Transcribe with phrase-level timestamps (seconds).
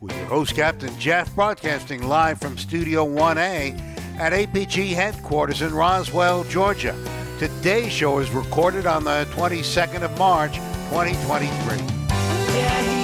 [0.00, 3.78] With your host, Captain Jeff, broadcasting live from Studio 1A
[4.18, 6.96] at APG headquarters in Roswell, Georgia.
[7.38, 10.54] Today's show is recorded on the 22nd of March,
[10.88, 11.76] 2023.
[12.56, 12.99] Yeah,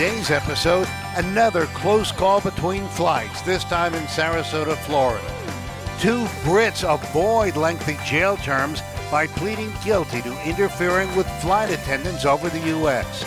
[0.00, 5.22] today's episode, another close call between flights, this time in Sarasota, Florida.
[6.00, 12.48] Two Brits avoid lengthy jail terms by pleading guilty to interfering with flight attendants over
[12.48, 13.26] the U.S.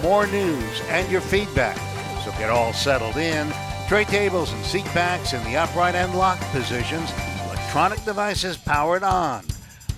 [0.00, 1.76] More news and your feedback.
[2.24, 3.52] So get all settled in.
[3.88, 7.10] Tray tables and seat backs in the upright and locked positions.
[7.46, 9.44] Electronic devices powered on.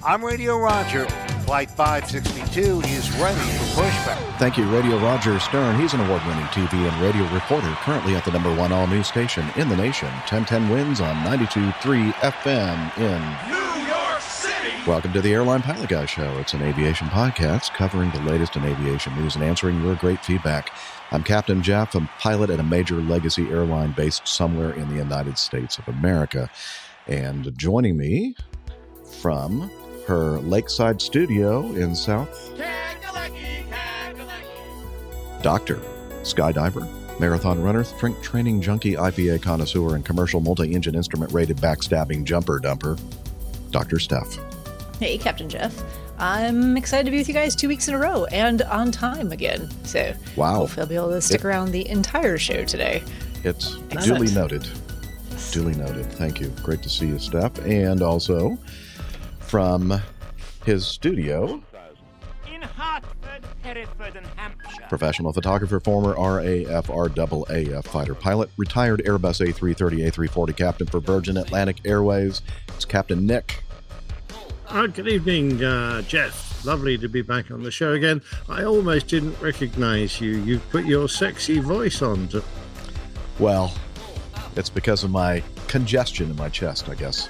[0.02, 1.06] I'm Radio Roger.
[1.44, 4.38] Flight 562 is ready for pushback.
[4.38, 5.78] Thank you, Radio Roger Stern.
[5.78, 9.08] He's an award winning TV and radio reporter, currently at the number one all news
[9.08, 14.72] station in the nation, 1010 WINS on 92.3 FM in New York City.
[14.86, 16.32] Welcome to the Airline Pilot Guy Show.
[16.38, 20.70] It's an aviation podcast covering the latest in aviation news and answering your great feedback.
[21.10, 25.36] I'm Captain Jeff, a pilot at a major legacy airline based somewhere in the United
[25.36, 26.48] States of America.
[27.06, 28.34] And joining me
[29.20, 29.70] from
[30.06, 32.50] her lakeside studio in South
[35.42, 35.80] Dakota,
[36.22, 36.88] skydiver,
[37.20, 42.58] marathon runner, strength training junkie, IPA connoisseur, and commercial multi engine instrument rated backstabbing jumper
[42.60, 42.98] dumper,
[43.70, 43.98] Dr.
[43.98, 44.38] Steph.
[45.00, 45.82] Hey, Captain Jeff.
[46.18, 49.32] I'm excited to be with you guys two weeks in a row and on time
[49.32, 49.68] again.
[49.84, 50.54] So, Wow.
[50.60, 53.02] hopefully, I'll be able to stick It- around the entire show today.
[53.42, 54.20] It's Excellent.
[54.20, 54.66] duly noted.
[55.50, 56.06] Duly noted.
[56.12, 56.48] Thank you.
[56.62, 57.58] Great to see you, Steph.
[57.66, 58.56] And also
[59.54, 60.02] from
[60.64, 61.62] his studio,
[62.52, 64.86] in Hertford, Hereford, and Hampshire.
[64.88, 71.76] professional photographer, former RAF RAAF fighter pilot, retired Airbus A330 A340 captain for Virgin Atlantic
[71.84, 72.42] Airways.
[72.70, 73.62] It's Captain Nick.
[74.70, 76.64] Oh, good evening, uh, Jeff.
[76.64, 78.22] Lovely to be back on the show again.
[78.48, 80.30] I almost didn't recognize you.
[80.30, 82.26] You've put your sexy voice on.
[82.30, 82.42] To,
[83.38, 83.72] Well,
[84.56, 87.28] it's because of my congestion in my chest, I guess.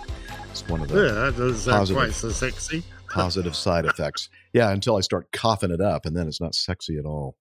[0.64, 2.02] It's one of the yeah, that doesn't sound Positive.
[2.02, 2.82] quite so sexy.
[3.10, 4.30] positive side effects.
[4.54, 7.36] Yeah, until I start coughing it up, and then it's not sexy at all.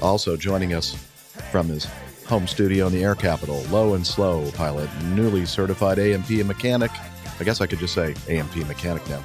[0.00, 0.94] Also joining us
[1.50, 1.86] from his
[2.26, 6.90] home studio in the air capital, low and slow pilot, newly certified A&P mechanic.
[7.38, 9.22] I guess I could just say A&P mechanic now.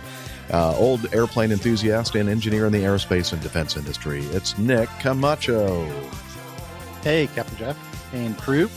[0.51, 4.23] Uh, old airplane enthusiast and engineer in the aerospace and defense industry.
[4.31, 5.89] It's Nick Camacho.
[7.03, 8.69] Hey, Captain Jeff and crew.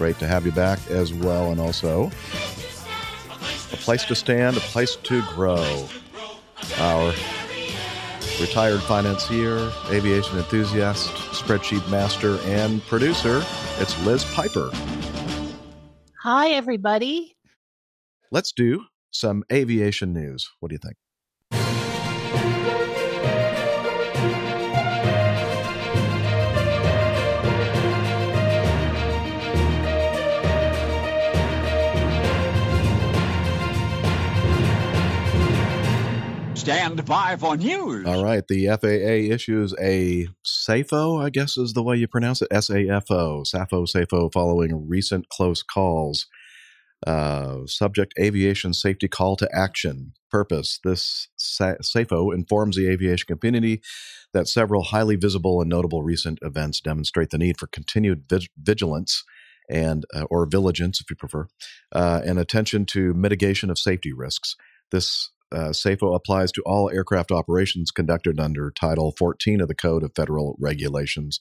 [0.00, 2.10] Great to have you back as well, and also
[3.70, 5.86] a place to stand, a place to grow.
[6.78, 7.12] Our
[8.40, 13.44] retired financier, aviation enthusiast, spreadsheet master, and producer.
[13.78, 14.70] It's Liz Piper.
[16.22, 17.36] Hi, everybody.
[18.30, 20.50] Let's do some aviation news.
[20.60, 20.96] What do you think?
[36.70, 38.06] Stand by for news.
[38.06, 42.48] All right, the FAA issues a SAFO, I guess is the way you pronounce it,
[42.52, 46.28] S-A-F-O, SAFO, SAFO, following recent close calls.
[47.04, 50.12] Uh, subject aviation safety call to action.
[50.30, 53.82] Purpose This Sa- SAFO informs the aviation community
[54.32, 59.24] that several highly visible and notable recent events demonstrate the need for continued vig- vigilance
[59.68, 61.48] and uh, or vigilance, if you prefer,
[61.90, 64.54] uh, and attention to mitigation of safety risks.
[64.92, 70.02] This uh, SAFO applies to all aircraft operations conducted under Title 14 of the Code
[70.02, 71.38] of Federal Regulations,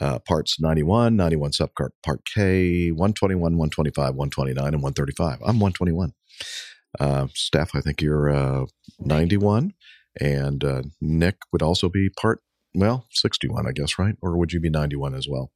[0.00, 5.34] uh, Parts 91, 91 Subpart Part K, 121, 125, 129, and 135.
[5.40, 6.12] I'm 121.
[6.98, 8.66] Uh, Steph, I think you're uh,
[8.98, 9.74] 91.
[10.20, 12.42] And uh, Nick would also be part,
[12.74, 14.16] well, 61, I guess, right?
[14.20, 15.52] Or would you be 91 as well?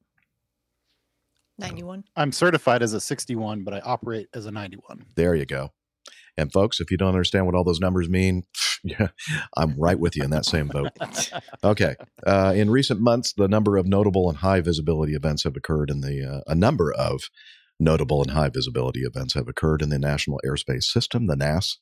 [1.58, 2.04] 91.
[2.16, 5.06] I'm certified as a 61, but I operate as a 91.
[5.16, 5.70] There you go.
[6.36, 8.44] And folks, if you don't understand what all those numbers mean,
[8.84, 9.08] Yeah,
[9.56, 10.90] I'm right with you in that same boat.
[11.64, 11.94] Okay.
[12.26, 16.02] Uh, in recent months, the number of notable and high visibility events have occurred in
[16.02, 17.30] the uh, a number of
[17.80, 21.78] notable and high visibility events have occurred in the National Airspace System, the NAS.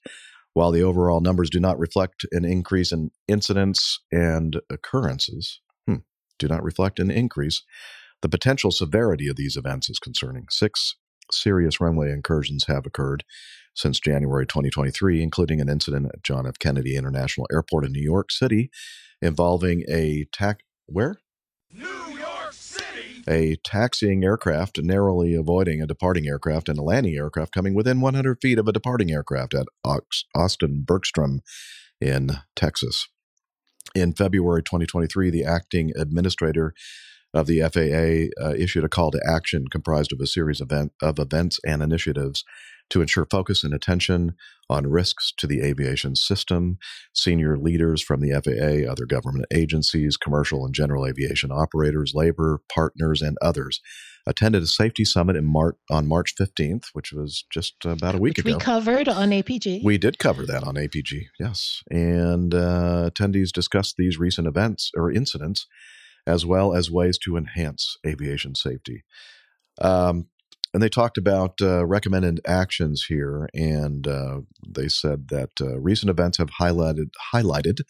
[0.55, 5.97] While the overall numbers do not reflect an increase in incidents and occurrences, hmm,
[6.39, 7.65] do not reflect an increase,
[8.21, 10.47] the potential severity of these events is concerning.
[10.51, 10.95] Six
[11.33, 13.25] serious runway incursions have occurred
[13.75, 16.59] since January 2023, including an incident at John F.
[16.59, 18.71] Kennedy International Airport in New York City
[19.21, 21.19] involving a tac where?
[21.73, 23.23] New York City.
[23.29, 28.39] A taxiing aircraft narrowly avoiding a departing aircraft and a landing aircraft coming within 100
[28.43, 29.67] feet of a departing aircraft at
[30.35, 31.41] Austin Bergstrom
[32.01, 33.09] in Texas.
[33.95, 36.75] In February 2023, the acting administrator
[37.35, 40.93] of the FAA uh, issued a call to action comprised of a series of, event,
[41.01, 42.45] of events and initiatives
[42.93, 44.35] to ensure focus and attention
[44.69, 46.79] on risks to the aviation system.
[47.15, 53.23] Senior leaders from the FAA, other government agencies, commercial and general aviation operators, labor partners,
[53.23, 53.81] and others
[54.27, 58.37] attended a safety summit in Mar- on March 15th, which was just about a week
[58.37, 58.56] Which ago.
[58.56, 59.83] we covered on APG.
[59.83, 61.83] We did cover that on APG, yes.
[61.91, 65.67] And uh, attendees discussed these recent events or incidents,
[66.27, 69.03] as well as ways to enhance aviation safety.
[69.81, 70.27] Um,
[70.73, 76.11] and they talked about uh, recommended actions here, and uh, they said that uh, recent
[76.11, 77.81] events have highlighted highlighted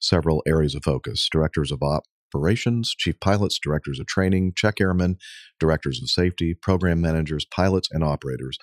[0.00, 1.28] several areas of focus.
[1.30, 5.16] Directors of operations, chief pilots, directors of training, check airmen,
[5.58, 8.58] directors of safety, program managers, pilots, and operators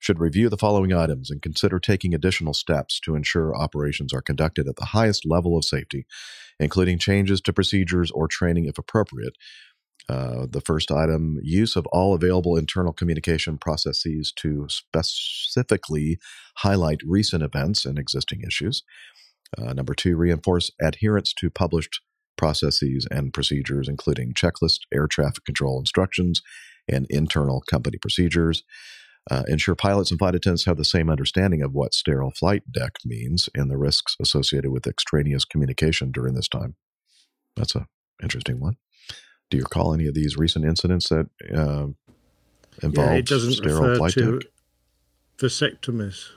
[0.00, 4.68] should review the following items and consider taking additional steps to ensure operations are conducted
[4.68, 6.06] at the highest level of safety,
[6.60, 9.34] including changes to procedures or training if appropriate.
[10.08, 16.18] Uh, the first item use of all available internal communication processes to specifically
[16.56, 18.82] highlight recent events and existing issues.
[19.58, 22.00] Uh, number two, reinforce adherence to published
[22.36, 26.40] processes and procedures, including checklist, air traffic control instructions,
[26.88, 28.62] and internal company procedures.
[29.30, 32.92] Uh, ensure pilots and flight attendants have the same understanding of what sterile flight deck
[33.04, 36.76] means and the risks associated with extraneous communication during this time.
[37.54, 37.86] That's a
[38.22, 38.76] interesting one.
[39.50, 41.86] Do you recall any of these recent incidents that uh,
[42.82, 44.50] involved yeah, it doesn't sterile refer flight to deck?
[45.38, 46.28] vasectomies.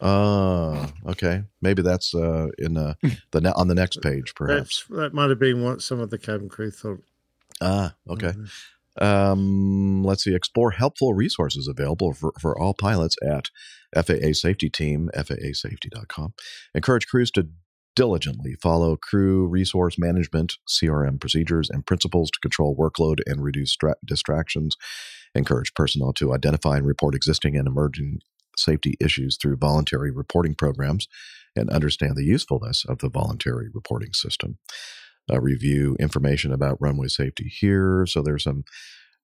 [0.00, 1.44] Ah, okay.
[1.62, 2.94] Maybe that's uh, in uh,
[3.30, 4.84] the ne- on the next page, perhaps.
[4.88, 7.02] That's, that might have been what some of the cabin crew thought.
[7.60, 8.32] Ah, okay.
[9.00, 10.34] Um, let's see.
[10.34, 13.50] Explore helpful resources available for, for all pilots at
[13.94, 16.34] FAA Safety Team, FAASafety.com.
[16.74, 17.48] Encourage crews to
[17.96, 23.96] diligently follow crew resource management, CRM procedures, and principles to control workload and reduce stra-
[24.04, 24.76] distractions.
[25.34, 28.20] Encourage personnel to identify and report existing and emerging
[28.56, 31.08] safety issues through voluntary reporting programs
[31.56, 34.58] and understand the usefulness of the voluntary reporting system.
[35.30, 38.06] Uh, review information about runway safety here.
[38.06, 38.62] So there's some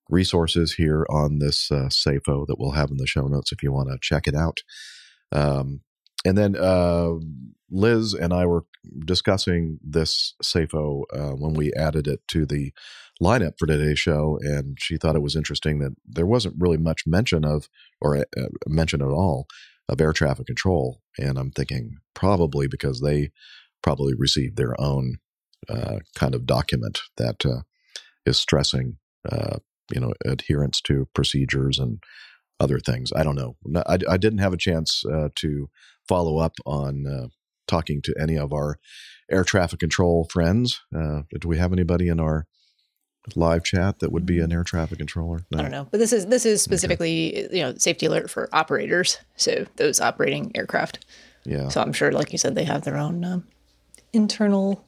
[0.08, 3.70] resources here on this uh, SAFO that we'll have in the show notes if you
[3.70, 4.58] want to check it out.
[5.30, 5.80] Um,
[6.24, 7.12] and then uh,
[7.70, 8.64] Liz and I were
[9.04, 12.72] discussing this SAFO uh, when we added it to the
[13.22, 17.04] lineup for today's show, and she thought it was interesting that there wasn't really much
[17.06, 17.68] mention of,
[18.00, 18.24] or uh,
[18.66, 19.46] mention at all,
[19.88, 21.00] of air traffic control.
[21.18, 23.30] And I'm thinking probably because they
[23.82, 25.18] probably received their own
[25.68, 27.62] uh, kind of document that uh,
[28.26, 28.96] is stressing,
[29.30, 29.58] uh,
[29.92, 32.02] you know, adherence to procedures and
[32.60, 33.12] other things.
[33.14, 33.56] I don't know.
[33.86, 35.68] I, I didn't have a chance uh, to
[36.08, 37.28] follow up on uh,
[37.66, 38.78] talking to any of our
[39.30, 40.80] air traffic control friends.
[40.94, 42.46] Uh, do we have anybody in our
[43.36, 45.46] live chat that would be an air traffic controller?
[45.54, 49.18] I don't know, but this is this is specifically you know safety alert for operators,
[49.36, 51.04] so those operating aircraft.
[51.44, 53.48] Yeah, So I'm sure, like you said, they have their own um,
[54.12, 54.84] internal.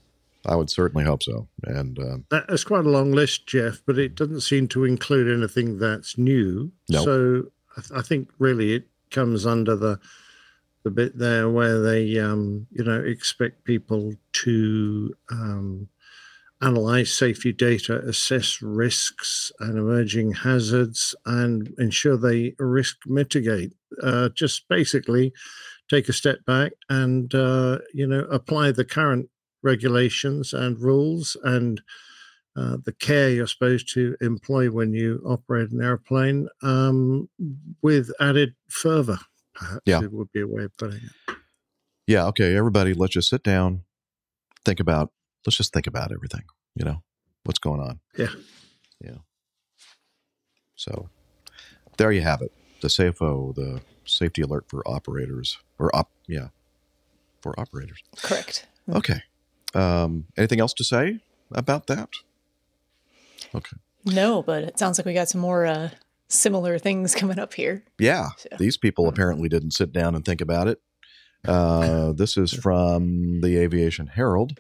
[0.47, 1.49] I would certainly hope so.
[1.65, 5.79] And um, That's quite a long list, Jeff, but it doesn't seem to include anything
[5.79, 6.71] that's new.
[6.89, 7.05] No.
[7.05, 7.43] So
[7.77, 9.99] I, th- I think really it comes under the
[10.85, 15.89] the bit there where they, um, you know, expect people to um,
[16.63, 23.73] analyze safety data, assess risks and emerging hazards, and ensure they risk mitigate.
[24.03, 25.33] Uh, just basically
[25.89, 29.29] take a step back and, uh, you know, apply the current
[29.63, 31.81] regulations and rules and
[32.57, 37.29] uh, the care you're supposed to employ when you operate an airplane um,
[37.83, 39.19] with added fervor,
[39.85, 40.03] Yeah.
[40.03, 41.37] it would be a way of putting it.
[42.07, 43.83] yeah, okay, everybody, let's just sit down,
[44.65, 45.13] think about,
[45.47, 46.43] let's just think about everything,
[46.75, 47.03] you know,
[47.45, 48.01] what's going on.
[48.17, 48.29] Yeah.
[49.01, 49.19] Yeah.
[50.77, 51.09] So
[51.97, 52.53] there you have it.
[52.81, 56.49] The SAFO, the safety alert for operators, or op, yeah,
[57.41, 58.03] for operators.
[58.23, 58.67] Correct.
[58.89, 59.23] Okay.
[59.75, 61.21] Um, anything else to say
[61.51, 62.11] about that?
[63.55, 63.77] Okay.
[64.05, 65.91] No, but it sounds like we got some more uh,
[66.29, 67.85] similar things coming up here.
[67.99, 70.79] Yeah, So- these people apparently didn't sit down and think about it.
[71.47, 74.59] Uh, this is from the Aviation Herald.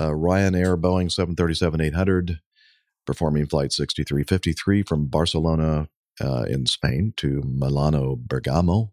[0.00, 2.38] Uh, Ryanair Boeing 737-800
[3.06, 5.88] performing flight 6353 from Barcelona
[6.20, 8.92] uh, in Spain to Milano Bergamo.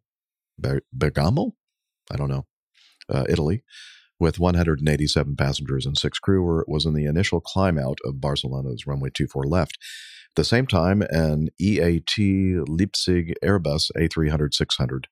[0.60, 1.56] Ber- Bergamo?
[2.12, 2.46] I don't know.
[3.10, 3.64] Uh, Italy.
[4.20, 8.22] With 187 passengers and six crew, where it was in the initial climb out of
[8.22, 9.78] Barcelona's runway 24 left.
[10.34, 12.18] At the same time, an EAT
[12.68, 15.08] Leipzig Airbus A300 600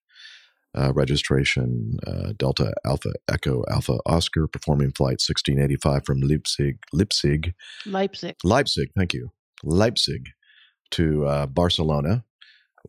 [0.75, 7.53] uh, registration uh, Delta Alpha Echo Alpha Oscar performing flight 1685 from Leipzig, Leipzig,
[7.85, 8.35] Leipzig.
[8.43, 9.29] Leipzig, thank you,
[9.63, 10.29] Leipzig
[10.89, 12.23] to uh, Barcelona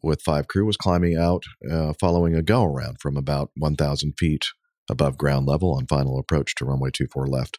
[0.02, 4.46] with five crew was climbing out uh, following a go around from about 1,000 feet
[4.90, 7.58] above ground level on final approach to runway 24 left.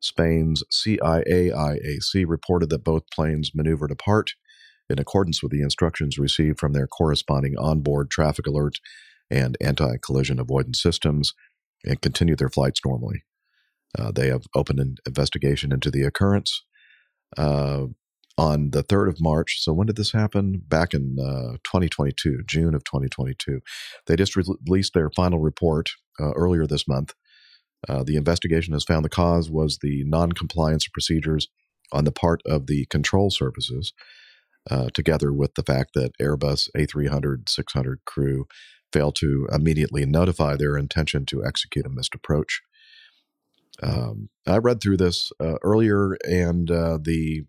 [0.00, 4.34] Spain's CIAIAC reported that both planes maneuvered apart
[4.88, 8.76] in accordance with the instructions received from their corresponding onboard traffic alert
[9.30, 11.34] and anti collision avoidance systems
[11.84, 13.24] and continued their flights normally.
[13.98, 16.64] Uh, they have opened an investigation into the occurrence.
[17.36, 17.86] Uh,
[18.38, 20.62] on the 3rd of March, so when did this happen?
[20.68, 23.60] Back in uh, 2022, June of 2022.
[24.06, 25.90] They just re- released their final report
[26.20, 27.14] uh, earlier this month.
[27.88, 31.48] Uh, the investigation has found the cause was the non compliance of procedures
[31.92, 33.92] on the part of the control services,
[34.70, 38.46] uh, together with the fact that Airbus A300 600 crew
[38.92, 42.62] failed to immediately notify their intention to execute a missed approach.
[43.82, 47.44] Um, I read through this uh, earlier, and uh, the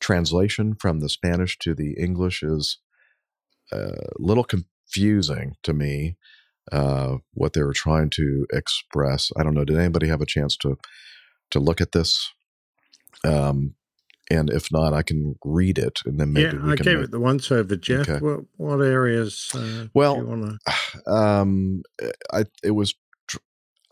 [0.00, 2.78] translation from the Spanish to the English is
[3.72, 6.16] a little confusing to me.
[6.72, 9.30] Uh, what they were trying to express.
[9.38, 9.64] I don't know.
[9.64, 10.76] Did anybody have a chance to
[11.50, 12.32] to look at this?
[13.24, 13.74] Um,
[14.30, 16.84] and if not, I can read it, and then maybe yeah, we I can.
[16.84, 18.08] gave make- it the once over, Jeff.
[18.08, 18.18] Okay.
[18.24, 19.50] What, what areas?
[19.54, 20.60] Uh, Well, do you want
[21.06, 21.10] to?
[21.12, 21.82] um,
[22.32, 22.94] I it was.
[23.26, 23.38] tr-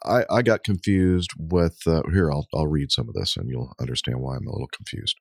[0.05, 2.31] I, I got confused with uh, here.
[2.31, 5.17] I'll I'll read some of this, and you'll understand why I'm a little confused.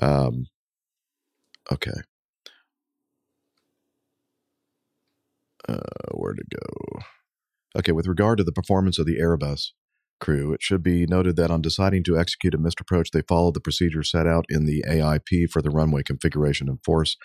[0.00, 0.46] Um,
[1.72, 2.00] okay.
[5.68, 5.80] Uh,
[6.12, 7.00] where to go?
[7.78, 9.72] Okay, with regard to the performance of the Airbus
[10.20, 13.54] crew, it should be noted that on deciding to execute a missed approach, they followed
[13.54, 17.16] the procedure set out in the AIP for the runway configuration and force,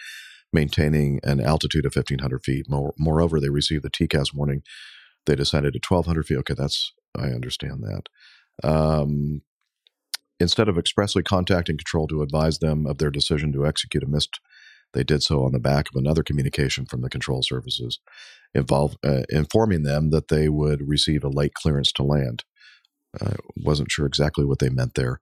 [0.51, 2.69] maintaining an altitude of 1,500 feet.
[2.69, 4.63] More, moreover, they received the TCAS warning.
[5.25, 6.37] They descended to 1,200 feet.
[6.39, 8.67] Okay, that's I understand that.
[8.67, 9.41] Um,
[10.39, 14.39] instead of expressly contacting control to advise them of their decision to execute a missed
[14.93, 17.99] they did so on the back of another communication from the control services,
[18.53, 22.43] involve, uh, informing them that they would receive a late clearance to land.
[23.21, 25.19] I wasn't sure exactly what they meant there.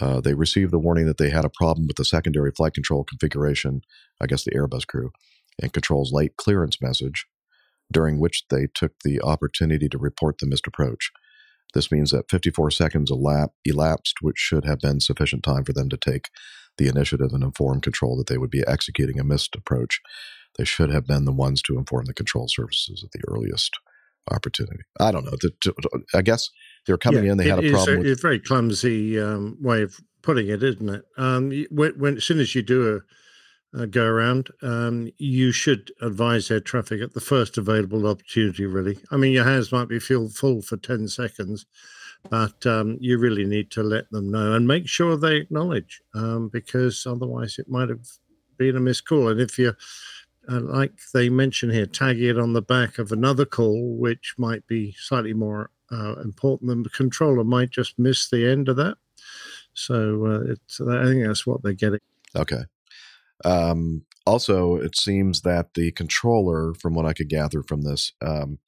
[0.00, 3.04] Uh, they received the warning that they had a problem with the secondary flight control
[3.04, 3.82] configuration,
[4.20, 5.10] I guess the Airbus crew,
[5.60, 7.26] and control's late clearance message,
[7.92, 11.12] during which they took the opportunity to report the missed approach.
[11.74, 15.88] This means that 54 seconds elap- elapsed, which should have been sufficient time for them
[15.90, 16.28] to take
[16.76, 20.00] the initiative and inform control that they would be executing a missed approach.
[20.58, 23.72] They should have been the ones to inform the control services at the earliest
[24.30, 24.82] opportunity.
[25.00, 25.36] I don't know.
[26.14, 26.50] I guess
[26.86, 27.38] they were coming Yeah, in.
[27.38, 30.88] They had a problem with It's a very clumsy um, way of putting it, isn't
[30.88, 31.04] it?
[31.18, 33.02] Um, when, when as soon as you do
[33.74, 38.64] a, a go around, um, you should advise air traffic at the first available opportunity.
[38.64, 41.66] Really, I mean, your hands might be feel full for ten seconds,
[42.30, 46.48] but um, you really need to let them know and make sure they acknowledge, um,
[46.48, 48.06] because otherwise it might have
[48.56, 49.28] been a missed call.
[49.28, 49.74] And if you
[50.50, 54.66] uh, like they mention here, tagging it on the back of another call, which might
[54.66, 58.96] be slightly more uh, important than the controller might just miss the end of that.
[59.74, 62.00] So uh, it's, I think that's what they're getting.
[62.36, 62.62] Okay.
[63.44, 68.58] Um, also, it seems that the controller, from what I could gather from this, um,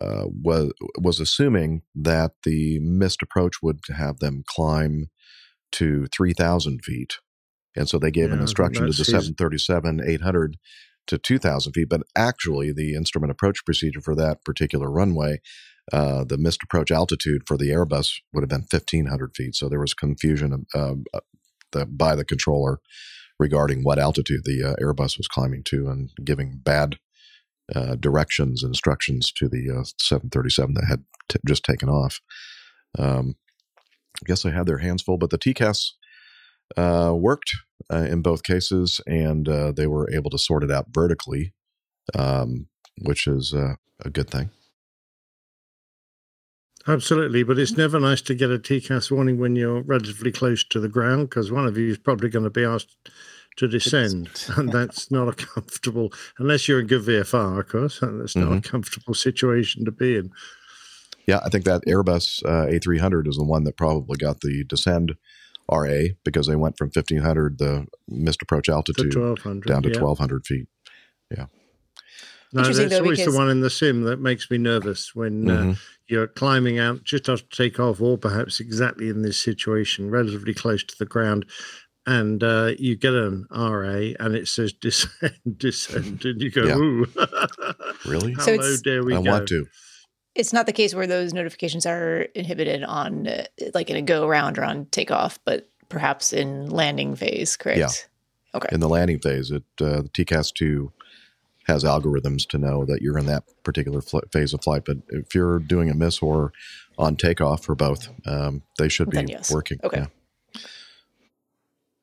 [0.00, 5.06] uh, was was assuming that the missed approach would have them climb
[5.72, 7.18] to three thousand feet,
[7.76, 10.56] and so they gave Yeah, an instruction to the seven thirty seven eight hundred
[11.06, 11.88] to two thousand feet.
[11.88, 15.40] But actually, the instrument approach procedure for that particular runway,
[15.92, 19.54] uh, the missed approach altitude for the Airbus would have been fifteen hundred feet.
[19.54, 21.20] So there was confusion um, uh,
[21.72, 22.80] the, by the controller
[23.38, 26.98] regarding what altitude the uh, Airbus was climbing to and giving bad
[27.74, 32.20] uh, directions, instructions to the uh, 737 that had t- just taken off.
[32.98, 33.36] Um,
[34.22, 35.92] I guess they had their hands full, but the TCAS
[36.76, 37.52] uh, worked
[37.92, 41.52] uh, in both cases, and uh, they were able to sort it out vertically,
[42.14, 42.66] um,
[43.02, 44.50] which is uh, a good thing.
[46.88, 50.80] Absolutely, but it's never nice to get a TCAS warning when you're relatively close to
[50.80, 52.96] the ground because one of you is probably going to be asked
[53.56, 58.36] to descend, and that's not a comfortable, unless you're in good VFR, of course, that's
[58.36, 60.30] not a comfortable situation to be in.
[61.26, 65.14] Yeah, I think that Airbus uh, A300 is the one that probably got the descend
[65.70, 70.00] RA because they went from 1500, the missed approach altitude, 1200, down to yeah.
[70.00, 70.68] 1200 feet.
[71.30, 71.46] Yeah.
[72.52, 75.14] No, Interesting, that's though, always because- the one in the sim that makes me nervous
[75.14, 75.72] when Mhm.
[75.72, 75.74] uh,
[76.06, 80.94] you're climbing out just after takeoff, or perhaps exactly in this situation, relatively close to
[80.98, 81.44] the ground,
[82.06, 86.76] and uh, you get an RA and it says descend, descend, and you go, Yeah.
[86.78, 87.06] ooh,
[88.06, 88.32] Really?
[88.34, 89.20] how So low it's- dare we go?
[89.20, 89.30] I go?
[89.30, 89.66] want to.
[90.34, 94.24] It's not the case where those notifications are inhibited on uh, like in a go
[94.26, 97.78] around or on takeoff, but perhaps in landing phase, correct?
[97.78, 97.88] Yeah.
[98.56, 98.68] Okay.
[98.72, 100.92] In the landing phase, it uh, the TCAS 2
[101.68, 104.82] has algorithms to know that you're in that particular fl- phase of flight.
[104.84, 106.52] But if you're doing a miss or
[106.98, 109.52] on takeoff or both, um, they should be yes.
[109.52, 109.78] working.
[109.84, 110.06] Okay.
[110.06, 110.60] Yeah.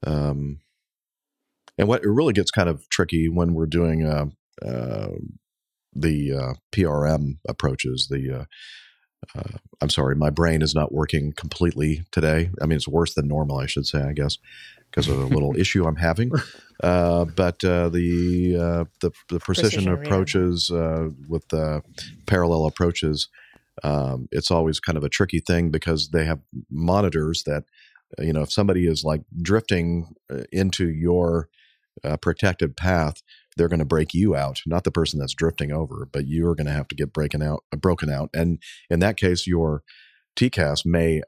[0.06, 0.60] Um,
[1.78, 4.28] and what it really gets kind of tricky when we're doing uh,
[4.66, 5.10] uh,
[5.94, 8.46] the uh, PRM approaches, the uh,
[9.36, 12.52] uh, I'm sorry, my brain is not working completely today.
[12.62, 14.38] I mean, it's worse than normal, I should say, I guess,
[14.90, 16.32] because of a little issue I'm having.
[16.84, 21.82] Uh, but uh, the, uh, the the precision, Precision approaches uh, with the
[22.26, 23.30] parallel approaches,
[23.84, 26.40] um, it's always kind of a tricky thing because they have
[26.70, 27.64] monitors that,
[28.20, 31.50] uh, you know, if somebody is like drifting uh, into your
[32.04, 33.22] uh, protected path,
[33.58, 36.68] they're going to break you out, not the person that's drifting over, but you're going
[36.68, 38.30] to have to get breaking out, uh, broken out.
[38.34, 39.84] And in that case, your
[40.36, 41.22] TCAS may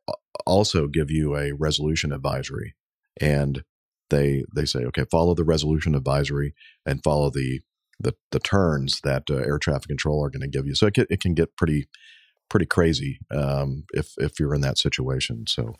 [0.46, 2.76] also give you a resolution advisory,
[3.20, 3.64] and
[4.10, 6.54] they they say, okay, follow the resolution advisory
[6.86, 7.62] and follow the
[8.00, 10.76] the, the turns that uh, air traffic control are going to give you.
[10.76, 11.88] So it can, it can get pretty
[12.50, 15.46] pretty crazy um, if if you're in that situation.
[15.48, 15.76] So,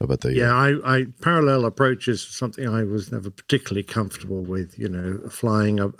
[0.00, 4.78] but the Yeah, I, I parallel approach is something I was never particularly comfortable with.
[4.78, 5.92] You know, flying a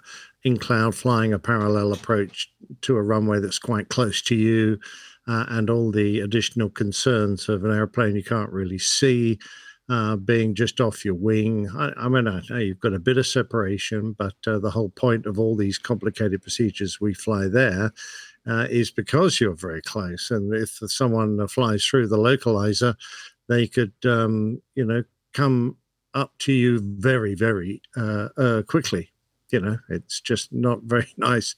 [0.45, 2.53] in cloud, flying a parallel approach
[2.83, 4.79] to a runway that's quite close to you,
[5.27, 9.39] uh, and all the additional concerns of an airplane you can't really see,
[9.89, 11.69] uh, being just off your wing.
[11.77, 14.91] I, I mean, I know you've got a bit of separation, but uh, the whole
[14.91, 17.93] point of all these complicated procedures we fly there
[18.47, 20.31] uh, is because you're very close.
[20.31, 22.95] And if someone uh, flies through the localizer,
[23.49, 25.77] they could, um, you know, come
[26.15, 29.11] up to you very, very uh, quickly.
[29.51, 31.55] You know, it's just not very nice.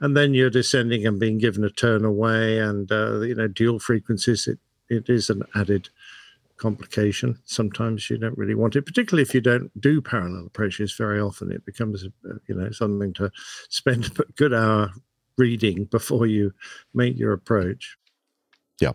[0.00, 3.78] And then you're descending and being given a turn away, and uh, you know, dual
[3.78, 4.46] frequencies.
[4.46, 5.90] It it is an added
[6.58, 7.38] complication.
[7.44, 11.50] Sometimes you don't really want it, particularly if you don't do parallel approaches very often.
[11.50, 13.30] It becomes, uh, you know, something to
[13.70, 14.90] spend a good hour
[15.36, 16.52] reading before you
[16.92, 17.96] make your approach.
[18.80, 18.92] Yeah,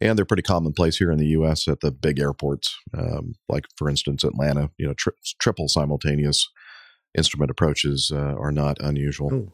[0.00, 1.68] and they're pretty commonplace here in the U.S.
[1.68, 4.70] at the big airports, um, like for instance Atlanta.
[4.76, 6.48] You know, tri- triple simultaneous
[7.16, 9.30] instrument approaches uh, are not unusual.
[9.32, 9.52] Oh.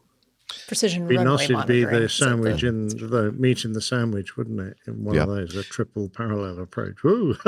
[0.67, 4.37] Precision Be runway nice to be the sandwich the- in the meat in the sandwich,
[4.37, 4.77] wouldn't it?
[4.87, 5.23] In one Yeah.
[5.23, 6.95] of those, a triple parallel approach.
[7.05, 7.35] Ooh.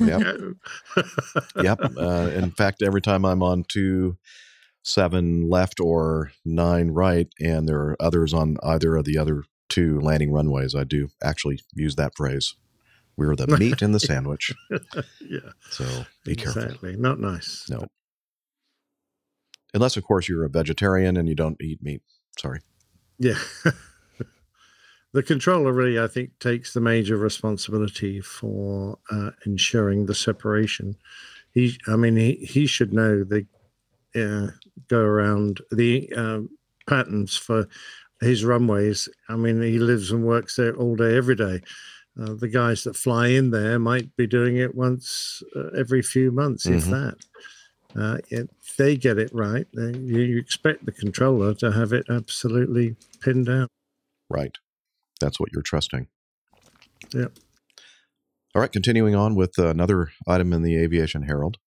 [0.00, 0.22] Yep.
[1.62, 1.78] yep.
[1.96, 4.16] Uh, in fact, every time I'm on two
[4.82, 10.00] seven left or nine right, and there are others on either of the other two
[10.00, 12.54] landing runways, I do actually use that phrase.
[13.16, 14.52] We're the meat in the sandwich.
[15.20, 15.40] yeah,
[15.70, 16.62] So be careful.
[16.62, 16.96] exactly.
[16.96, 17.64] Not nice.
[17.68, 17.86] No.
[19.74, 22.02] Unless, of course, you're a vegetarian and you don't eat meat.
[22.38, 22.60] Sorry.
[23.18, 23.38] Yeah.
[25.12, 30.96] the controller really, I think, takes the major responsibility for uh, ensuring the separation.
[31.52, 33.46] He, I mean, he, he should know the
[34.14, 34.50] uh,
[34.88, 36.50] go around the um,
[36.86, 37.68] patterns for
[38.20, 39.08] his runways.
[39.28, 41.60] I mean, he lives and works there all day, every day.
[42.18, 46.30] Uh, the guys that fly in there might be doing it once uh, every few
[46.32, 46.90] months, if Mhm.
[46.90, 47.16] that.
[48.00, 48.18] Uh,
[48.76, 52.96] if they get it right, then you, you expect the controller to have it absolutely
[53.22, 53.68] pinned down.
[54.28, 54.52] Right.
[55.20, 56.08] That's what you're trusting.
[57.12, 57.38] Yep.
[58.54, 58.72] All right.
[58.72, 61.58] Continuing on with another item in the Aviation Herald.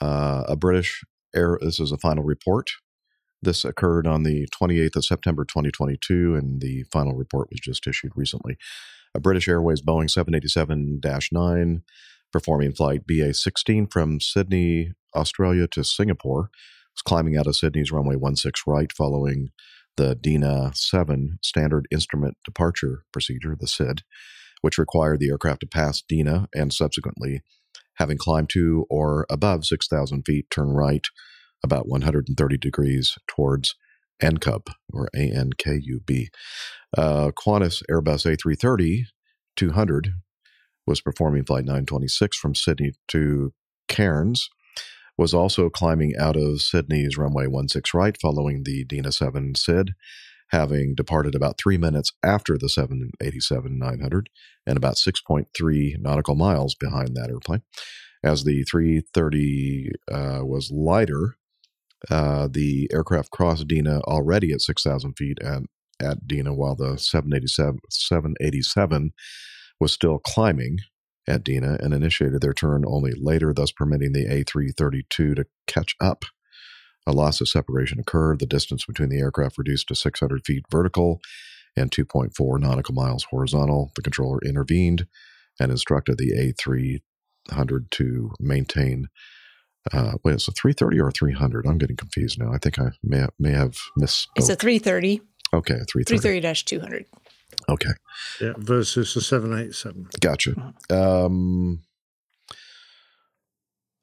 [0.00, 2.70] Uh, a British air, this is a final report.
[3.42, 8.12] This occurred on the 28th of September 2022, and the final report was just issued
[8.16, 8.56] recently.
[9.14, 11.00] A British Airways Boeing 787
[11.32, 11.82] 9
[12.32, 16.50] performing flight BA 16 from Sydney, Australia to Singapore
[16.94, 19.50] was climbing out of Sydney's runway 16 right following
[19.96, 24.02] the DINA 7 standard instrument departure procedure, the SID,
[24.60, 27.40] which required the aircraft to pass DINA and subsequently,
[27.94, 31.06] having climbed to or above 6,000 feet, turn right
[31.64, 33.74] about 130 degrees towards
[34.22, 36.28] ANKUB or A N K U B.
[36.96, 39.04] Uh, Qantas Airbus A330
[39.56, 40.12] 200
[40.86, 43.52] was performing flight 926 from Sydney to
[43.88, 44.48] Cairns.
[45.18, 49.94] Was also climbing out of Sydney's runway 16 right following the Dina 7 SID,
[50.50, 54.28] having departed about three minutes after the 787 900
[54.66, 57.62] and about 6.3 nautical miles behind that airplane.
[58.22, 61.36] As the 330 uh, was lighter,
[62.10, 65.62] uh, the aircraft crossed Dina already at 6,000 feet at,
[66.02, 69.12] at Dina, while the 787, 787
[69.80, 70.78] was still climbing
[71.26, 76.24] at Dina and initiated their turn only later, thus permitting the A332 to catch up.
[77.06, 78.40] A loss of separation occurred.
[78.40, 81.20] The distance between the aircraft reduced to 600 feet vertical
[81.76, 83.92] and 2.4 nautical miles horizontal.
[83.94, 85.06] The controller intervened
[85.60, 89.08] and instructed the A300 to maintain.
[89.92, 91.66] Uh, wait, it's a 330 or a 300?
[91.66, 92.52] I'm getting confused now.
[92.52, 94.28] I think I may have, may have missed.
[94.36, 95.20] It's a 330,
[95.54, 96.04] Okay, 330.
[96.04, 97.06] 330 200.
[97.68, 97.90] Okay.
[98.40, 100.08] Yeah, versus the 787.
[100.20, 100.74] Gotcha.
[100.90, 101.82] Um,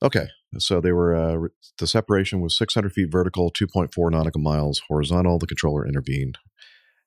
[0.01, 0.27] okay,
[0.57, 5.39] so they were uh, the separation was 600 feet vertical, 2.4 nautical miles horizontal.
[5.39, 6.37] The controller intervened,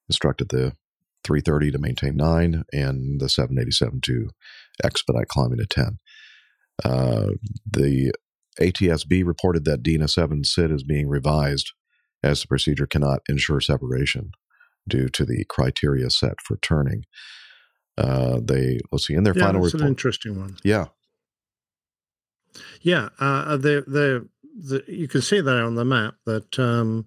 [0.09, 0.77] instructed the
[1.25, 4.31] 330 to maintain nine, and the 787 to
[4.83, 5.99] expedite climbing to 10.
[6.85, 7.27] Uh,
[7.71, 8.13] the
[8.61, 11.73] ATSB reported that DINA 7 SID is being revised
[12.23, 14.31] as the procedure cannot ensure separation
[14.89, 17.05] due to the criteria set for turning.
[17.99, 19.91] Uh, they let's see in their yeah, final that's an report.
[19.91, 20.57] interesting one.
[20.63, 20.87] Yeah,
[22.83, 24.21] Yeah, uh, they they
[24.59, 27.07] the, you can see there on the map that um,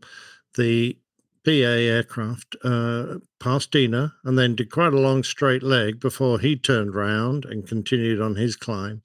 [0.56, 0.98] the
[1.44, 6.56] BA aircraft uh, passed Dina and then did quite a long straight leg before he
[6.56, 9.02] turned round and continued on his climb,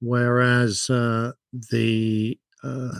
[0.00, 2.98] whereas uh, the uh,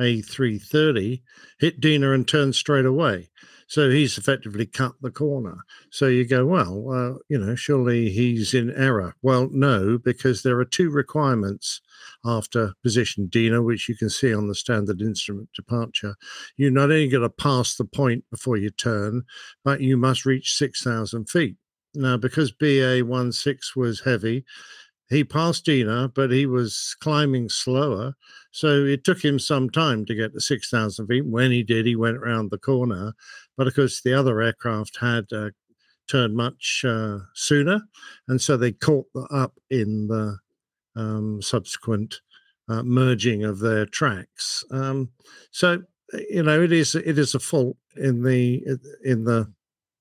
[0.00, 1.22] A330
[1.58, 3.30] hit Dina and turned straight away.
[3.68, 5.58] So he's effectively cut the corner.
[5.90, 9.14] So you go, well, uh, you know, surely he's in error.
[9.20, 11.82] Well, no, because there are two requirements
[12.24, 16.16] after position Dina, which you can see on the standard instrument departure.
[16.56, 19.24] You not only got to pass the point before you turn,
[19.64, 21.56] but you must reach 6,000 feet.
[21.94, 23.02] Now, because BA
[23.32, 24.44] 16 was heavy,
[25.10, 28.14] he passed Dina, but he was climbing slower.
[28.50, 31.26] So it took him some time to get to 6,000 feet.
[31.26, 33.14] When he did, he went around the corner.
[33.58, 35.50] But of course, the other aircraft had uh,
[36.08, 37.82] turned much uh, sooner.
[38.28, 40.38] And so they caught up in the
[40.96, 42.20] um, subsequent
[42.68, 44.64] uh, merging of their tracks.
[44.70, 45.10] Um,
[45.50, 45.82] so,
[46.30, 48.64] you know, it is it is a fault in the
[49.04, 49.52] in the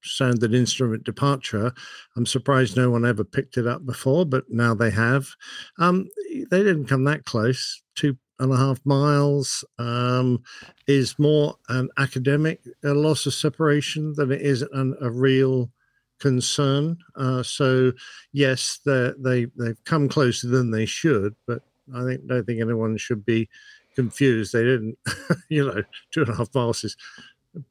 [0.03, 1.73] standard instrument departure.
[2.15, 5.27] I'm surprised no one ever picked it up before, but now they have.
[5.79, 6.07] Um,
[6.49, 7.81] they didn't come that close.
[7.95, 10.41] Two and a half miles um,
[10.87, 15.71] is more an academic loss of separation than it is an, a real
[16.19, 16.97] concern.
[17.15, 17.91] Uh, so
[18.31, 21.61] yes, they they've come closer than they should, but
[21.95, 23.49] I think don't think anyone should be
[23.95, 24.53] confused.
[24.53, 24.97] They didn't,
[25.49, 26.95] you know, two and a half miles is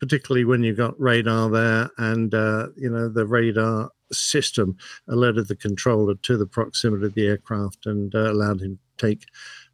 [0.00, 4.76] particularly when you've got radar there and uh, you know the radar system
[5.08, 9.26] alerted the controller to the proximity of the aircraft and uh, allowed him to take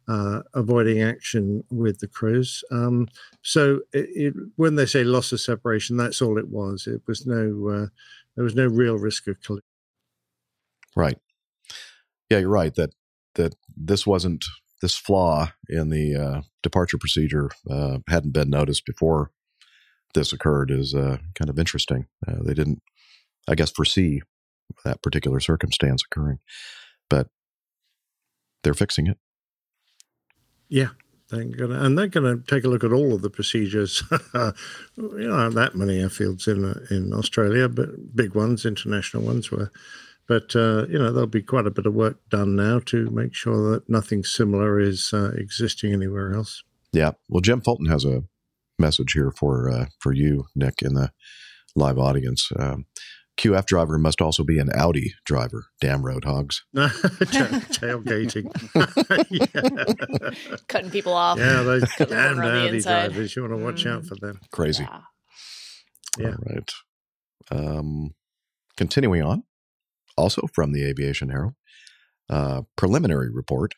[0.07, 2.63] uh, avoiding action with the crews.
[2.71, 3.07] Um,
[3.41, 6.87] so it, it, when they say loss of separation, that's all it was.
[6.87, 7.87] It was no uh,
[8.35, 9.63] there was no real risk of collision.
[10.95, 11.17] right.
[12.29, 12.91] Yeah, you're right that
[13.35, 14.45] that this wasn't
[14.81, 19.31] this flaw in the uh, departure procedure uh, hadn't been noticed before
[20.13, 22.07] this occurred is uh, kind of interesting.
[22.27, 22.81] Uh, they didn't,
[23.47, 24.21] I guess, foresee
[24.83, 26.39] that particular circumstance occurring,
[27.09, 27.27] but
[28.63, 29.17] they're fixing it.
[30.73, 30.89] Yeah,
[31.29, 34.01] they're gonna, and they're going to take a look at all of the procedures.
[34.33, 34.53] you
[34.97, 39.71] know, that many airfields in in Australia, but big ones, international ones were.
[40.27, 43.35] But uh, you know, there'll be quite a bit of work done now to make
[43.35, 46.63] sure that nothing similar is uh, existing anywhere else.
[46.91, 47.11] Yeah.
[47.29, 48.23] Well, Jim Fulton has a
[48.79, 51.11] message here for uh, for you, Nick, in the
[51.75, 52.49] live audience.
[52.57, 52.87] Um,
[53.37, 55.65] QF driver must also be an Audi driver.
[55.81, 56.63] Damn road hogs.
[56.75, 58.51] Tailgating.
[60.51, 60.57] yeah.
[60.67, 61.39] Cutting people off.
[61.39, 63.07] yeah, those damn over on the Audi inside.
[63.07, 63.35] drivers.
[63.35, 64.39] You want to watch out for them.
[64.51, 64.83] Crazy.
[64.83, 65.01] Yeah.
[66.19, 66.27] Yeah.
[66.27, 66.71] All right.
[67.51, 68.13] Um,
[68.77, 69.43] continuing on,
[70.15, 71.53] also from the Aviation Herald,
[72.29, 73.73] uh, preliminary report.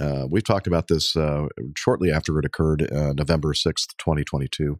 [0.00, 4.78] Uh, we've talked about this uh, shortly after it occurred, uh, November 6th, 2022.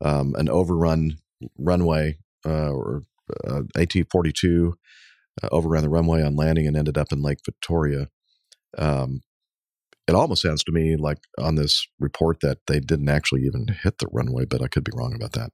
[0.00, 1.18] Um, an overrun
[1.58, 3.02] runway uh, or
[3.46, 4.74] uh, AT 42
[5.42, 8.08] uh, overran the runway on landing and ended up in Lake Victoria.
[8.78, 9.20] Um,
[10.06, 13.98] it almost sounds to me like on this report that they didn't actually even hit
[13.98, 15.50] the runway, but I could be wrong about that.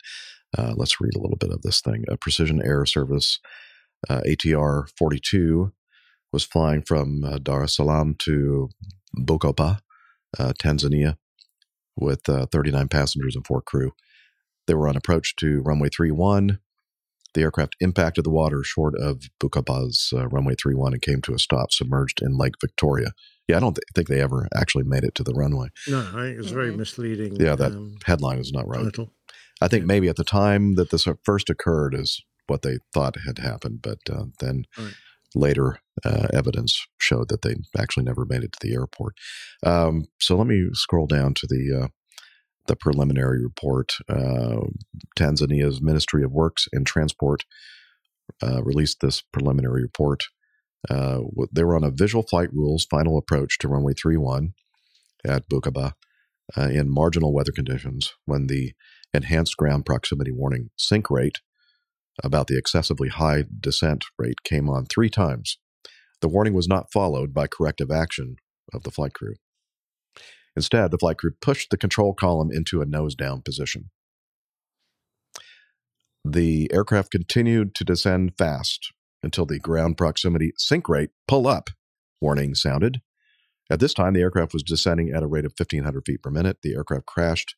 [0.57, 2.05] Uh, let's read a little bit of this thing.
[2.09, 3.39] A Precision Air Service
[4.09, 5.73] uh, ATR 42
[6.33, 8.71] was flying from uh, Dar es Salaam to
[9.17, 9.79] Bukoba,
[10.39, 11.17] uh, Tanzania,
[11.97, 13.93] with uh, 39 passengers and four crew.
[14.67, 16.59] They were on approach to runway 31.
[17.35, 21.39] The aircraft impacted the water short of Bukoba's uh, runway 31 and came to a
[21.39, 23.13] stop submerged in Lake Victoria.
[23.49, 25.69] Yeah, I don't th- think they ever actually made it to the runway.
[25.89, 27.37] No, I think it's very misleading.
[27.37, 28.85] Yeah, that um, headline is not right.
[28.85, 29.13] title.
[29.61, 33.39] I think maybe at the time that this first occurred is what they thought had
[33.39, 34.95] happened, but uh, then Right.
[35.35, 39.15] later uh, evidence showed that they actually never made it to the airport.
[39.65, 41.89] Um, so let me scroll down to the uh,
[42.71, 43.95] the preliminary report.
[44.09, 44.61] Uh,
[45.19, 47.45] Tanzania's Ministry of Works and Transport
[48.41, 50.23] uh, released this preliminary report.
[50.89, 51.19] Uh,
[51.53, 54.53] they were on a visual flight rules final approach to runway 31
[55.27, 55.95] at Bukoba
[56.57, 58.73] uh, in marginal weather conditions when the
[59.13, 61.41] enhanced ground proximity warning sink rate
[62.23, 65.59] about the excessively high descent rate came on three times.
[66.21, 68.37] The warning was not followed by corrective action
[68.73, 69.35] of the flight crew.
[70.57, 73.91] Instead, the flight crew pushed the control column into a nose down position.
[76.25, 81.71] The aircraft continued to descend fast until the ground proximity sink rate pull up
[82.21, 83.01] warning sounded.
[83.71, 86.59] At this time, the aircraft was descending at a rate of 1,500 feet per minute.
[86.63, 87.55] The aircraft crashed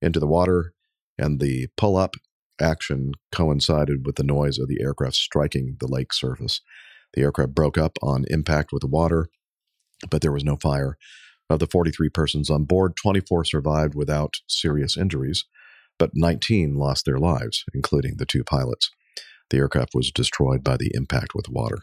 [0.00, 0.72] into the water,
[1.18, 2.14] and the pull up
[2.60, 6.60] action coincided with the noise of the aircraft striking the lake surface.
[7.14, 9.28] The aircraft broke up on impact with the water,
[10.08, 10.96] but there was no fire.
[11.48, 15.44] Of the 43 persons on board, 24 survived without serious injuries,
[15.98, 18.90] but 19 lost their lives, including the two pilots.
[19.50, 21.78] The aircraft was destroyed by the impact with water.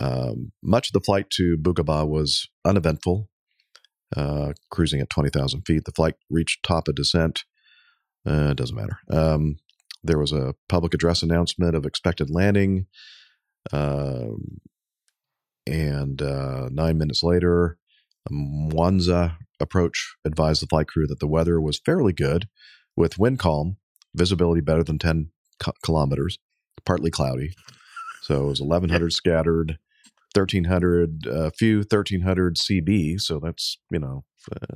[0.00, 3.28] Um, much of the flight to Bukoba was uneventful,
[4.16, 5.84] uh, cruising at 20,000 feet.
[5.84, 7.44] The flight reached top of descent.
[8.24, 8.98] Uh, doesn't matter.
[9.10, 9.56] Um,
[10.04, 12.86] there was a public address announcement of expected landing.
[13.72, 14.60] Um,
[15.66, 17.77] and uh, nine minutes later,
[18.30, 22.48] Mwanza approach advised the flight crew that the weather was fairly good,
[22.96, 23.76] with wind calm,
[24.14, 25.30] visibility better than 10
[25.82, 26.38] kilometers,
[26.84, 27.54] partly cloudy.
[28.22, 29.78] So it was 1,100 scattered,
[30.34, 33.20] 1,300, a uh, few 1,300 CB.
[33.20, 34.24] So that's, you know,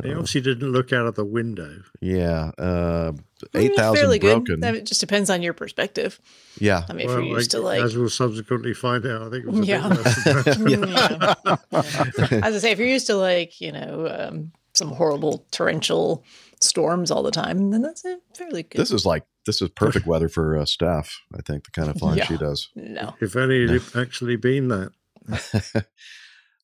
[0.03, 1.83] They uh, obviously didn't look out of the window.
[2.01, 3.13] yeah, uh,
[3.55, 4.45] I mean, 8,000 fairly broken.
[4.45, 4.61] good.
[4.61, 6.21] That- It just depends on your perspective.
[6.59, 6.85] Yeah.
[6.89, 9.31] I mean, if Well, you're used to like, like, as we'll subsequently find out, I
[9.31, 9.89] think it was a Yeah.
[9.89, 10.25] bit less
[10.57, 10.89] than.
[10.89, 12.41] Yeah.
[12.43, 16.25] as I say, if you're used to like, you know, um, some horrible torrential
[16.61, 18.79] storms all the time, then that's uh, fairly good.
[18.81, 21.97] This is like, this is perfect weather for uh, Steph, I think, the kind of
[21.99, 22.27] flying Yeah.
[22.27, 22.69] she does.
[22.77, 23.15] no.
[23.21, 24.93] If only it had actually been that.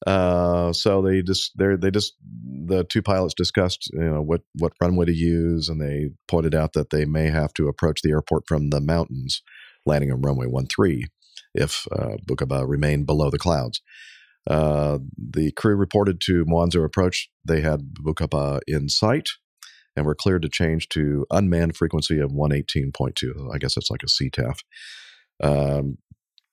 [0.06, 4.72] uh, so they just they they just the two pilots discussed you know what what
[4.80, 8.44] runway to use, and they pointed out that they may have to approach the airport
[8.46, 9.42] from the mountains,
[9.84, 11.06] landing on runway one three
[11.54, 13.80] if uh, Bukoba remained below the clouds.
[14.48, 19.28] Uh, the crew reported to Mwanza approach they had Bukoba in sight
[19.96, 23.52] and were cleared to change to unmanned frequency of 118.2.
[23.52, 24.60] I guess that's like a CTAF.
[25.42, 25.98] Um,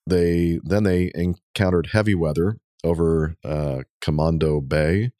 [0.07, 5.11] they then they encountered heavy weather over uh, Commando Bay.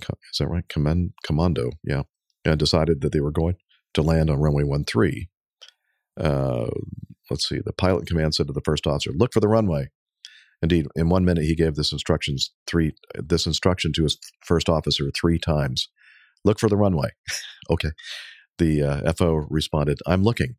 [0.00, 0.68] Is that right?
[0.68, 2.02] Command, Commando, yeah.
[2.44, 3.56] And decided that they were going
[3.94, 5.26] to land on runway 13.
[6.20, 6.66] Uh,
[7.30, 7.60] let's see.
[7.64, 9.90] The pilot in command said to the first officer, "Look for the runway."
[10.62, 15.10] Indeed, in one minute, he gave this instructions three this instruction to his first officer
[15.10, 15.88] three times.
[16.44, 17.10] Look for the runway.
[17.70, 17.90] okay.
[18.58, 20.56] The uh, FO responded, "I'm looking."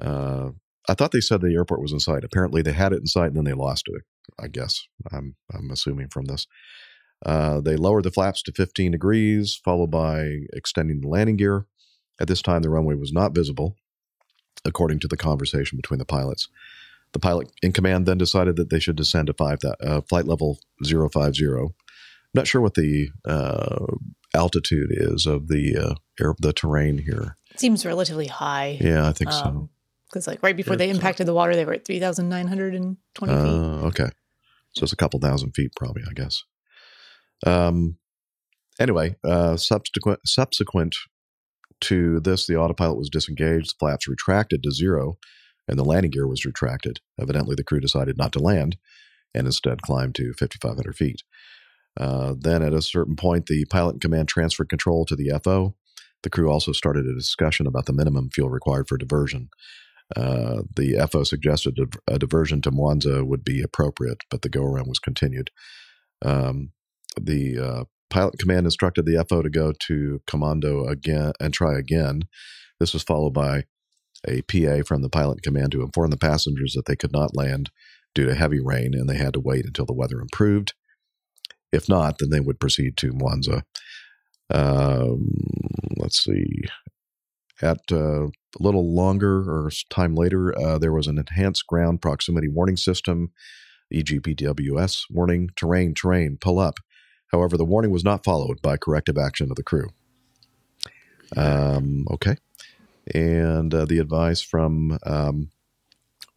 [0.00, 0.50] Uh,
[0.88, 2.24] I thought they said the airport was in sight.
[2.24, 4.02] Apparently, they had it in sight and then they lost it.
[4.38, 6.46] I guess I'm I'm assuming from this.
[7.24, 11.66] Uh, they lowered the flaps to 15 degrees, followed by extending the landing gear.
[12.20, 13.76] At this time, the runway was not visible,
[14.64, 16.48] according to the conversation between the pilots.
[17.12, 20.58] The pilot in command then decided that they should descend to five uh, flight level
[20.84, 21.46] 050.
[21.46, 21.72] I'm
[22.34, 23.86] not sure what the uh,
[24.34, 27.36] altitude is of the uh, air, the terrain here.
[27.56, 28.78] Seems relatively high.
[28.80, 29.70] Yeah, I think so.
[30.08, 32.74] Because like right before they impacted the water, they were at three thousand nine hundred
[32.74, 33.42] and twenty feet.
[33.42, 34.08] Uh, okay.
[34.74, 36.44] So it's a couple thousand feet, probably, I guess.
[37.46, 37.98] Um,
[38.80, 40.96] anyway, uh, subsequent subsequent
[41.82, 45.18] to this, the autopilot was disengaged, the flaps retracted to zero,
[45.68, 47.00] and the landing gear was retracted.
[47.20, 48.76] Evidently, the crew decided not to land
[49.34, 51.22] and instead climbed to 5,500 feet.
[51.98, 55.74] Uh, then, at a certain point, the pilot in command transferred control to the FO.
[56.22, 59.50] The crew also started a discussion about the minimum fuel required for diversion.
[60.16, 64.62] Uh, the FO suggested a, a diversion to Mwanza would be appropriate, but the go
[64.62, 65.50] around was continued.
[66.24, 66.70] Um,
[67.20, 72.22] the uh, pilot command instructed the FO to go to commando again and try again.
[72.80, 73.64] This was followed by
[74.26, 77.70] a PA from the pilot command to inform the passengers that they could not land
[78.14, 80.74] due to heavy rain and they had to wait until the weather improved.
[81.72, 83.62] If not, then they would proceed to Mwanza.
[84.50, 85.28] Um,
[85.98, 86.64] let's see.
[87.60, 92.48] At uh, a little longer or time later, uh, there was an enhanced ground proximity
[92.48, 93.32] warning system,
[93.92, 96.78] EGPWS warning, terrain, terrain, pull up.
[97.32, 99.88] However, the warning was not followed by corrective action of the crew.
[101.36, 102.36] Um, okay.
[103.14, 105.50] And uh, the advice from um,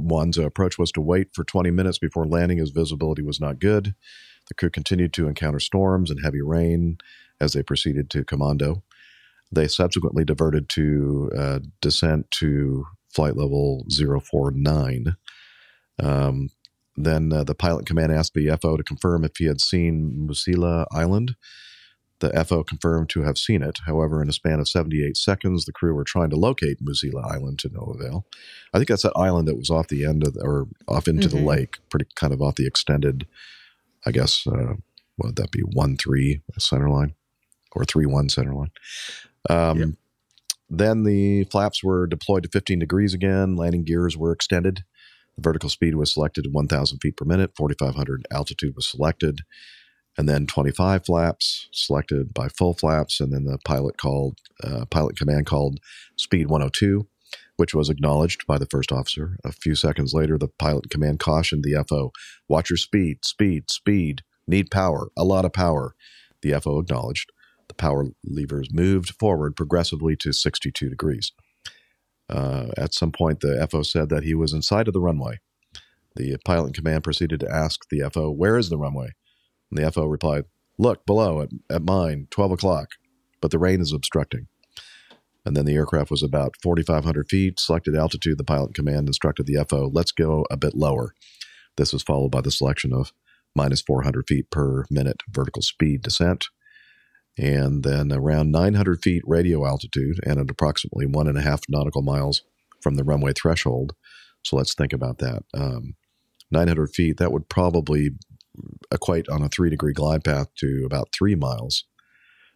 [0.01, 3.95] Mwanza approach was to wait for 20 minutes before landing as visibility was not good.
[4.47, 6.97] The crew continued to encounter storms and heavy rain
[7.39, 8.83] as they proceeded to Commando.
[9.51, 15.15] They subsequently diverted to uh, descent to flight level 049.
[16.01, 16.49] Um,
[16.95, 20.85] then uh, the pilot command asked the FO to confirm if he had seen Musila
[20.91, 21.35] Island.
[22.19, 23.79] The FO confirmed to have seen it.
[23.87, 27.57] However, in a span of 78 seconds, the crew were trying to locate Musila Island
[27.59, 28.25] to no avail.
[28.73, 31.27] I think that's that island that was off the end of, the, or off into
[31.27, 31.45] the Mhm.
[31.45, 33.25] lake, pretty kind of off the extended,
[34.05, 34.75] I guess, uh,
[35.15, 37.15] what would that be, 1 3 center line
[37.71, 38.71] or 3 1 center line.
[39.49, 39.77] Um,
[40.69, 43.57] Then the flaps were deployed to 15 degrees again.
[43.57, 44.85] Landing gears were extended.
[45.35, 47.51] The vertical speed was selected at 1,000 feet per minute.
[47.57, 49.41] 4,500 altitude was selected.
[50.17, 53.19] And then 25 flaps selected by full flaps.
[53.19, 55.79] And then the pilot called, uh, pilot command called
[56.17, 57.07] speed 102,
[57.57, 59.37] which was acknowledged by the first officer.
[59.43, 62.11] A few seconds later, the pilot command cautioned the FO,
[62.47, 65.95] watch your speed, speed, speed, need power, a lot of power.
[66.41, 67.29] The FO acknowledged.
[67.71, 71.31] The power levers moved forward progressively to 62 degrees.
[72.29, 75.39] Uh, at some point, the FO said that he was inside of the runway.
[76.17, 79.11] The pilot in command proceeded to ask the FO, Where is the runway?
[79.71, 80.43] And the FO replied,
[80.77, 82.89] Look below at, at mine, 12 o'clock,
[83.39, 84.47] but the rain is obstructing.
[85.45, 87.57] And then the aircraft was about 4,500 feet.
[87.57, 91.13] Selected altitude, the pilot in command instructed the FO, Let's go a bit lower.
[91.77, 93.13] This was followed by the selection of
[93.55, 96.47] minus 400 feet per minute vertical speed descent
[97.37, 102.01] and then around 900 feet radio altitude and at approximately one and a half nautical
[102.01, 102.43] miles
[102.81, 103.93] from the runway threshold.
[104.43, 105.43] So let's think about that.
[105.53, 105.95] Um,
[106.51, 108.09] 900 feet, that would probably
[108.91, 111.85] equate on a three degree glide path to about three miles.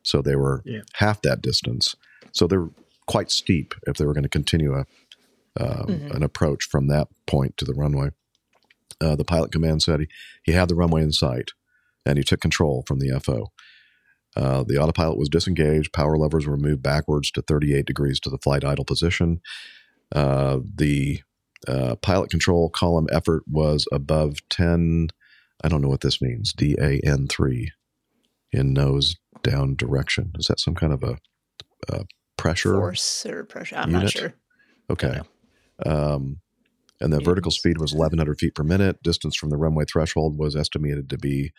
[0.03, 0.81] So they were Yeah.
[0.95, 1.95] half that distance.
[2.33, 2.69] So they're
[3.07, 4.85] quite steep if they were going to continue a,
[5.57, 6.15] um, Mhm.
[6.15, 8.09] an approach from that point to the runway.
[8.99, 10.07] Uh, the pilot command said he,
[10.43, 11.51] he had the runway in sight
[12.05, 13.51] and he took control from the FO.
[14.35, 15.93] Uh, the autopilot was disengaged.
[15.93, 19.41] Power levers were moved backwards to 38 degrees to the flight idle position.
[20.13, 21.21] Uh, the
[21.67, 25.09] uh, pilot control column effort was above 10.
[25.63, 26.53] I don't know what this means.
[26.53, 27.71] DAN 3
[28.51, 30.31] in nose down direction.
[30.37, 31.17] Is that some kind of a,
[31.89, 32.05] a
[32.37, 32.75] pressure?
[32.75, 33.77] Force or pressure.
[33.77, 34.03] I'm unit?
[34.03, 34.33] not sure.
[34.89, 35.19] Okay.
[35.85, 36.37] Um,
[37.01, 39.01] and the vertical speed was 1,100 feet per minute.
[39.03, 41.51] Distance from the runway threshold was estimated to be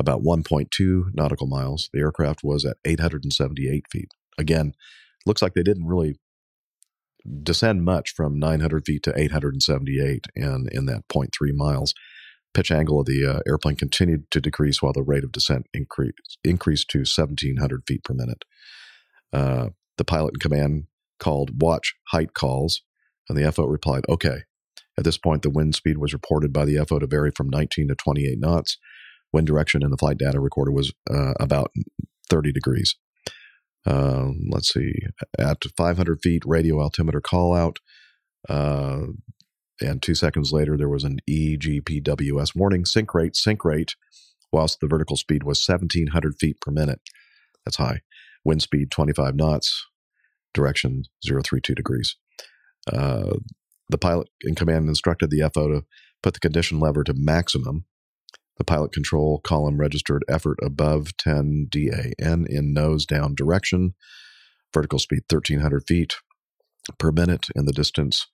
[0.00, 1.90] about 1.2 nautical miles.
[1.92, 4.08] The aircraft was at 878 feet.
[4.38, 4.72] Again,
[5.26, 6.16] looks like they didn't really
[7.42, 11.92] descend much from 900 feet to 878 and in that 0.3 miles.
[12.54, 16.38] Pitch angle of the uh, airplane continued to decrease while the rate of descent increased,
[16.42, 18.44] increased to 1,700 feet per minute.
[19.32, 20.84] Uh, the pilot in command
[21.20, 22.82] called watch height calls,
[23.28, 24.44] and the FO replied, okay.
[24.98, 27.88] At this point, the wind speed was reported by the FO to vary from 19
[27.88, 28.78] to 28 knots.
[29.32, 31.70] Wind direction in the flight data recorder was uh, about
[32.28, 32.96] 30 degrees.
[33.86, 34.92] Uh, let's see,
[35.38, 37.78] at 500 feet, radio altimeter call out.
[38.48, 39.06] Uh,
[39.80, 43.94] and two seconds later, there was an EGPWS warning sink rate, sink rate,
[44.52, 47.00] whilst the vertical speed was 1700 feet per minute.
[47.64, 48.00] That's high.
[48.44, 49.86] Wind speed 25 knots,
[50.52, 52.16] direction 032 degrees.
[52.90, 53.36] Uh,
[53.88, 55.84] the pilot in command instructed the FO to
[56.22, 57.84] put the condition lever to maximum.
[58.60, 63.94] The pilot control column registered effort above 10 DAN in nose down direction,
[64.74, 66.16] vertical speed 1300 feet
[66.98, 68.26] per minute, and the distance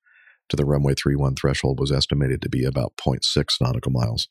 [0.48, 3.20] to the runway 31 threshold was estimated to be about 0.6
[3.60, 4.26] nautical miles.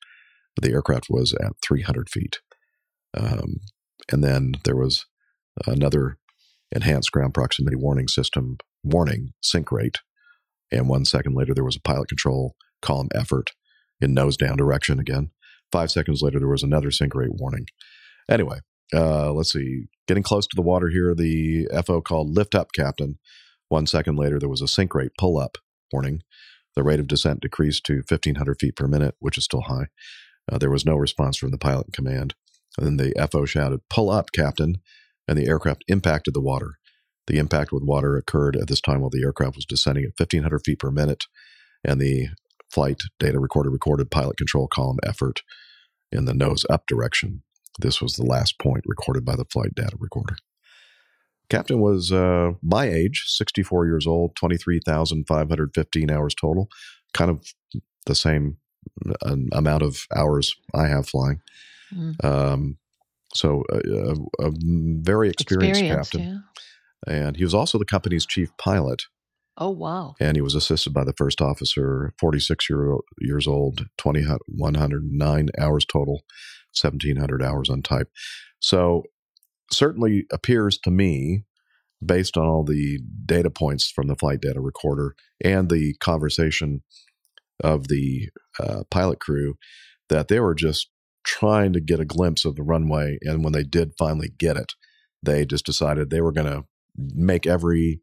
[0.61, 2.39] The aircraft was at 300 feet.
[3.17, 3.61] Um,
[4.11, 5.05] and then there was
[5.65, 6.17] another
[6.73, 9.99] enhanced ground proximity warning system warning sink rate.
[10.73, 13.53] And one second later, there was a pilot control column effort
[14.01, 15.31] in nose down direction again.
[15.75, 17.65] Five seconds later, there was another sink rate warning.
[18.31, 18.59] Anyway,
[18.93, 19.87] uh, let's see.
[20.07, 23.19] Getting close to the water here, the FO called lift up, Captain.
[23.67, 25.57] One second later, there was a sink rate pull up
[25.91, 26.21] warning.
[26.77, 29.87] The rate of descent decreased to 1,500 feet per minute, which is still high.
[30.49, 32.35] Uh, there was no response from the pilot in command.
[32.77, 34.77] And then the FO shouted, Pull up, Captain.
[35.27, 36.77] And the aircraft impacted the water.
[37.27, 40.59] The impact with water occurred at this time while the aircraft was descending at 1,500
[40.59, 41.25] feet per minute.
[41.83, 42.29] And the
[42.71, 45.41] flight data recorder recorded pilot control column effort
[46.15, 47.43] in the nose up direction.
[47.79, 50.37] This was the last point recorded by the flight data recorder.
[51.49, 56.69] Captain was uh, my age, 64 years old, 23,515 hours total.
[57.13, 57.45] Kind of
[58.05, 58.57] the same
[59.05, 61.41] uh, amount of hours I have flying.
[61.93, 62.25] Mm.
[62.25, 62.77] Um,
[63.33, 64.51] so, uh, a, a
[65.01, 66.43] very experienced, Experienced, captain.
[67.05, 69.03] And he was also the company's chief pilot.
[69.57, 70.15] Oh wow.
[70.19, 75.85] And he was assisted by the first officer, 46 year, years old, 20, 109 hours
[75.85, 76.23] total,
[76.79, 78.09] 1,700 hours on type.
[78.59, 79.03] So,
[79.71, 81.43] certainly appears to me,
[82.05, 86.83] based on all the data points from the flight data recorder and the conversation
[87.63, 88.29] of the
[88.59, 89.55] uh, pilot crew,
[90.09, 90.89] that they were just
[91.23, 93.17] trying to get a glimpse of the runway.
[93.21, 94.73] And when they did finally get it,
[95.23, 98.01] they just decided they were going to make every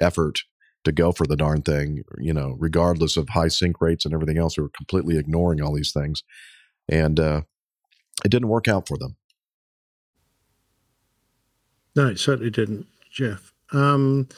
[0.00, 0.40] effort
[0.84, 4.38] to go for the darn thing, you know, regardless of high sink rates and everything
[4.38, 4.56] else.
[4.56, 6.22] They were completely ignoring all these things.
[6.88, 7.42] And uh,
[8.24, 9.16] it didn't work out for them.
[11.96, 13.52] No, it certainly didn't, Jeff.
[13.72, 14.28] Um,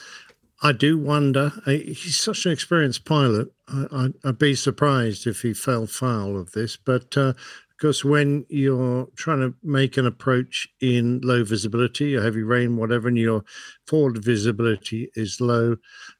[0.63, 1.53] I do wonder.
[1.67, 3.53] uh, He's such an experienced pilot.
[3.69, 6.77] I, I'd be surprised if he fell foul of this.
[6.77, 7.33] But uh,
[7.77, 13.09] because when you're trying to make an approach in low visibility, or heavy rain, whatever,
[13.09, 13.45] and your
[13.87, 15.77] forward visibility is low,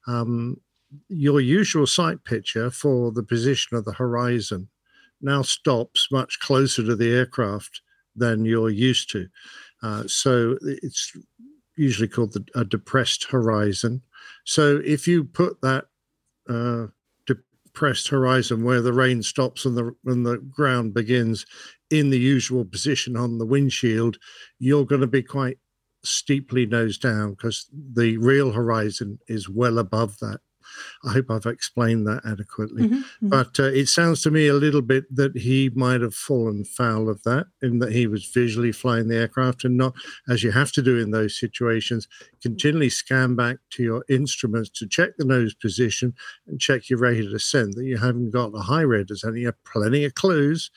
[0.07, 0.59] um,
[1.09, 4.67] your usual sight picture for the position of the horizon
[5.21, 7.81] now stops much closer to the aircraft
[8.15, 9.27] than you're used to.
[9.81, 11.11] Uh, so it's
[11.75, 14.01] usually called the, a depressed horizon.
[14.45, 15.85] So if you put that
[16.49, 16.87] uh,
[17.77, 21.45] depressed horizon where the rain stops and the and the ground begins
[21.91, 24.17] in the usual position on the windshield,
[24.57, 25.59] you're going to be quite
[26.03, 30.39] steeply nose down because the real horizon is well above that.
[31.03, 32.83] I hope I've explained that adequately.
[32.83, 33.29] Mhm, mhm.
[33.29, 37.09] But uh, it sounds to me a little bit that he might have fallen foul
[37.09, 39.95] of that, in that he was visually flying the aircraft and not,
[40.27, 42.07] as you have to do in those situations,
[42.41, 46.13] continually scan back to your instruments to check the nose position
[46.47, 49.37] and check your rate of descent, that you haven't got a high rate of descent.
[49.37, 50.69] You have plenty of clues.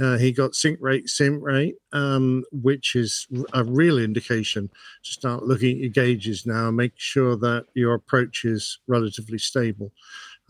[0.00, 4.68] Uh, he got sink rate, sim rate, um, which is a real indication
[5.02, 9.38] to start looking at your gauges now and make sure that your approach is relatively
[9.38, 9.92] stable.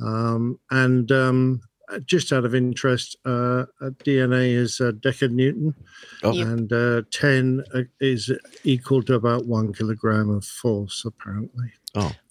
[0.00, 5.74] Um, and um, uh, just out of interest, uh, uh, DNA is a decanewton,
[6.22, 6.38] Oh.
[6.38, 8.30] And uh, 10 uh, is
[8.64, 11.72] equal to about one kilogram of force, apparently.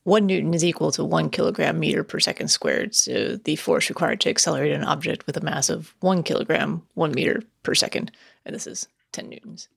[0.07, 2.95] One newton is equal to one kilogram meter per second squared.
[2.95, 7.11] So the force required to accelerate an object with a mass of one kilogram, one
[7.11, 8.11] meter per second.
[8.45, 9.67] And this is 10 newtons.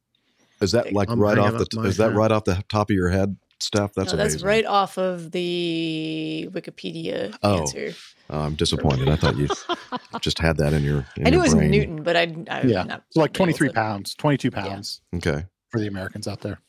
[0.61, 1.63] Is that like I'm right off the?
[1.63, 3.93] up my Is that right off the top of your head, Steph?
[3.95, 4.47] That's no, that's amazing.
[4.47, 7.59] right off of the Wikipedia Oh.
[7.63, 7.93] answer.
[8.29, 9.09] Oh, I'm disappointed.
[9.09, 9.49] I thought you
[10.21, 11.05] just had that in your.
[11.17, 11.71] In I knew your it was brain.
[11.73, 15.01] Newton, but I, I yeah, not it's like been able 23 to- pounds, 22 pounds
[15.17, 15.47] Okay.
[15.71, 16.61] for the Americans out there.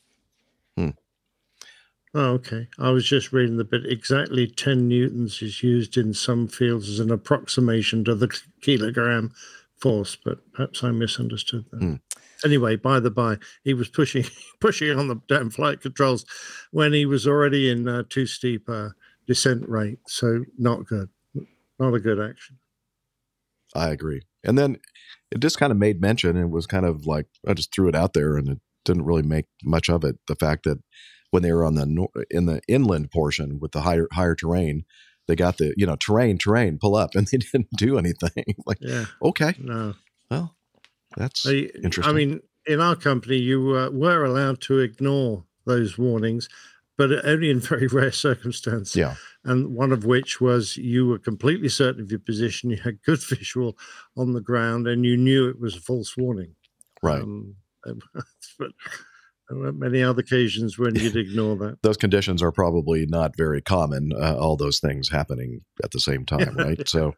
[2.14, 2.68] Oh, okay.
[2.78, 3.86] I was just reading the bit.
[3.86, 8.28] Exactly 10 newtons is used in some fields as an approximation to the
[8.60, 9.32] kilogram
[9.78, 11.80] force, but perhaps I misunderstood that.
[11.80, 11.94] Hmm.
[12.44, 14.24] Anyway, by the by, he was pushing
[14.60, 16.26] pushing on the damn flight controls
[16.70, 18.90] when he was already in uh, too steep uh,
[19.26, 19.98] descent rate.
[20.06, 21.08] So not good.
[21.78, 22.58] Not a good action.
[23.74, 24.22] I agree.
[24.44, 24.78] And then
[25.30, 27.94] it just kind of made mention and was kind of like I just threw it
[27.94, 30.18] out there and it didn't really make much of it.
[30.26, 30.78] The fact that
[31.32, 34.84] when they were on the in the inland portion with the higher higher terrain,
[35.26, 38.44] they got the you know terrain terrain pull up and they didn't do anything.
[38.66, 39.06] like Yeah.
[39.20, 39.94] okay, No.
[40.30, 40.54] well
[41.16, 42.14] that's I, interesting.
[42.14, 46.48] I mean, in our company, you uh, were allowed to ignore those warnings,
[46.96, 48.94] but only in very rare circumstances.
[48.96, 49.14] yeah,
[49.44, 53.20] And one of which was you were completely certain of your position, you had good
[53.22, 53.76] visual
[54.16, 56.54] on the ground, and you knew it was a false warning.
[57.02, 57.22] right.
[57.22, 57.56] Um,
[58.58, 58.70] but
[59.52, 61.78] there weren't many other occasions when you'd ignore that.
[61.82, 64.10] those conditions are probably not very common.
[64.12, 66.80] Uh, all those things happening at the same time, right?
[66.88, 67.14] So,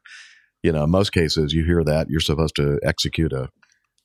[0.62, 3.51] you know, in most cases, you hear that you're supposed to execute a,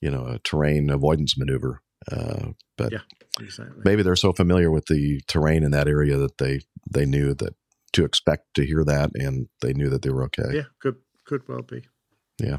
[0.01, 1.81] you know, a terrain avoidance maneuver.
[2.11, 2.99] Uh, but Yeah.
[3.39, 3.81] Exactly.
[3.85, 6.59] maybe they're so familiar with the terrain in that area that they
[6.91, 7.55] they knew that
[7.93, 10.49] to expect to hear that, and they knew that they were okay.
[10.51, 11.83] Yeah, could could well be.
[12.41, 12.57] Yeah.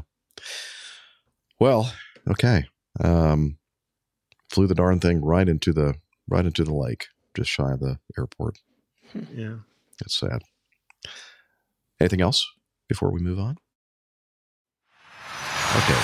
[1.59, 1.93] Well,
[2.27, 2.65] okay.
[2.99, 3.57] Um,
[4.51, 5.95] flew the darn thing right into the
[6.29, 8.59] right into the lake, just shy of the airport.
[9.33, 9.55] Yeah.
[10.01, 10.43] It's sad.
[11.99, 12.45] Anything else
[12.89, 13.57] before we move on?
[15.75, 15.99] Okay.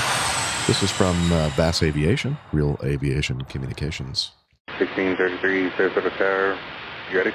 [0.68, 4.32] This is from uh, VASAviation, Real Aviation Communications.
[4.80, 6.58] 1633, Sarasota Tower.
[7.12, 7.34] You ready?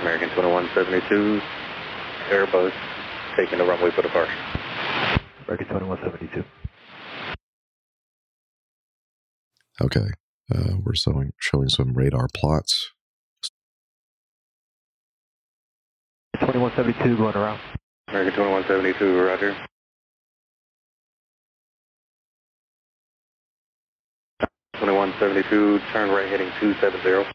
[0.00, 1.40] American 2172,
[2.30, 2.72] Airbus,
[3.36, 4.32] taking the runway for departure.
[5.46, 6.44] American 2172.
[9.82, 10.06] Okay.
[10.54, 12.90] Uh, we're showing, showing some radar plots.
[16.40, 17.60] 2172 going around.
[18.08, 19.56] American 2172, roger.
[24.78, 27.26] Twenty-one seventy-two, turn right heading two seven zero.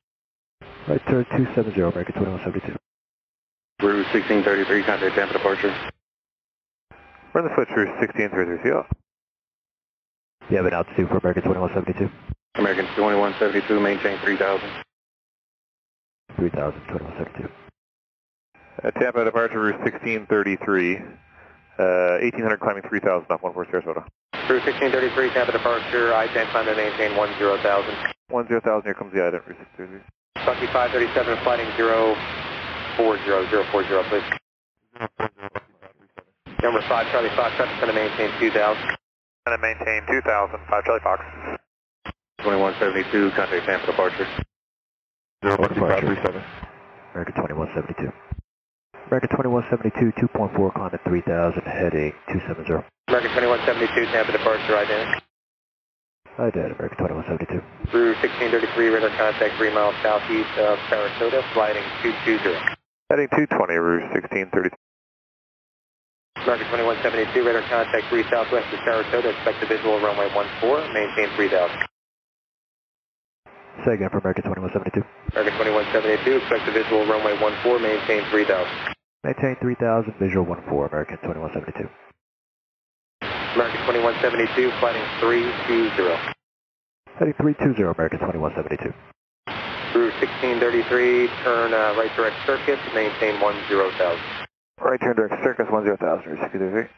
[0.87, 2.75] Right turn two seven zero, American twenty-one seventy-two.
[3.81, 5.73] Rouge sixteen thirty-three, contact Tampa departure.
[7.33, 8.83] Run the switch Rouge sixteen thirty-three, yeah.
[10.49, 12.09] You have an altitude for American twenty-one seventy-two.
[12.55, 14.69] American twenty-one seventy-two, maintain three thousand.
[16.35, 17.49] Three thousand, twenty-one seventy-two.
[18.83, 24.03] Uh, Tampa departure Rouge 1633, uh, 1800 climbing 3000 off 14 Sarasota.
[24.49, 28.13] Rouge 1633, Tampa departure, I-10 climb to maintain 10,000.
[28.29, 30.01] 10,000, here comes the item, Rouge 633.
[30.35, 33.23] Bucky 537, flighting 040,
[33.71, 34.23] 040, please.
[36.61, 38.51] Number 5, Charlie Fox, traffic's going to maintain 2,000.
[39.45, 41.23] Going to maintain 2,000, 5 Charlie Fox.
[42.39, 44.27] 2172, contact Tampa departure.
[45.43, 46.43] 04537.
[47.13, 48.11] American 2172.
[49.07, 52.83] American 2172, 2.4, climb at 3000, heading 270.
[53.07, 55.22] American 2172, Tampa departure, identity.
[56.39, 57.61] Identity, American 2172.
[57.93, 62.57] Rouge 1633, radar contact 3 miles southeast of Sarasota, flighting 220.
[63.13, 64.73] Heading 220, Rouge 1633.
[66.41, 70.49] American 2172, radar contact 3 southwest of Sarasota, expect a visual runway 14,
[70.89, 71.69] maintain 3000.
[73.85, 75.05] Say again for American 2172.
[75.37, 75.53] American
[75.85, 78.49] 2172, expect a visual runway 14, maintain 3000.
[79.21, 81.85] Maintain 3000, visual 14, American 2172.
[83.53, 86.09] American 2172, flighting 320.
[87.21, 88.89] Heading 320, American 2172.
[89.93, 93.61] Rouge 1633, turn uh, right direct circuit, maintain 10,000.
[94.81, 96.89] Right turn direct circuit, 10,000, Rouge 1633.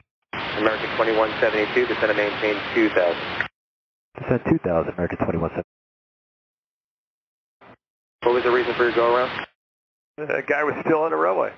[0.63, 3.51] American 2172, descend and maintain 2,000.
[4.15, 5.59] Descend 2,000, American 2172.
[8.23, 9.45] What was the reason for your go around?
[10.15, 11.51] The guy was still on the runway.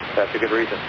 [0.00, 0.80] That's a good reason.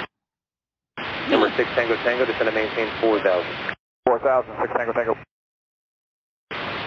[1.59, 3.75] Number 6 Tango Tango, descend and maintain 4,000.
[4.07, 5.13] 4,000, 6 Tango Tango.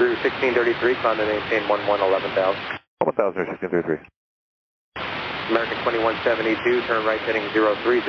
[0.01, 2.81] Rouge 1633, climb to maintain 11, 11,000.
[3.05, 4.01] 11,000 or 1633.
[5.53, 8.01] American 2172, turn right heading 030.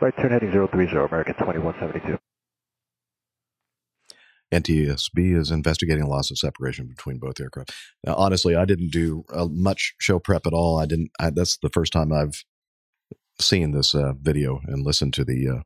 [0.00, 2.16] Right turn heading 030, American 2172.
[4.50, 7.74] NTSB is investigating loss of separation between both aircraft.
[8.06, 10.78] Now, honestly, I didn't do uh, much show prep at all.
[10.78, 11.10] I didn't.
[11.20, 12.44] I, that's the first time I've
[13.42, 15.62] seen this uh, video and listened to the uh,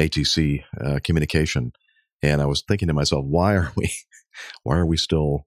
[0.00, 1.72] ATC uh, communication,
[2.22, 3.90] and I was thinking to myself, why are we,
[4.62, 5.46] why are we still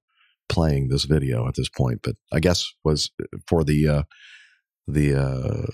[0.50, 2.02] playing this video at this point?
[2.04, 3.12] But I guess was
[3.48, 4.04] for the uh,
[4.88, 5.68] the uh,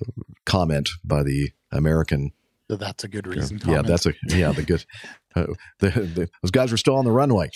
[0.46, 2.32] comment by the American
[2.70, 3.58] So that's a good reason.
[3.60, 3.88] yeah, comment.
[3.88, 4.86] that's a yeah the good.
[5.36, 7.48] Uh, the, the, those guys were still on the runway.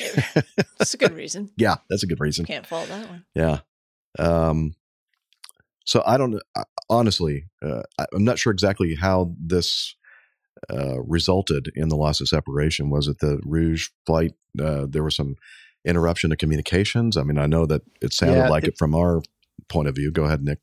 [0.77, 1.49] That's a good reason.
[1.57, 2.45] yeah, that's a good reason.
[2.45, 3.25] Can't fault that one.
[3.33, 3.61] Yeah.
[4.19, 4.75] Um.
[5.85, 6.39] So I don't
[6.89, 7.45] honestly.
[7.61, 9.95] Uh, I'm not sure exactly how this
[10.69, 12.89] uh, resulted in the loss of separation.
[12.89, 14.33] Was it the Rouge flight?
[14.59, 15.35] Uh, there was some
[15.85, 17.17] interruption of communications.
[17.17, 19.21] I mean, I know that it sounded Yeah, like it, it- from our
[19.69, 20.11] point of view.
[20.11, 20.59] Go ahead, Nick.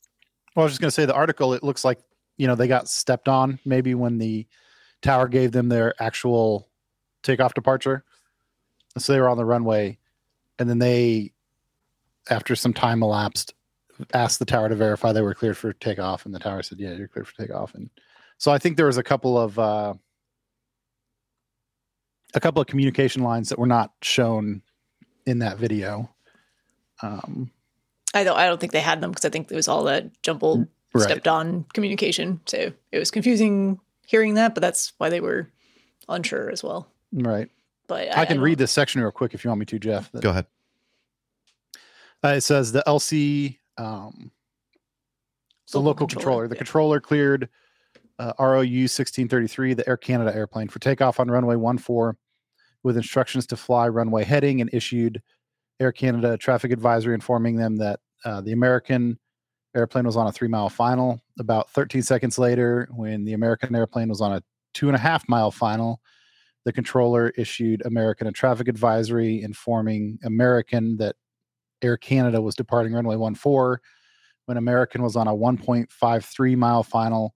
[0.54, 1.54] Well, I was just going to say the article.
[1.54, 1.98] It looks like
[2.36, 4.46] you know they got stepped on maybe when the
[5.02, 6.68] tower gave them their actual
[7.22, 8.04] takeoff departure.
[8.96, 9.98] So they were on the runway,
[10.58, 11.32] and then they,
[12.28, 13.54] after some time elapsed,
[14.14, 16.92] asked the tower to verify they were cleared for takeoff, and the tower said, "Yeah,
[16.94, 17.90] you're cleared for takeoff." And
[18.38, 19.94] so I think there was a couple of uh,
[22.34, 24.62] a couple of communication lines that were not shown
[25.26, 26.10] in that video.
[27.02, 27.50] Um,
[28.14, 28.36] I don't.
[28.36, 31.02] I don't think they had them because I think it was all that jumbled, Right.
[31.02, 32.40] stepped on communication.
[32.46, 35.50] So it was confusing hearing that, but that's why they were
[36.08, 36.90] unsure as well.
[37.12, 37.50] right.
[37.86, 40.10] But I, can don't- read this section real quick if you want me to, Jeff.
[40.12, 40.46] Go ahead.
[42.22, 44.30] Uh, it says the LC, um,
[45.72, 46.48] the Local local controller, controller.
[46.48, 46.58] The yeah.
[46.58, 47.48] controller cleared
[48.18, 52.18] uh, ROU 1633, the Air Canada airplane, for takeoff on runway 14
[52.82, 55.22] with instructions to fly runway heading and issued
[55.80, 59.18] Air Canada traffic advisory informing them that uh, the American
[59.76, 61.20] airplane was on a three mile final.
[61.38, 64.42] About 13 seconds later, when the American airplane was on a
[64.74, 66.00] two and a half mile final,
[66.64, 71.14] the controller issued American a traffic advisory informing American that
[71.82, 73.78] Air Canada was departing runway 14
[74.46, 77.34] when American was on a 1.53 mile final.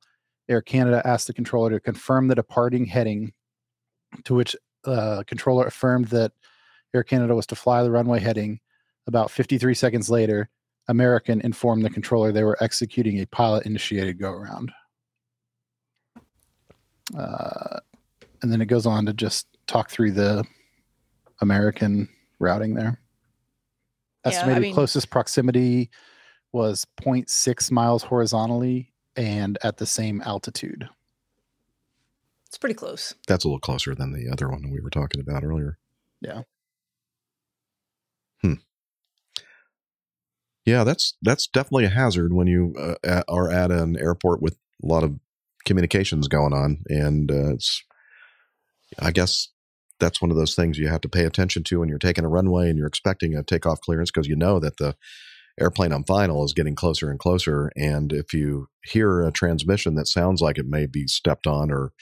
[0.48, 3.32] Air Canada asked the controller to confirm the departing heading,
[4.24, 6.32] to which uh, controller affirmed that
[6.94, 8.60] Air Canada was to fly the runway heading.
[9.06, 10.48] About 53 seconds later,
[10.88, 14.72] American informed the controller they were executing a pilot initiated go around.
[17.16, 17.78] Uh,
[18.42, 20.44] and then it goes on to just talk through the
[21.40, 23.01] American routing there.
[24.24, 25.90] Yeah, I Estimated mean- closest proximity
[26.52, 30.88] was 0.6 miles horizontally and at the same altitude.
[32.46, 33.14] It's pretty close.
[33.26, 35.78] That's a little closer than the other one we were talking about earlier.
[36.20, 36.42] Yeah.
[38.42, 38.54] Hmm.
[40.64, 44.58] Yeah, that's that's definitely a hazard when you uh, a- are at an airport with
[44.82, 45.18] a lot of
[45.64, 47.82] communications going on, and uh, it's.
[48.98, 49.48] I guess
[50.02, 52.28] that's one of those things you have to pay attention to when you're taking a
[52.28, 54.96] runway and you're expecting a takeoff clearance because you know that the
[55.60, 60.08] airplane on final is getting closer and closer, and if you hear a transmission that
[60.08, 61.92] sounds like it may be stepped on or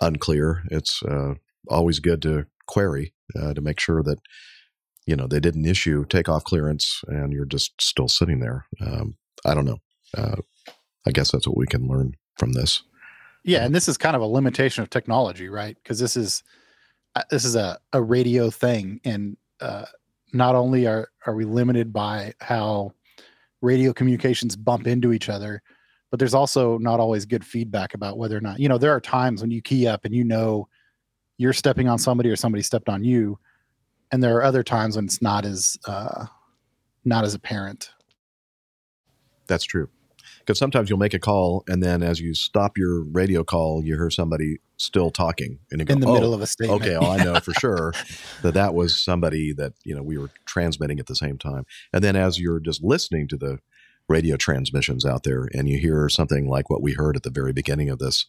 [0.00, 1.34] unclear, it's uh,
[1.68, 4.18] always good to query uh, to make sure that
[5.06, 8.66] you know they didn't issue takeoff clearance and you're just still sitting there.
[8.84, 9.16] Um,
[9.46, 9.78] I don't know.
[10.16, 10.36] Uh,
[11.06, 12.82] I guess that's what we can learn from this.
[13.44, 15.76] Yeah, and this is kind of a limitation of technology, right?
[15.80, 16.58] Because this is uh,
[17.30, 19.84] this is a, a radio thing, and uh,
[20.32, 22.92] not only are are we limited by how
[23.60, 25.62] radio communications bump into each other,
[26.10, 28.78] but there's also not always good feedback about whether or not you know.
[28.78, 30.68] There are times when you key up and you know
[31.38, 33.38] you're stepping on somebody or somebody stepped on you,
[34.12, 36.26] and there are other times when it's not as uh,
[37.04, 37.90] not as apparent.
[39.46, 39.88] That's true.
[40.48, 43.96] Because sometimes you'll make a call and then as you stop your radio call, you
[43.96, 46.96] hear somebody still talking and you go, In the "Oh, middle of a statement." Okay,
[46.96, 47.92] well, I know for sure
[48.40, 51.66] that that was somebody that you know we were transmitting at the same time.
[51.92, 53.58] And then as you're just listening to the
[54.08, 57.52] radio transmissions out there, and you hear something like what we heard at the very
[57.52, 58.24] beginning of this,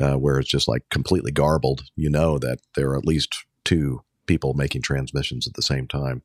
[0.00, 4.02] uh, where it's just like completely garbled, you know that there are at least two
[4.26, 6.22] people making transmissions at the same time,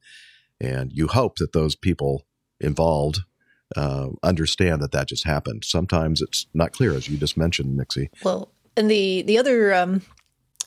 [0.62, 2.26] and you hope that those people
[2.62, 3.24] involved
[3.76, 5.64] uh, understand that that just happened.
[5.66, 8.10] Sometimes it's not clear, as you just mentioned, Mixie.
[8.24, 10.02] Well, and the the other um,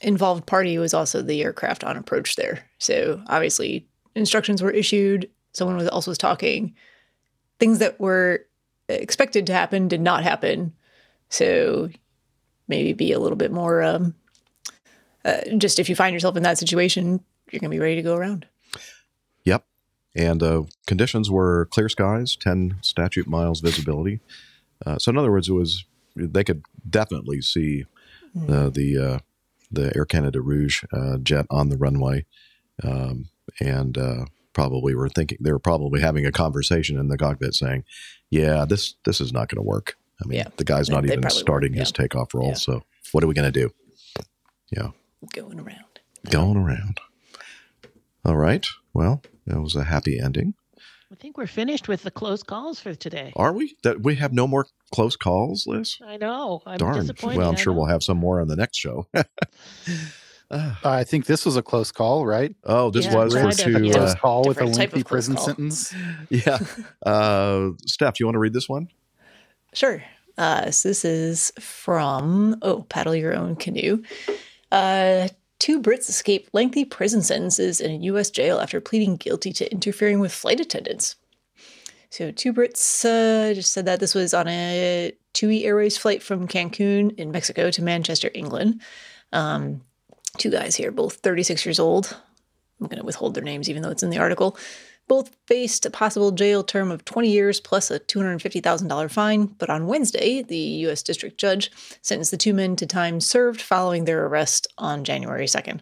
[0.00, 2.64] involved party was also the aircraft on approach there.
[2.78, 5.30] So obviously, instructions were issued.
[5.52, 6.74] Someone was also was talking.
[7.58, 8.46] Things that were
[8.88, 10.74] expected to happen did not happen.
[11.28, 11.90] So
[12.68, 13.82] maybe be a little bit more.
[13.82, 14.14] Um,
[15.24, 18.02] uh, just if you find yourself in that situation, you're going to be ready to
[18.02, 18.46] go around.
[20.16, 24.20] And uh, conditions were clear skies, 10 statute miles visibility.
[24.84, 25.84] Uh, so, in other words, it was
[26.16, 27.84] they could definitely see
[28.48, 29.18] uh, the uh,
[29.70, 32.24] the Air Canada Rouge uh, jet on the runway,
[32.82, 33.28] um,
[33.60, 37.84] and uh, probably were thinking they were probably having a conversation in the cockpit, saying,
[38.30, 39.96] "Yeah, this this is not going to work.
[40.22, 40.48] I mean, Yeah.
[40.56, 42.48] the guy's not they even starting his takeoff roll.
[42.48, 42.54] Yeah.
[42.54, 43.70] So, what are we going to do?
[44.70, 44.88] Yeah,
[45.34, 46.00] Going around.
[46.30, 47.00] going around.
[48.24, 48.66] All right.
[48.94, 50.54] Well, that was a happy ending.
[51.12, 53.32] I think we're finished with the close calls for today.
[53.36, 53.76] Are we?
[53.84, 55.96] That we have no more close calls, Liz?
[56.04, 56.62] I know.
[56.66, 57.00] I'm Darn.
[57.00, 57.38] disappointed.
[57.38, 59.06] Well, I'm sure we'll have some more on the next show.
[60.50, 62.54] I think this was a close call, right?
[62.64, 63.84] oh, this Yeah, was for kind two.
[63.84, 63.92] yeah.
[63.94, 65.44] Close Uh, call with a Different type lengthy prison call.
[65.46, 65.94] sentence.
[66.30, 66.58] yeah.
[67.04, 68.88] Uh, Steph, do you want to read this one?
[69.74, 70.02] Sure.
[70.38, 74.02] Uh, so this is from oh, Paddle Your Own Kanoo.
[74.70, 75.28] Uh,
[75.58, 78.30] two Brits escaped lengthy prison sentences in a U.S.
[78.30, 81.16] jail after pleading guilty to interfering with flight attendants.
[82.10, 86.48] So two Brits uh, just said that this was on a TUI Airways flight from
[86.48, 88.80] Cancun in Mexico to Manchester, England.
[89.32, 89.82] Um,
[90.38, 92.16] two guys here, both 36 years old.
[92.80, 94.56] I'm going to withhold their names, even though it's in the article.
[95.08, 99.86] Both faced a possible jail term of 20 years plus a $250,000 fine, but on
[99.86, 101.02] Wednesday, the U.S.
[101.02, 101.70] District Judge
[102.02, 105.80] sentenced the two men to time served following their arrest on January 2nd.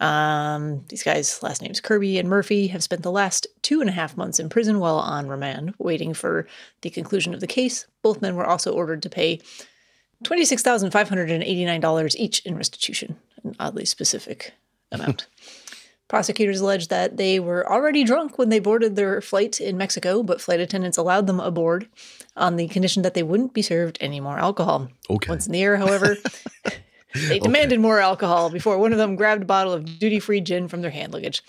[0.00, 3.92] Um, these guys, last names Kirby and Murphy, have spent the last two and a
[3.92, 6.48] half months in prison while on remand, waiting for
[6.80, 7.86] the conclusion of the case.
[8.02, 9.40] Both men were also ordered to pay
[10.24, 14.54] $26,589 each in restitution, an oddly specific
[14.90, 15.26] amount.
[16.10, 20.40] Prosecutors alleged that they were already drunk when they boarded their flight in Mexico, but
[20.40, 21.86] flight attendants allowed them aboard
[22.36, 24.88] on the condition that they wouldn't be served any more alcohol.
[25.08, 25.30] Okay.
[25.30, 26.16] Once in the air, however,
[27.28, 30.66] they demanded more alcohol before one of them grabbed a bottle of duty free gin
[30.66, 31.44] from their hand luggage.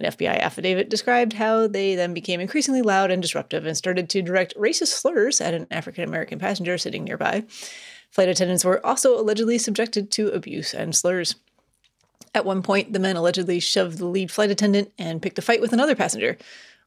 [0.00, 4.20] An FBI affidavit described how they then became increasingly loud and disruptive and started to
[4.20, 7.44] direct racist slurs at an African American passenger sitting nearby.
[8.10, 11.36] Flight attendants were also allegedly subjected to abuse and slurs.
[12.34, 15.60] At one point, the men allegedly shoved the lead flight attendant and picked a fight
[15.60, 16.38] with another passenger.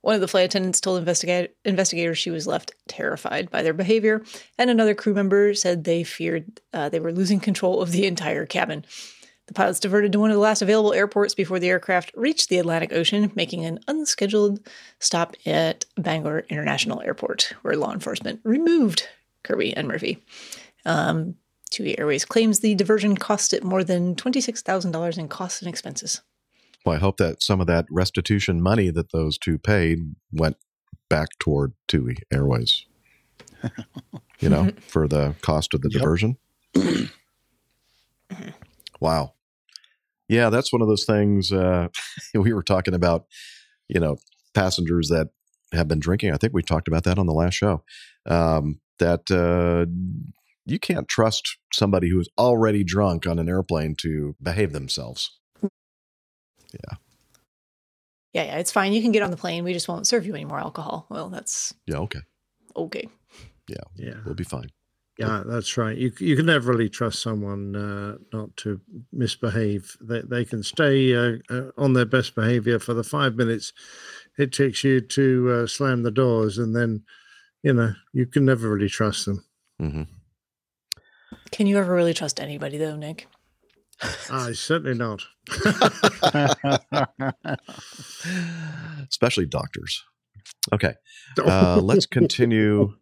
[0.02, 4.24] One of the flight attendants told investiga- investigators she was left terrified by their behavior,
[4.58, 8.46] and another crew member said they feared uh, they were losing control of the entire
[8.46, 8.86] cabin.
[9.48, 12.58] The pilots diverted to one of the last available airports before the aircraft reached the
[12.58, 14.60] Atlantic Ocean, making an unscheduled
[15.00, 19.08] stop at Bangor International Airport, where law enforcement removed
[19.44, 20.24] Kirby and Murphy.
[20.86, 21.36] Um,
[21.72, 26.22] TUI Airways claims the diversion cost it more than $26,000 in costs and expenses.
[26.86, 30.58] Well, I hope that some of that restitution money that those two paid went
[31.10, 32.86] back toward TUI Airways.
[34.40, 36.00] you know, for the cost of the Yep.
[36.02, 36.38] diversion.
[39.00, 39.34] wow.
[40.28, 41.88] Yeah, that's one of those things uh,
[42.34, 43.26] we were talking about,
[43.88, 44.18] you know,
[44.54, 45.30] passengers that
[45.72, 46.32] have been drinking.
[46.32, 47.84] I think we talked about that on the last show.
[48.26, 49.86] Um, that uh,
[50.66, 55.38] you can't trust somebody who's already drunk on an airplane to behave themselves.
[56.74, 56.98] Yeah,
[58.34, 58.94] yeah, it's fine.
[58.94, 59.64] You can get on the plane.
[59.64, 61.08] We just won't serve you any more alcohol.
[61.10, 62.20] Well, that's Yeah, okay.
[62.76, 63.08] okay.
[63.68, 64.16] Yeah, Yeah.
[64.26, 64.70] we'll be fine.
[65.18, 65.98] Yeah, that's right.
[65.98, 68.82] You you can never really trust someone uh, not to
[69.14, 69.96] misbehave.
[70.02, 73.72] They they can stay uh, uh, on their best behavior for the five minutes
[74.38, 77.04] it takes you to uh, slam the doors, and then
[77.64, 79.46] you know you can never really trust them.
[79.80, 80.04] hmm
[81.56, 83.28] Can you ever really trust anybody, though, Nick?
[84.30, 85.22] I certainly not.
[89.10, 90.04] Especially doctors.
[90.74, 90.96] Okay,
[91.40, 92.94] uh, let's continue.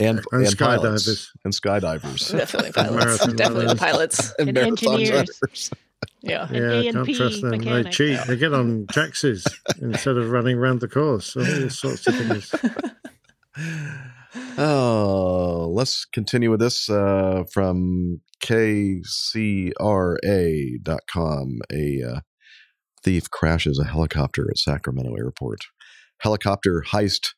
[0.00, 1.28] And, And and, pilots skydivers.
[1.44, 2.32] and skydivers.
[2.36, 3.04] Definitely pilots.
[3.04, 3.80] Marathon Definitely the runners.
[3.80, 4.34] pilots.
[4.38, 5.10] and And engineers.
[5.42, 5.70] runners.
[6.22, 6.48] Yeah.
[6.50, 7.50] Yeah, A I and can't trust them.
[7.52, 7.92] They mechanic.
[7.92, 8.18] cheat.
[8.26, 9.46] They get on taxis
[9.80, 11.36] instead of running around the course.
[11.36, 12.52] All sorts of things.
[14.58, 19.78] Oh, let's continue with this uh, from KCRA.com.
[21.72, 22.20] A uh,
[23.02, 25.60] thief crashes a helicopter at Sacramento Airport.
[26.20, 27.34] Helicopter heist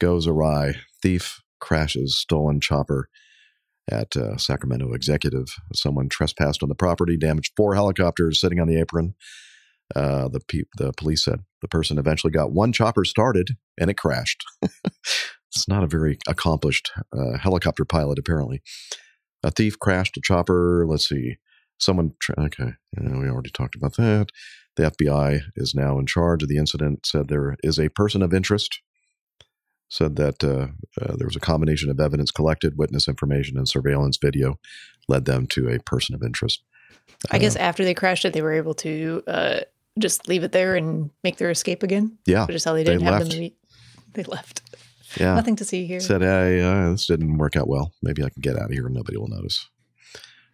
[0.00, 0.74] goes awry.
[1.02, 3.08] Thief crashes stolen chopper
[3.90, 5.46] at uh, Sacramento Executive.
[5.74, 9.14] Someone trespassed on the property, damaged four helicopters sitting on the apron.
[9.96, 13.96] Uh, the pe- the police said the person eventually got one chopper started and it
[13.96, 14.44] crashed.
[15.54, 18.62] it's not a very accomplished uh, helicopter pilot, apparently.
[19.42, 20.84] A thief crashed a chopper.
[20.86, 21.36] Let's see.
[21.78, 24.28] Someone, tra- okay, yeah, we already talked about that.
[24.76, 27.06] The FBI is now in charge of the incident.
[27.06, 28.80] Said there is a person of interest.
[29.90, 30.68] Said that uh,
[31.00, 34.58] uh, there was a combination of evidence collected, witness information, and surveillance video
[35.08, 36.62] led them to a person of interest.
[37.30, 39.60] I guess after they crashed it, they were able to uh,
[39.98, 42.18] just leave it there and make their escape again.
[42.26, 43.30] Yeah, Which is how they they didn't have left.
[43.32, 43.50] them.
[44.12, 44.62] They left.
[45.16, 46.00] Yeah, Nothing to see here.
[46.00, 47.92] said, "Hey, uh, this didn't work out well.
[48.02, 49.68] Maybe I can get out of here and nobody will notice."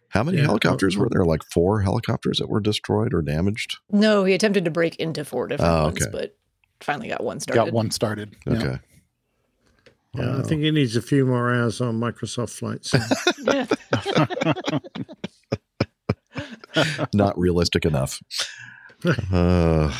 [0.09, 0.45] How many Yeah.
[0.45, 1.25] helicopters were there?
[1.25, 3.77] Like four helicopters that were destroyed or damaged.
[3.91, 6.37] No, he attempted to break into four different Oh, ones, but
[6.79, 7.65] finally got one started.
[7.65, 8.35] Got one started.
[8.47, 8.53] Yeah.
[8.53, 8.79] Okay.
[10.15, 10.39] Yeah, Wow.
[10.39, 12.93] I think he needs a few more hours on Microsoft flights.
[13.43, 13.65] Yeah.
[17.13, 18.21] Not realistic enough.
[19.31, 19.93] Uh,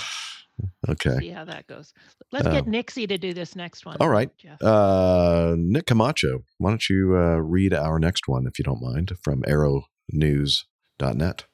[0.90, 1.18] okay.
[1.20, 1.94] See how that goes.
[2.32, 2.70] Let's get Oh.
[2.70, 3.98] Nixie to do this next one.
[4.00, 4.30] All right.
[4.38, 4.62] Jeff.
[4.62, 9.14] Uh, Nick Camacho, why don't you uh, read our next one, if you don't mind,
[9.24, 11.46] from aero-news.net.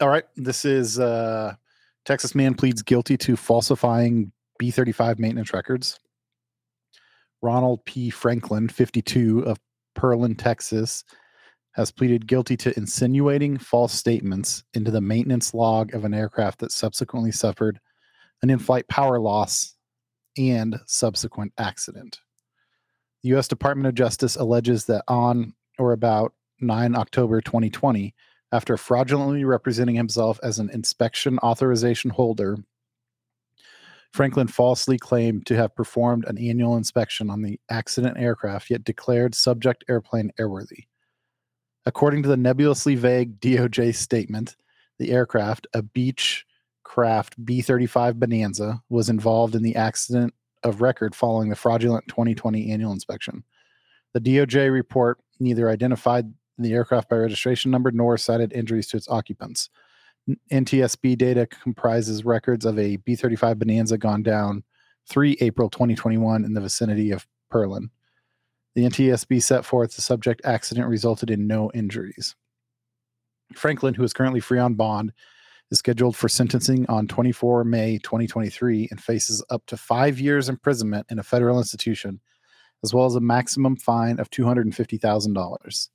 [0.00, 0.24] All right.
[0.36, 1.54] This is uh,
[2.04, 5.98] Texas man pleads guilty to falsifying B 35 maintenance records.
[7.42, 8.10] Ronald P.
[8.10, 9.58] Franklin, 52, of
[9.96, 11.04] Pearland, Texas,
[11.72, 16.72] has pleaded guilty to insinuating false statements into the maintenance log of an aircraft that
[16.72, 17.80] subsequently suffered
[18.44, 19.74] an in flight power loss
[20.36, 22.20] and subsequent accident.
[23.22, 23.48] The U.S.
[23.48, 28.14] Department of Justice alleges that on or about 9 October 2020,
[28.52, 32.58] after fraudulently representing himself as an inspection authorization holder,
[34.12, 39.34] Franklin falsely claimed to have performed an annual inspection on the accident aircraft, yet declared
[39.34, 40.84] subject airplane airworthy.
[41.86, 44.54] According to the nebulously vague DOJ statement,
[44.98, 45.82] the aircraft, a
[46.84, 52.70] Beechcraft B 35 Bonanza, was involved in the accident of record following the fraudulent 2020
[52.70, 53.44] annual inspection.
[54.12, 59.08] The DOJ report neither identified the aircraft by registration number nor cited injuries to its
[59.08, 59.68] occupants.
[60.50, 64.62] NTSB data comprises records of a B 35 Bonanza gone down
[65.08, 67.90] 3 April 2021 in the vicinity of Pearland.
[68.74, 72.34] The NTSB set forth the subject accident resulted in no injuries.
[73.54, 75.12] Franklin, who is currently free on bond,
[75.70, 81.06] is scheduled for sentencing on 24 May 2023 and faces up to five years imprisonment
[81.10, 82.20] in a federal institution,
[82.82, 85.88] as well as a maximum fine of $250,000.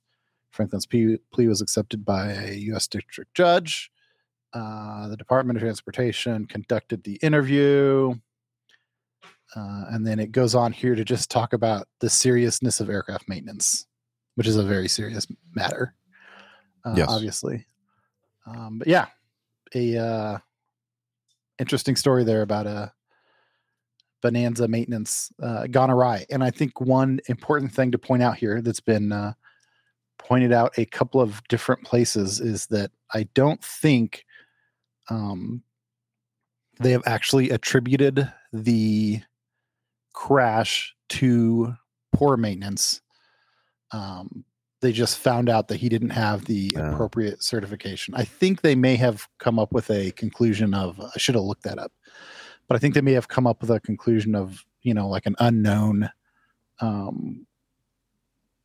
[0.50, 2.88] Franklin's plea, plea was accepted by a U.S.
[2.88, 3.90] district judge.
[4.52, 8.12] Uh, the Department of Transportation conducted the interview.
[9.54, 13.28] Uh, and then it goes on here to just talk about the seriousness of aircraft
[13.28, 13.86] maintenance,
[14.34, 15.94] which is a very serious matter,
[16.84, 17.08] uh, Yes.
[17.08, 17.66] obviously.
[18.46, 19.06] Um, but yeah,
[19.74, 20.38] a uh,
[21.58, 22.92] interesting story there about a
[24.22, 26.26] bonanza maintenance uh, gone awry.
[26.30, 29.32] And I think one important thing to point out here that's been uh,
[30.18, 34.24] pointed out a couple of different places is that I don't think
[35.08, 35.62] um,
[36.78, 39.20] they have actually attributed the
[40.12, 41.74] crash to
[42.12, 43.00] poor maintenance.
[43.92, 44.44] Um,
[44.80, 48.14] they just found out that he didn't have the appropriate certification.
[48.14, 51.64] I think they may have come up with a conclusion of I should have looked
[51.64, 51.92] that up,
[52.66, 55.26] but I think they may have come up with a conclusion of you know like
[55.26, 56.10] an unknown.
[56.80, 57.46] Um,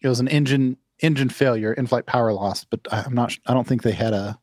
[0.01, 3.37] it was an engine engine failure, in-flight power loss, but I'm not.
[3.45, 4.39] I don't think they had a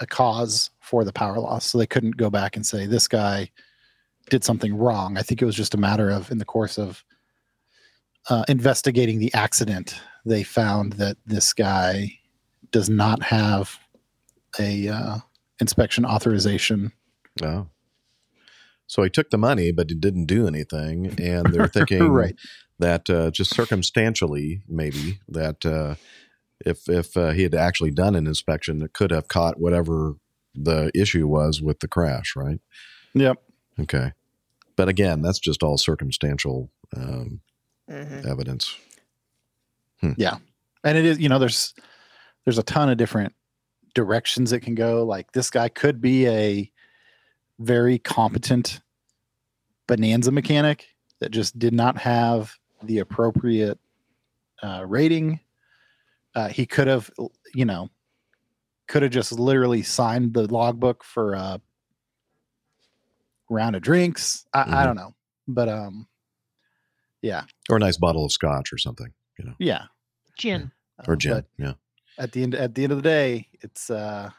[0.00, 3.50] a cause for the power loss, so they couldn't go back and say this guy
[4.30, 5.16] did something wrong.
[5.16, 7.04] I think it was just a matter of in the course of
[8.28, 12.18] uh, investigating the accident, they found that this guy
[12.70, 13.78] does not have
[14.58, 15.16] a uh,
[15.60, 16.92] inspection authorization.
[17.42, 17.68] Oh.
[18.86, 21.14] So he took the money, but he didn't do anything.
[21.20, 22.34] And they're thinking Right.
[22.78, 25.96] that uh, just circumstantially, maybe, that uh,
[26.64, 30.14] if, if uh, he had actually done an inspection, it could have caught whatever
[30.54, 32.60] the issue was with the crash, right?
[33.14, 33.36] Yep.
[33.80, 34.12] Okay.
[34.76, 37.40] But again, that's just all circumstantial um,
[37.88, 38.74] evidence.
[40.16, 40.36] Yeah.
[40.84, 41.74] And it is, you know, there's
[42.44, 43.34] there's a ton of different
[43.94, 45.04] directions it can go.
[45.04, 46.70] Like this guy could be a
[47.58, 48.80] very competent
[49.86, 50.86] bonanza mechanic
[51.20, 53.78] that just did not have the appropriate
[54.62, 55.40] uh, rating.
[56.34, 57.10] Uh, he could have,
[57.54, 57.88] you know,
[58.86, 61.60] could have just literally signed the logbook for a
[63.50, 64.46] round of drinks.
[64.54, 64.84] I, I Mhm.
[64.84, 65.14] don't know,
[65.48, 66.06] but um,
[67.22, 69.84] yeah, Or a nice bottle of scotch or something, you know, yeah,
[70.36, 70.70] Gin,
[71.06, 71.32] or Uh, gin.
[71.32, 71.74] but Yeah.
[72.18, 74.30] at the end at the end of the day, it's uh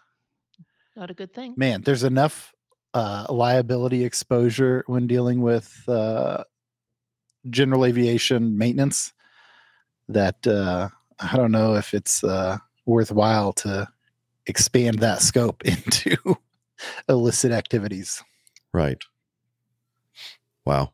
[0.96, 1.54] not a good thing.
[1.58, 2.54] man, there's enough
[2.94, 6.44] uh liability exposure when dealing with uh
[7.50, 9.14] general aviation maintenance
[10.10, 10.90] that uh
[11.20, 13.88] I don't know if it's uh worthwhile to
[14.48, 16.18] expand that scope into
[17.08, 18.24] illicit activities.
[18.74, 19.02] Right.
[20.66, 20.94] Wow.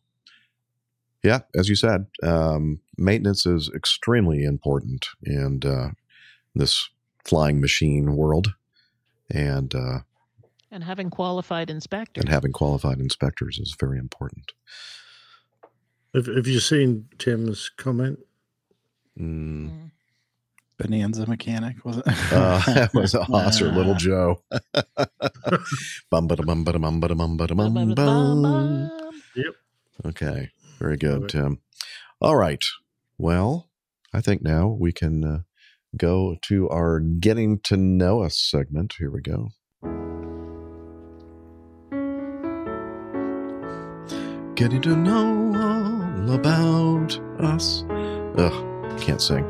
[1.25, 5.89] Yeah, as you said, um, maintenance is extremely important in uh,
[6.53, 6.87] this
[7.23, 8.53] flying machine world,
[9.31, 9.99] and uh,
[10.71, 12.21] And having qualified inspectors.
[12.21, 14.51] and having qualified inspectors is very important.
[16.13, 18.19] Have, have you seen Tim's comment?
[19.19, 19.91] Mm.
[20.77, 22.03] Bonanza mechanic, was it?
[22.07, 23.95] Uh, that was us or Little.
[24.07, 24.41] Joe.
[26.11, 28.91] bum ba bum ba bum ba bum ba bum bum.
[29.35, 29.55] Yep.
[30.05, 31.29] Okay, very good, Love.
[31.29, 31.59] Tim.
[32.21, 32.63] All right.
[33.17, 33.69] Well,
[34.13, 35.39] I think now we can uh,
[35.97, 38.95] go to our getting to know us segment.
[38.99, 39.49] Here we go.
[44.55, 47.83] Getting to know all about us.
[48.37, 49.45] Ugh, can't sing.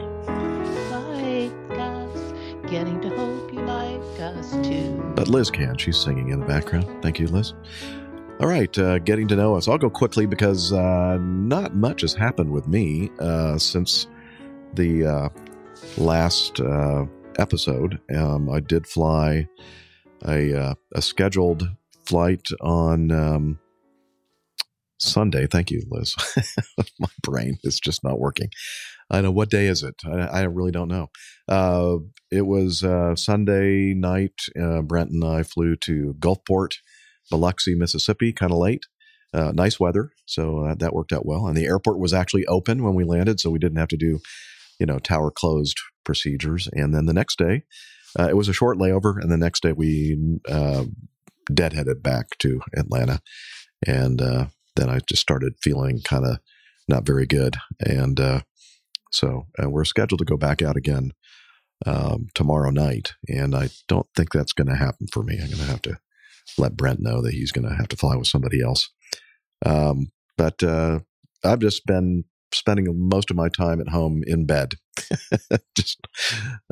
[0.90, 2.34] Like us,
[2.70, 5.14] getting to hope you like us too.
[5.16, 5.78] But Liz can.
[5.78, 6.88] She's singing in the background.
[7.04, 7.54] Thank you, Liz.
[8.42, 9.70] All right, uh, getting to know us.
[9.70, 14.08] I'll go quickly because uh, not much has happened with me uh, since
[14.74, 15.30] the uh,
[15.98, 17.06] last uh,
[17.40, 18.02] episode.
[18.14, 19.48] Um, I did fly
[20.28, 21.64] a, uh, a scheduled
[22.06, 23.60] flight on um,
[25.00, 25.48] Sunday.
[25.48, 26.14] Thank you, Liz.
[27.00, 28.50] My brain is just not working.
[29.10, 29.96] I know what day is it.
[30.06, 31.08] I, I really don't know.
[32.32, 32.84] It was
[33.16, 34.42] Sunday night.
[34.84, 36.74] Brent and I flew to Gulfport,
[37.30, 38.86] Biloxi, Mississippi, kind of late.
[39.34, 41.46] Uh, nice weather, so uh, that worked out well.
[41.48, 44.20] And the airport was actually open when we landed, so we didn't have to do,
[44.80, 46.70] you know, tower closed procedures.
[46.72, 47.64] And then the next day,
[48.18, 50.86] uh, it was a short layover, and the next day we uh,
[51.52, 53.20] deadheaded back to Atlanta,
[53.86, 54.46] and uh,
[54.78, 56.40] then I just started feeling kind of
[56.88, 58.42] not very good, and uh,
[59.12, 61.12] so we're scheduled to go back out again
[61.86, 65.34] um, tomorrow night, and I don't think that's going to happen for me.
[65.34, 65.98] I'm going to have to
[66.58, 68.90] let Brent know that he's going to have to fly with somebody else.
[69.66, 71.00] Um, but uh,
[71.44, 74.76] I've just been spending most of my time at home in bed,
[75.76, 76.00] just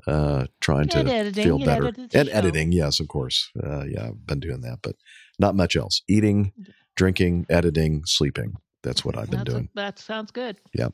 [0.08, 1.44] uh, trying to editing.
[1.44, 2.34] feel better edited and show.
[2.36, 2.72] editing.
[2.72, 3.50] Yes, of course.
[3.62, 4.96] Uh, yeah, I've been doing that, but
[5.40, 6.02] not much else.
[6.08, 6.54] Eating,
[6.96, 8.54] drinking, editing, sleeping.
[8.84, 9.70] That's what I've been That's a- doing.
[9.76, 10.58] that sounds good.
[10.74, 10.90] Yeah.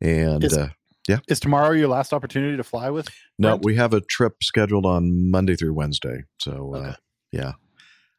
[0.00, 0.68] And Is- uh,
[1.08, 1.18] yeah.
[1.28, 3.08] Is tomorrow your last opportunity to fly with?
[3.38, 3.64] no, Brent?
[3.64, 6.24] we have a trip scheduled on Monday through Wednesday.
[6.40, 6.94] So uh, Okay.
[7.32, 7.52] yeah,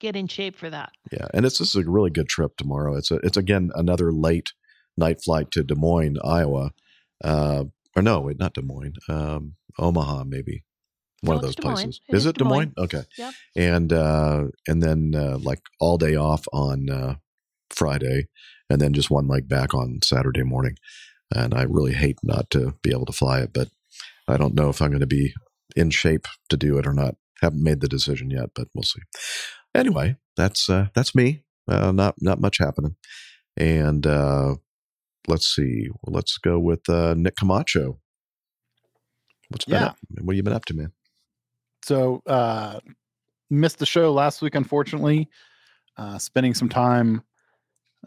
[0.02, 0.92] get in shape for that.
[1.12, 2.98] Yeah, and it's this is a really good trip tomorrow.
[2.98, 4.52] It's a it's again another late
[4.98, 6.72] night flight to Des Moines, Iowa.
[7.24, 8.96] Uh, or no, wait, not Des Moines.
[9.08, 10.64] Um, Omaha, maybe
[11.22, 12.02] one No, of those Des places.
[12.10, 12.74] It is is it Des Des Moines?
[12.76, 12.86] Moines.
[12.86, 13.04] Okay.
[13.18, 13.34] Yep.
[13.56, 17.16] And uh, and then uh, like all day off on uh,
[17.70, 18.28] Friday,
[18.70, 20.76] and then just one leg back on Saturday morning.
[21.34, 23.70] And I really hate not to be able to fly it, but
[24.28, 25.34] I don't know if I'm going to be
[25.76, 27.16] in shape to do it or not.
[27.42, 29.02] Haven't made the decision yet, but we'll see.
[29.76, 31.44] Anyway, that's uh, that's me.
[31.68, 32.96] Uh, not not much happening.
[33.58, 34.56] And uh,
[35.28, 35.90] let's see.
[36.06, 38.00] Let's go with uh, Nick Camacho.
[39.50, 39.88] What's been Yeah.
[39.88, 39.98] up?
[40.22, 40.92] What have you been up to, man?
[41.84, 42.80] So uh
[43.50, 45.30] missed the show last week, unfortunately.
[45.98, 47.24] Uh spending some time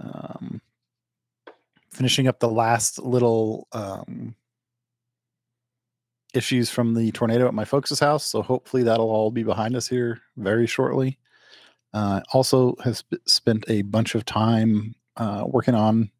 [0.00, 0.60] um
[1.92, 4.34] finishing up the last little um
[6.34, 8.24] issues from the tornado at my folks' house.
[8.26, 11.18] So hopefully that'll all be behind us here very shortly.
[11.94, 16.10] Uh also has sp- spent a bunch of time uh working on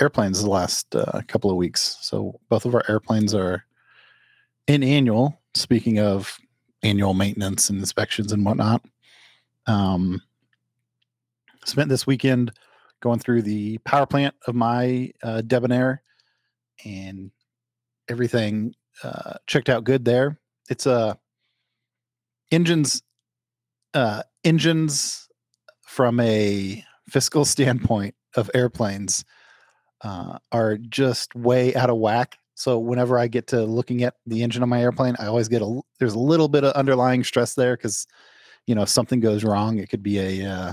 [0.00, 1.96] airplanes the last uh, couple of weeks.
[2.00, 3.64] So both of our airplanes are
[4.66, 5.40] in annual.
[5.54, 6.38] Speaking of
[6.84, 8.84] annual maintenance and inspections and whatnot.
[9.66, 10.20] Um,
[11.64, 12.52] spent this weekend
[13.00, 16.02] going through the power plant of my uh, Debonair,
[16.84, 17.30] and
[18.08, 20.38] everything uh, checked out good there.
[20.68, 21.18] It's a
[22.50, 23.02] engines,
[23.94, 25.28] uh, engines
[25.82, 29.24] from a fiscal standpoint of airplanes
[30.02, 32.38] uh, are just way out of whack.
[32.56, 35.62] So whenever I get to looking at the engine on my airplane, I always get
[35.62, 38.06] a there's a little bit of underlying stress there because
[38.66, 40.72] you know if something goes wrong, it could be a uh,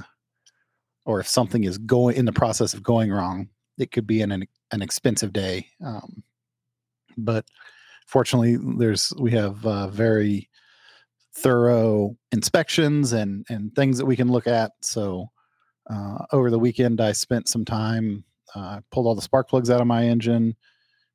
[1.05, 3.49] or if something is going in the process of going wrong,
[3.79, 4.31] it could be an
[4.71, 5.67] an, expensive day.
[5.83, 6.23] Um,
[7.17, 7.45] but
[8.05, 10.49] fortunately, there's we have uh, very
[11.33, 14.71] thorough inspections and and things that we can look at.
[14.81, 15.29] So
[15.89, 18.23] uh, over the weekend, I spent some time.
[18.53, 20.53] Uh, pulled all the spark plugs out of my engine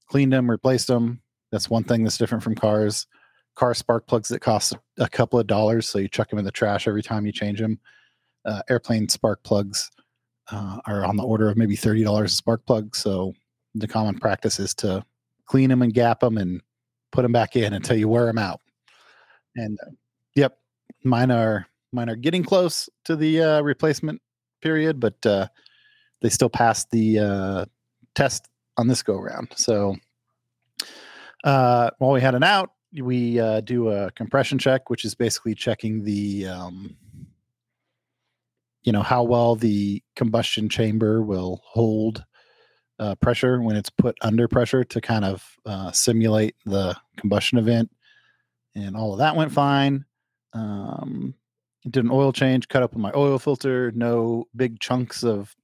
[0.07, 1.21] cleaned them, replaced them.
[1.53, 3.07] That's one thing that's different from cars.
[3.55, 6.51] Car spark plugs that cost a couple of dollars, so you chuck them in the
[6.51, 7.79] trash every time you change them.
[8.45, 9.91] Uh, airplane spark plugs
[10.51, 12.95] uh, are on the order of maybe thirty dollars a spark plug.
[12.95, 13.33] So
[13.75, 15.05] the common practice is to
[15.47, 16.61] clean them and gap them and
[17.13, 18.61] put them back in until you wear them out.
[19.55, 19.91] And uh,
[20.37, 20.59] yep,
[21.03, 24.23] mine are mine are getting close to the uh, replacement
[24.63, 25.49] period, but uh,
[26.21, 27.65] they still passed the uh,
[28.15, 29.49] test on this go round.
[29.57, 29.97] So
[31.45, 32.71] uh, while we had an out,
[33.03, 36.97] we uh, do a compression check, which is basically checking the, um,
[38.83, 42.25] you know, how well the combustion chamber will hold
[42.99, 47.91] uh, pressure when it's put under pressure to kind of uh, simulate the combustion event.
[48.75, 50.05] And all of that went fine.
[50.53, 51.35] Um,
[51.89, 55.55] did an oil change, cut up my oil filter, no big chunks of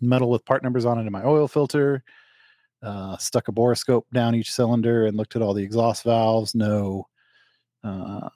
[0.00, 2.02] metal with part numbers on it in my oil filter
[2.82, 6.54] uh, stuck a borescope down each cylinder and looked at all the exhaust valves.
[6.54, 7.06] No,
[7.84, 8.28] uh,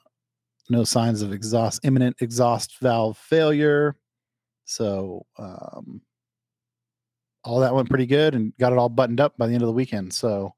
[0.69, 3.95] no signs of exhaust imminent exhaust valve failure.
[4.65, 6.01] So um,
[7.43, 9.67] all that went pretty good and got it all buttoned up by the end of
[9.67, 10.13] the weekend.
[10.13, 10.53] So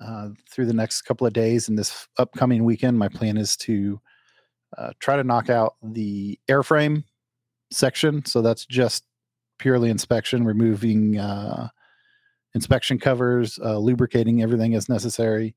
[0.00, 4.00] uh, through the next couple of days and this upcoming weekend, my plan is to
[4.76, 7.04] uh, try to knock out the airframe
[7.70, 8.24] section.
[8.24, 9.04] So that's just
[9.58, 11.68] purely inspection, removing uh,
[12.54, 15.54] inspection covers, uh, lubricating everything as necessary,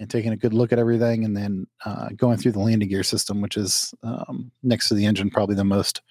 [0.00, 3.02] and taking a good look at everything, and then uh, going through the landing gear
[3.02, 6.02] system, which is um, next to the engine, probably the most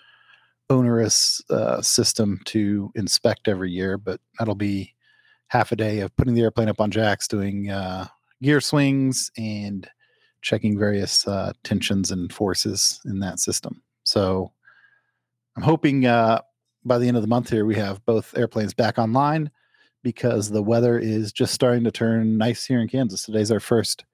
[0.70, 3.98] onerous uh, system to inspect every year.
[3.98, 4.94] But that'll be
[5.48, 8.08] half a day of putting the airplane up on jacks, doing uh,
[8.42, 9.90] gear swings, and
[10.42, 13.82] checking various uh, tensions and forces in that system.
[14.04, 14.52] So
[15.56, 16.42] I'm hoping uh,
[16.84, 19.52] by the end of the month here we have both airplanes back online
[20.04, 23.24] because the weather is just starting to turn nice here in Kansas.
[23.24, 24.06] Today's our first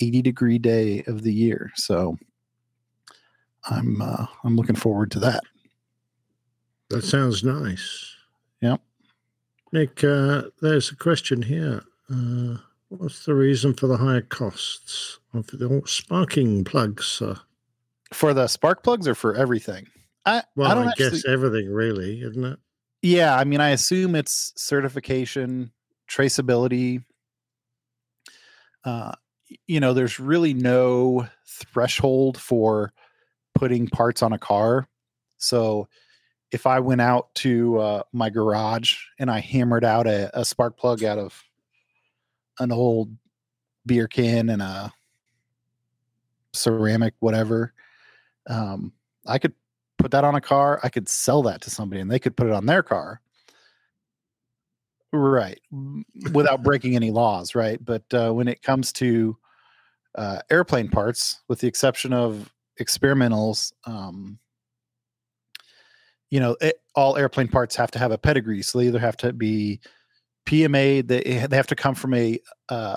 [0.00, 2.16] 80 degree day of the year, so
[3.68, 5.42] I'm uh, I'm looking forward to that.
[6.90, 8.14] That sounds nice.
[8.60, 8.80] Yep.
[9.72, 11.82] Nick, uh, there's a question here.
[12.10, 12.56] Uh,
[12.88, 17.20] what's the reason for the higher costs the sparking plugs?
[17.20, 17.38] Uh,
[18.12, 19.86] For the spark plugs or for everything?
[20.26, 22.58] I well, I I, don't actually, guess everything really, isn't it?
[23.02, 25.70] Yeah, I mean, I assume it's certification,
[26.08, 27.04] traceability.
[28.84, 29.12] Uh,
[29.66, 32.92] you know, there's really no threshold for
[33.54, 34.88] putting parts on a car.
[35.36, 35.88] So
[36.50, 40.78] if I went out to uh, my garage and I hammered out a, a spark
[40.78, 41.42] plug out of
[42.58, 43.14] an old
[43.84, 44.92] beer can and a
[46.54, 47.72] ceramic, whatever,
[48.48, 48.92] um,
[49.26, 49.54] I could
[49.98, 52.46] put that on a car, I could sell that to somebody and they could put
[52.46, 53.20] it on their car.
[55.12, 55.60] Right.
[56.32, 57.82] Without breaking any laws, right?
[57.82, 59.36] But uh, when it comes to
[60.16, 64.38] uh, airplane parts, with the exception of experimentals, um,
[66.30, 68.62] you know, it, all airplane parts have to have a pedigree.
[68.62, 69.80] So they either have to be
[70.46, 72.38] PMA, they, they have to come from a
[72.68, 72.96] uh,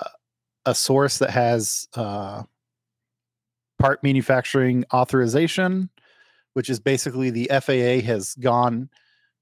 [0.66, 2.42] a source that has uh,
[3.78, 5.90] part manufacturing authorization,
[6.54, 8.88] which is basically the FAA has gone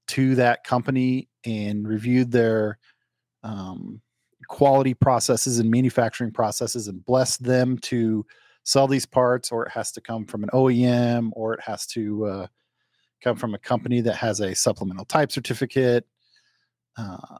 [0.09, 2.79] to that company and reviewed their
[3.43, 4.01] um,
[4.49, 8.25] quality processes and manufacturing processes and blessed them to
[8.65, 12.25] sell these parts, or it has to come from an OEM, or it has to
[12.27, 12.47] uh,
[13.23, 16.05] come from a company that has a supplemental type certificate.
[16.97, 17.39] Uh,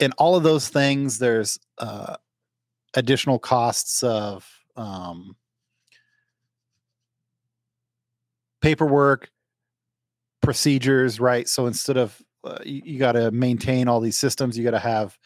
[0.00, 2.16] and all of those things, there's uh,
[2.94, 5.36] additional costs of um,
[8.60, 9.30] paperwork,
[10.42, 11.48] procedures, right?
[11.48, 14.78] So instead of uh, you, you got to maintain all these systems, you got to
[14.78, 15.18] have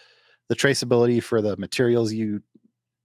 [0.49, 2.43] the traceability for the materials you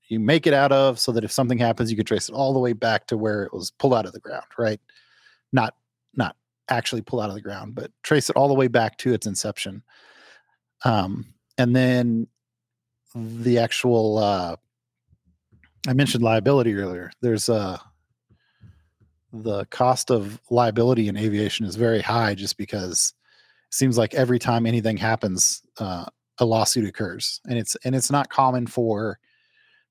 [0.10, 2.54] you make it out of, so that if something happens, you can trace it all
[2.54, 4.80] the way back to where it was pulled out of the ground, right?
[5.52, 5.76] Not
[6.16, 6.36] not
[6.70, 9.28] actually pull out of the ground, but trace it all the way back to its
[9.28, 9.84] inception.
[10.86, 12.28] Um, and then
[13.16, 14.56] the actual uh,
[15.88, 17.12] I mentioned liability earlier.
[17.22, 17.78] There's uh
[19.34, 23.14] the cost of liability in aviation is very high just because
[23.68, 26.06] it seems like every time anything happens, uh,
[26.40, 29.20] a lawsuit occurs, and it's and it's not common for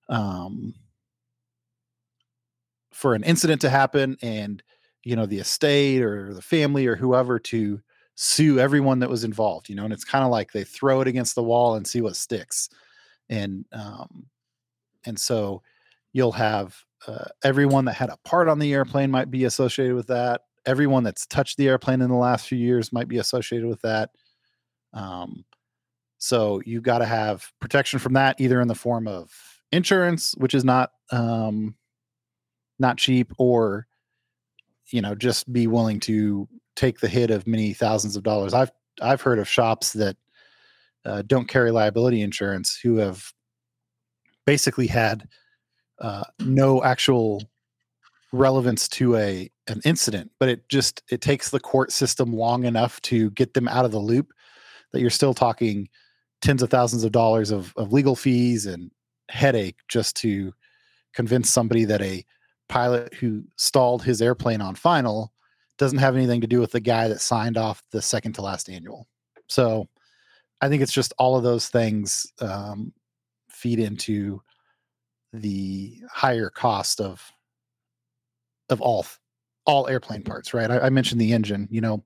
[0.09, 0.75] um
[2.93, 4.63] for an incident to happen and
[5.03, 7.81] you know the estate or the family or whoever to
[8.15, 11.09] sue everyone that was involved you know and it's kind of like they throw it
[11.09, 12.69] against the wall and see what sticks.
[13.29, 14.27] And um
[15.05, 15.63] and so
[16.13, 20.09] you'll have uh, everyone that had a part on the airplane might be associated with
[20.09, 20.43] that.
[20.65, 24.11] Everyone that's touched the airplane in the last few years might be associated with that.
[24.93, 25.45] Um
[26.19, 29.31] so you've got to have protection from that either in the form of
[29.71, 31.75] insurance which is not um
[32.79, 33.87] not cheap or
[34.87, 38.55] you know just be willing to take the hit of many thousands of dollars.
[38.55, 40.17] I've i've heard of shops that
[41.05, 43.33] uh, don't carry liability insurance who have
[44.45, 45.29] basically had
[46.01, 47.43] uh, no actual
[48.33, 53.01] relevance to a an incident but it just it takes the court system long enough
[53.03, 54.33] to get them out of the loop
[54.93, 55.89] that you're still talking
[56.43, 58.91] tens of thousands of dollars of, of legal fees and
[59.29, 60.53] headache just to
[61.15, 62.25] convince somebody that a
[62.69, 65.33] pilot who stalled his airplane on final
[65.79, 68.69] doesn't have anything to do with the guy that signed off the second to last
[68.69, 69.07] annual.
[69.49, 69.89] So
[70.61, 72.93] I think it's just all of those things um,
[73.51, 74.41] feed into
[75.43, 77.33] the higher cost of
[78.69, 79.07] of all
[79.67, 80.71] all airplane parts, right?
[80.71, 81.69] I, I mentioned the engine.
[81.71, 82.05] You know,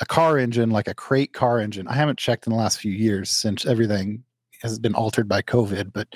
[0.00, 1.88] a car engine, like a crate car engine.
[1.88, 4.24] I haven't checked in the last few years since everything
[4.62, 5.92] has been altered by COVID.
[5.92, 6.08] But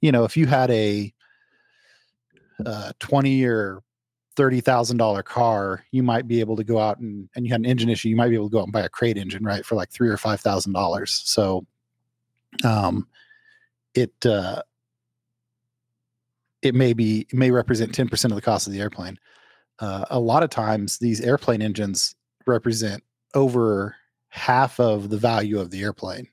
[0.00, 1.12] you know, if you had a
[2.64, 3.82] uh, twenty or
[4.36, 7.60] thirty thousand dollar car, you might be able to go out and and you had
[7.60, 9.44] an engine issue, you might be able to go out and buy a crate engine,
[9.44, 11.22] right, for like three or five thousand dollars.
[11.24, 11.66] So,
[12.64, 13.08] um,
[13.94, 14.62] it uh,
[16.62, 19.18] it may be it may represent ten percent of the cost of the airplane.
[19.78, 22.14] Uh, a lot of times, these airplane engines
[22.46, 23.02] represent
[23.34, 23.96] over
[24.28, 26.28] half of the value of the airplane.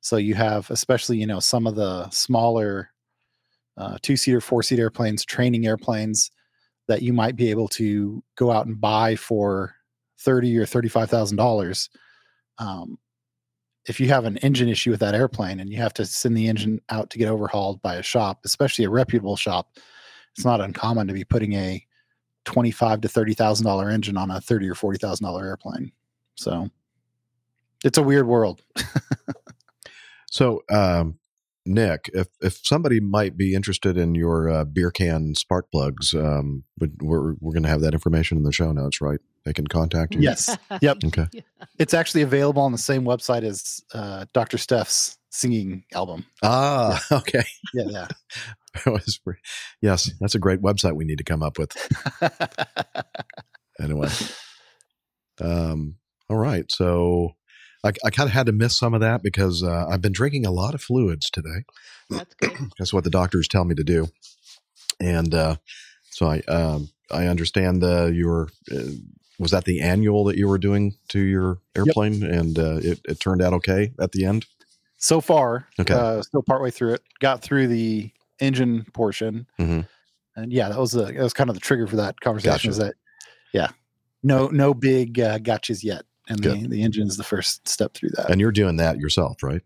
[0.00, 2.90] So you have, especially you know, some of the smaller
[3.76, 6.30] uh, two seater, four seat airplanes, training airplanes
[6.86, 9.74] that you might be able to go out and buy for
[10.20, 11.90] thirty or thirty five thousand dollars.
[12.58, 12.98] Um,
[13.88, 16.48] if you have an engine issue with that airplane and you have to send the
[16.48, 19.78] engine out to get overhauled by a shop, especially a reputable shop,
[20.36, 21.84] it's not uncommon to be putting a
[22.44, 25.92] twenty-five to thirty thousand dollar engine on a thirty or forty thousand dollar airplane.
[26.36, 26.68] So
[27.84, 28.62] it's a weird world.
[30.30, 31.18] So, um,
[31.64, 36.64] Nick, if if somebody might be interested in your uh, beer can spark plugs, um,
[36.78, 39.20] we're we're going to have that information in the show notes, right?
[39.48, 40.20] They can contact you.
[40.20, 40.54] Yes.
[40.82, 40.98] Yep.
[41.06, 41.26] Okay.
[41.78, 44.58] It's actually available on the same website as uh, Dr.
[44.58, 46.26] Steph's singing album.
[46.42, 47.44] Ah, okay.
[47.72, 48.06] Yeah, yeah.
[48.86, 49.40] Was pre-
[49.80, 51.74] yes, that's a great website we need to come up with.
[53.80, 54.10] anyway,
[55.40, 55.96] um,
[56.28, 56.70] all right.
[56.70, 57.30] So
[57.82, 60.44] I, I kind of had to miss some of that because uh, I've been drinking
[60.44, 61.64] a lot of fluids today.
[62.10, 62.52] That's good.
[62.78, 64.08] That's what the doctors tell me to do,
[65.00, 65.56] and uh,
[66.10, 68.90] so I um, I understand uh, you were uh,
[69.38, 73.20] was that the annual that you were doing to your airplane, and uh, it, it
[73.20, 74.46] turned out okay at the end.
[74.96, 75.94] so far, Okay.
[75.94, 77.02] uh, still partway through it.
[77.20, 78.10] Got through the
[78.40, 79.86] engine portion, Mhm.
[80.36, 82.52] and yeah, that was the that was kind of the trigger for that conversation.
[82.52, 82.68] Gotcha.
[82.70, 82.94] Is that
[83.52, 83.68] yeah,
[84.22, 86.70] no no big uh, gotchas yet, and the, Good.
[86.70, 88.30] the engine is the first step through that.
[88.30, 89.62] And you're doing that yourself, right?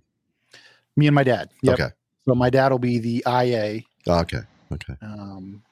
[0.97, 1.49] Me and my dad.
[1.63, 1.81] Yep.
[1.81, 1.89] Okay.
[2.27, 3.83] So my dad will be the IA.
[4.07, 4.41] Okay.
[4.71, 4.95] Okay.
[5.01, 5.63] Um,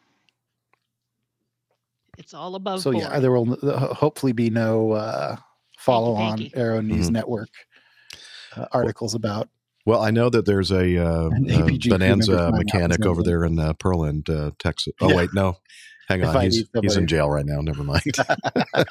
[2.20, 3.02] It's all above so board.
[3.02, 3.56] yeah, there will
[3.94, 5.36] hopefully be no uh,
[5.78, 6.56] follow on Hanky-panky.
[6.60, 7.12] Aero News Mhm.
[7.14, 7.48] Network
[8.56, 9.48] uh, articles about.
[9.86, 13.44] Well, I know that there's a, uh, An APG crew member Bonanza mechanic over there
[13.44, 14.92] in uh, Pearland, uh, Texas.
[15.00, 15.16] Oh Yeah.
[15.16, 15.56] wait, no,
[16.08, 17.60] hang on, he's he's in jail right now.
[17.62, 18.02] Never mind.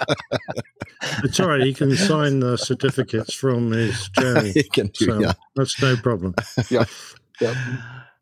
[1.24, 1.62] It's all right.
[1.62, 4.52] He can sign the certificates from his journey.
[4.52, 5.34] he can do, So yeah.
[5.56, 6.36] that's no problem.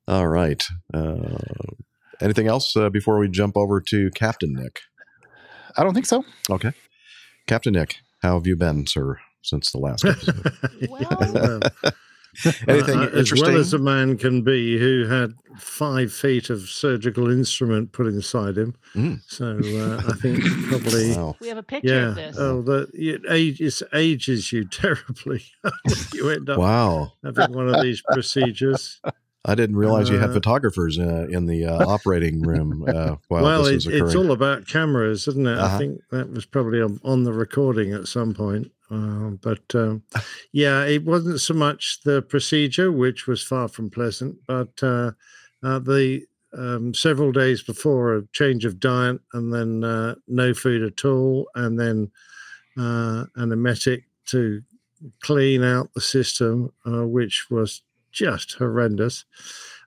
[0.07, 0.63] All right.
[0.93, 1.38] Uh,
[2.21, 4.79] anything else uh, before we jump over to Captain Nick?
[5.77, 6.23] I don't think so.
[6.49, 6.71] Okay,
[7.47, 10.51] Captain Nick, how have you been, sir, since the last episode?
[10.89, 11.59] well,
[12.67, 13.41] Anything Uh, as interesting?
[13.51, 18.55] well as a man can be who had five feet of surgical instrument put inside
[18.57, 18.75] him.
[18.95, 19.21] Mm.
[19.27, 21.15] So uh, I think probably.
[21.15, 21.35] Wow.
[21.41, 22.09] we have a picture Yeah.
[22.09, 22.37] of this.
[22.37, 25.43] Oh, the it ages ages you terribly.
[26.13, 27.13] you end up Wow.
[27.23, 29.01] having one of these procedures.
[29.47, 33.43] I didn't realize you had Uh, photographers uh, in the uh, operating room uh, while
[33.43, 34.05] well, this it, was occurring.
[34.05, 35.57] it's all about cameras, isn't it?
[35.57, 35.75] Uh-huh.
[35.75, 38.71] I think that was probably on, on the recording at some point.
[38.89, 40.03] Uh, but um,
[40.51, 45.11] yeah, it wasn't so much the procedure, which was far from pleasant, but uh,
[45.63, 46.25] uh, the
[46.57, 51.47] um, several days before a change of diet and then uh, no food at all,
[51.55, 52.11] and then
[52.77, 54.61] uh, an emetic to
[55.21, 57.81] clean out the system, uh, which was
[58.18, 59.26] just horrendous.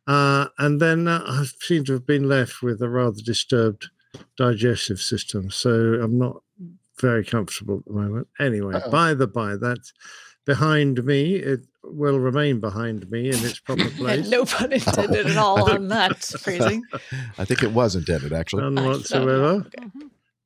[0.06, 3.90] Uh, and then uh, I seem to have been left with a rather disturbed
[4.36, 5.50] digestive system.
[5.50, 5.70] So
[6.02, 6.42] I'm not
[7.00, 8.28] very comfortable at the moment.
[8.38, 8.90] Anyway, Uh-oh.
[8.90, 9.92] by the by, that's
[10.46, 11.34] behind me.
[11.36, 14.28] It will remain behind me in its proper place.
[14.28, 16.82] no pun intended at all on that phrasing.
[17.38, 18.62] I think it was intended, actually.
[18.62, 18.98] None I don't know.
[18.98, 19.44] whatsoever.
[19.66, 19.86] Okay.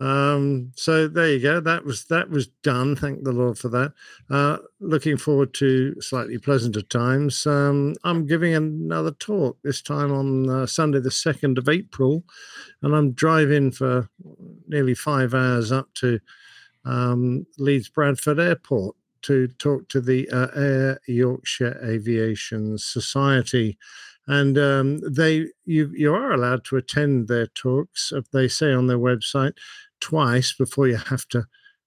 [0.01, 1.61] Um, so there you go.
[1.61, 2.97] That was that was done.
[2.97, 3.93] Thank the Lord for that.
[4.29, 7.47] Uh, looking forward to slightly pleasanter times.
[7.47, 12.25] Um, I'm giving another talk this time on uh, Sunday, the second of April,
[12.83, 14.09] and I'm driving for
[14.67, 16.19] nearly five hours up to
[16.85, 23.79] um, Leeds Bradford Airport to talk to the uh, Air Yorkshire Aviation Society.
[24.27, 28.87] And um, they, you, you are allowed to attend their talks, if they say on
[28.87, 29.53] their website,
[30.01, 31.45] twice before you have to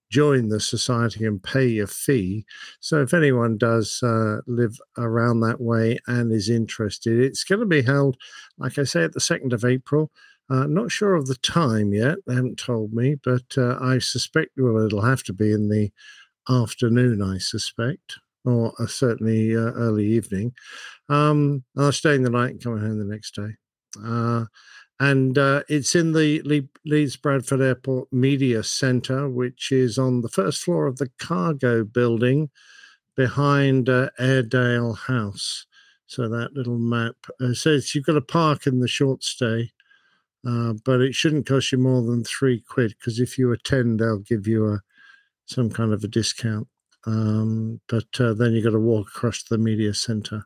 [0.09, 2.45] join the society and pay your fee.
[2.79, 7.65] So if anyone does uh, live around that way and is interested, it's going to
[7.65, 8.17] be held,
[8.57, 10.11] like I say, at the 2nd of April.
[10.49, 12.19] Uh, not sure of the time yet.
[12.25, 15.91] They haven't told me, but uh, I suspect, well, it'll have to be in the
[16.49, 20.53] afternoon, I suspect, or uh, certainly uh, early evening.
[21.09, 23.55] Um, I'll stay in the night and come home the next day.
[24.99, 30.29] And uh, it's in the Le- Leeds Bradford Airport Media Centre, which is on the
[30.29, 32.49] first floor of the cargo building
[33.15, 35.65] behind uh, Airedale House.
[36.07, 39.71] So that little map uh, says you've got to park in the short stay,
[40.47, 44.19] uh, but it shouldn't cost you more than three quid because if you attend, they'll
[44.19, 44.79] give you a
[45.45, 46.67] some kind of a discount.
[47.05, 50.43] Um, but uh, then you've got to walk across to the media centre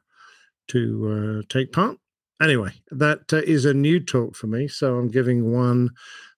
[0.69, 1.97] to uh, take part.
[2.41, 4.67] Anyway, that uh, is a new talk for me.
[4.67, 5.89] So I'm giving one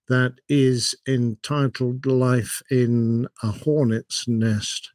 [0.09, 4.91] that is entitled Life in a Hornet's Nest.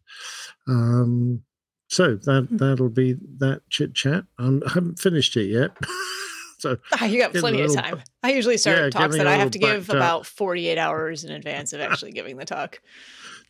[0.67, 1.43] Um,
[1.89, 4.25] so that, that'll be that chit chat.
[4.39, 5.71] Um, I haven't finished it yet.
[6.59, 8.03] so Ah, you got Getting a plenty of time.
[8.23, 9.97] I usually start Yeah, talks that I have to give backed up.
[9.97, 12.81] about 48 hours in advance of actually giving the talk.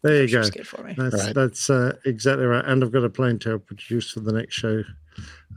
[0.04, 0.48] there you go.
[0.48, 0.94] good for me.
[0.96, 1.34] That's Right.
[1.34, 2.64] that's uh, exactly right.
[2.64, 4.84] And I've got a plane tail produced for the next show.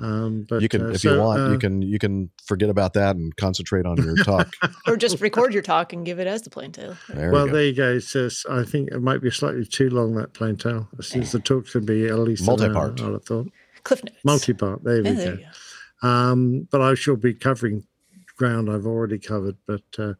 [0.02, 2.69] Um, but you can, uh, if so, you want, uh, you can you can forget
[2.69, 4.53] about that and concentrate on your talk.
[4.88, 6.98] Or just record your talk and give it as the plain tale.
[7.10, 7.56] There well, we go.
[7.56, 7.91] there you go.
[7.94, 10.90] It says I think it might be slightly too long that plane tail.
[10.99, 12.99] Since the talk should be at least Multi-part.
[12.99, 13.52] I'd thought
[13.84, 14.18] Cliff notes.
[14.23, 14.84] multi-part.
[14.84, 15.23] There we Yeah, go.
[15.23, 15.45] there you
[16.02, 16.07] go.
[16.07, 17.84] Um, but I shall be covering
[18.41, 19.57] ground I've already covered.
[19.68, 20.14] But uh,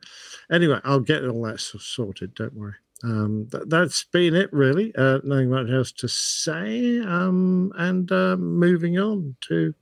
[0.52, 2.36] anyway, I'll get all that sorted.
[2.36, 2.76] Don't worry.
[3.04, 4.94] Um, th- that's been it, really.
[4.96, 7.00] Uh, nothing much else to say.
[7.00, 9.74] Um, and uh, moving on to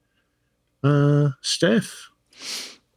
[0.83, 2.09] uh, Steph.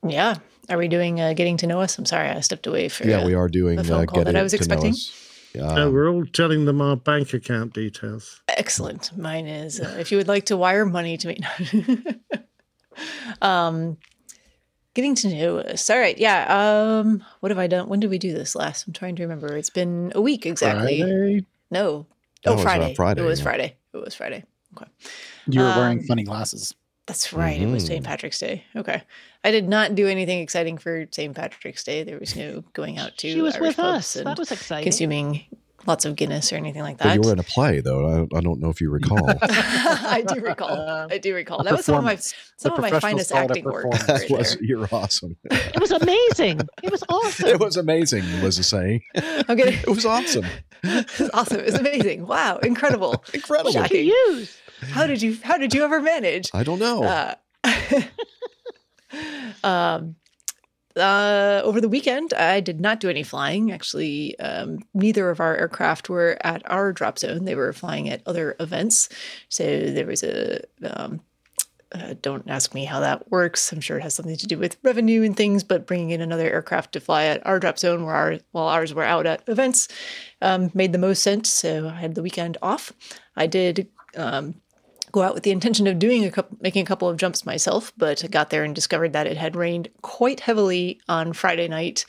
[0.06, 0.36] Yeah.
[0.68, 1.98] Are we doing uh, getting to know us?
[1.98, 4.26] I'm sorry, I stepped away for yeah, we are doing the phone uh, call that
[4.26, 4.92] getting I was to know expecting.
[4.92, 5.28] us.
[5.58, 8.40] Uh, Um, we're all telling them our bank account details.
[8.48, 9.14] Excellent.
[9.18, 11.40] Mine is uh, if you would like to wire money to me.
[13.42, 13.98] um,
[14.94, 15.88] getting to know us.
[15.90, 16.16] All right.
[16.18, 16.46] Yeah.
[16.48, 17.88] Um, what have I done?
[17.88, 18.86] When did we do this last?
[18.86, 19.56] I'm trying to remember.
[19.56, 21.00] It's been a week exactly.
[21.00, 22.06] Friday, No.
[22.44, 22.94] That Oh, was, uh, Friday.
[22.94, 23.44] Friday, It was yeah.
[23.44, 23.76] Friday.
[23.94, 24.44] It was Friday.
[24.76, 24.90] Okay.
[25.46, 26.74] you were wearing Um, funny glasses.
[27.06, 27.60] That's right.
[27.60, 27.84] It was.
[27.86, 28.04] St.
[28.04, 28.64] Patrick's Day.
[28.76, 29.02] Okay.
[29.44, 31.34] I did not do anything exciting for St.
[31.34, 32.04] Patrick's Day.
[32.04, 34.16] There was no going out to She was Irish with pubs us.
[34.16, 34.84] and That was exciting.
[34.84, 35.44] consuming
[35.86, 37.14] lots of Guinness or anything like But that.
[37.16, 38.26] you were in a play, though.
[38.32, 39.18] I, I don't know if you recall.
[39.42, 41.08] I do recall.
[41.10, 41.60] I do recall.
[41.60, 43.84] A That was some of my some of my finest acting work.
[43.86, 45.36] right was you're awesome.
[45.50, 46.60] It was amazing.
[46.82, 47.48] It was awesome.
[47.48, 48.24] It was amazing.
[48.42, 50.46] Liz is saying I'm gonna, it was awesome.
[50.82, 51.60] it was awesome.
[51.60, 52.26] It was amazing.
[52.26, 53.24] Wow, incredible.
[53.34, 53.72] Incredible.
[53.72, 54.06] What Shocking.
[54.06, 54.56] you use?
[54.90, 56.50] How did you how did you ever manage?
[56.54, 57.04] I don't know.
[57.04, 57.34] Uh,
[59.64, 60.16] um,
[60.96, 63.72] uh, over the weekend, I did not do any flying.
[63.72, 67.44] Actually, um, neither of our aircraft were at our drop zone.
[67.44, 69.08] They were flying at other events.
[69.48, 70.60] So there was a.
[70.84, 71.20] Um,
[71.94, 73.70] uh, don't ask me how that works.
[73.70, 76.50] I'm sure it has something to do with revenue and things, but bringing in another
[76.50, 79.88] aircraft to fly at our drop zone where our, while ours were out at events
[80.40, 81.50] um, made the most sense.
[81.50, 82.92] So I had the weekend off.
[83.36, 84.54] I did um,
[85.12, 87.92] go out with the intention of doing a couple, making a couple of jumps myself,
[87.96, 92.04] but got there and discovered that it had rained quite heavily on Friday night.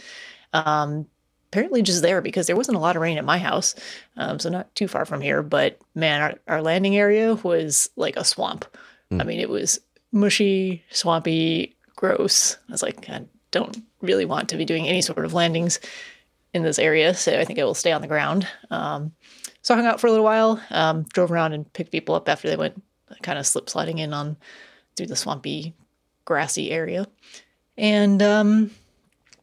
[0.53, 1.07] Um,
[1.51, 3.75] apparently just there because there wasn't a lot of rain at my house,
[4.17, 5.43] um, so not too far from here.
[5.43, 8.65] But man, our, our landing area was like a swamp.
[9.11, 9.79] I mean, it was
[10.11, 12.57] mushy, swampy, gross.
[12.67, 15.79] I was like, I don't really want to be doing any sort of landings
[16.53, 18.47] in this area, so I think I will stay on the ground.
[18.71, 19.11] Um,
[19.61, 22.27] so I hung out for a little while, um, drove around and picked people up
[22.27, 22.81] after they went
[23.21, 24.37] kind of slip sliding in on
[24.95, 25.73] through the swampy,
[26.25, 27.07] grassy area,
[27.77, 28.71] and um,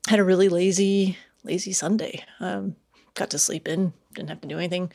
[0.09, 2.25] had a really lazy, lazy Sunday.
[2.41, 2.77] Um,
[3.15, 4.93] got to sleep in, didn't have to do anything.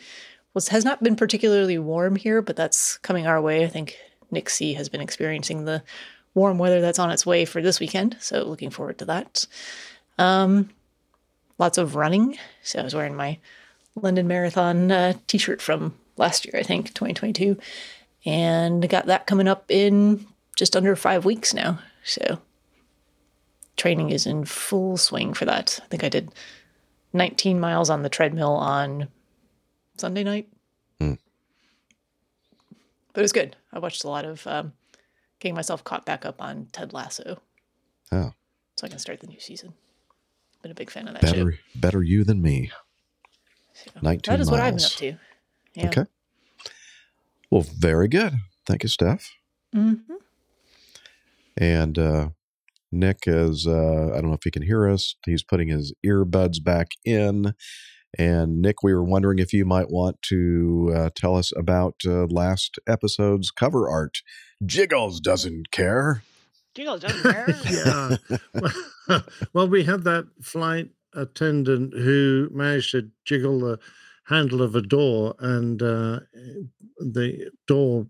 [0.54, 3.64] Was has not been particularly warm here, but that's coming our way.
[3.64, 3.98] I think
[4.32, 5.84] Nick C has been experiencing the
[6.34, 9.48] warm weather that's on its way for this weekend, so looking forward to that.
[10.18, 10.70] Um,
[11.58, 12.38] lots of running.
[12.64, 13.40] So I was wearing my
[13.96, 17.58] London Marathon uh, t-shirt from last year, I think, 2022,
[18.26, 20.26] and got that coming up in
[20.56, 21.80] just under five weeks now.
[22.04, 22.40] So
[23.78, 25.80] training is in full swing for that.
[25.84, 26.34] I think I did
[27.14, 29.08] 19 miles on the treadmill on
[29.98, 30.48] Sunday night.
[33.16, 33.56] But it was good.
[33.72, 34.74] I watched a lot of um,
[35.40, 37.42] getting myself caught back up on Ted Lasso,
[38.12, 38.34] oh,
[38.76, 39.74] so I can start the new season.
[40.62, 41.58] Been a big fan of that better, show.
[41.76, 42.72] better you than me.
[43.74, 45.18] So 19 that is what I've been up to.
[45.76, 45.88] Yeah.
[45.88, 46.06] Okay.
[47.52, 48.34] Well, very good.
[48.66, 49.32] Thank you, Steph.
[49.74, 49.94] hmm
[51.58, 52.30] And uh,
[52.92, 55.16] Nick is, uh, I don't know if he can hear us.
[55.26, 57.54] He's putting his earbuds back in.
[58.18, 62.26] And Nick, we were wondering if you might want to uh, tell us about uh,
[62.28, 64.22] last episode's cover art.
[64.66, 66.24] Jiggles doesn't care.
[66.76, 67.56] Jiggles doesn't care.
[67.70, 68.18] yeah.
[69.08, 69.24] Well,
[69.54, 73.80] well, we had that flight attendant who managed to jiggle the
[74.26, 76.20] handle of a door, and uh,
[77.00, 78.08] the door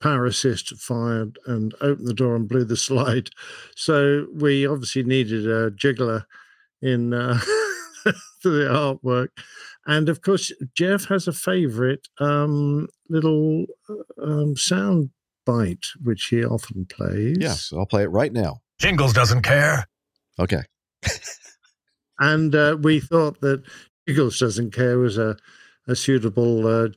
[0.00, 3.30] power assist fired and opened the door and blew the slide.
[3.76, 6.24] So we obviously needed a jiggler
[6.82, 7.38] in uh,
[8.04, 9.28] the artwork.
[9.86, 15.10] And of course, Jeff has a favorite um, little uh, um, sound
[15.44, 17.38] bite, which he often plays.
[17.40, 18.60] Yes, I'll play it right now.
[18.78, 19.86] Jingles doesn't care.
[20.38, 20.62] Okay.
[22.18, 23.62] and uh, we thought that
[24.08, 25.36] Eagles doesn't care was a,
[25.88, 26.88] a suitable uh,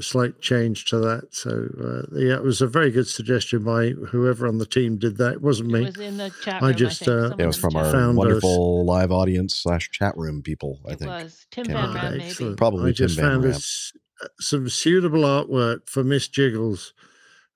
[0.00, 1.28] slight change to that.
[1.34, 5.16] So uh, yeah, it was a very good suggestion by whoever on the team did
[5.18, 5.34] that.
[5.34, 5.78] It wasn't me.
[5.78, 5.86] It me.
[5.86, 6.76] was in the chat I room.
[6.76, 7.08] just, think.
[7.10, 7.92] uh, Someone It was from our chat.
[7.92, 8.24] Found us.
[8.24, 11.00] wonderful live audience slash chat room people, I think.
[11.02, 11.24] It think.
[11.24, 12.24] was Tim came Van up with Ram, maybe.
[12.30, 12.56] Excellent.
[12.58, 13.56] Probably I Tim just Van found Ramp.
[13.56, 16.94] us uh, some suitable artwork for Miss Jiggles.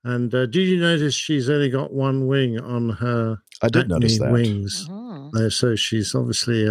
[0.03, 4.15] And uh, did you notice she's only got one wing on her I did notice
[4.15, 4.31] Acme that.
[4.31, 4.87] wings?
[4.89, 5.33] Mhm.
[5.35, 6.65] Uh, so she's obviously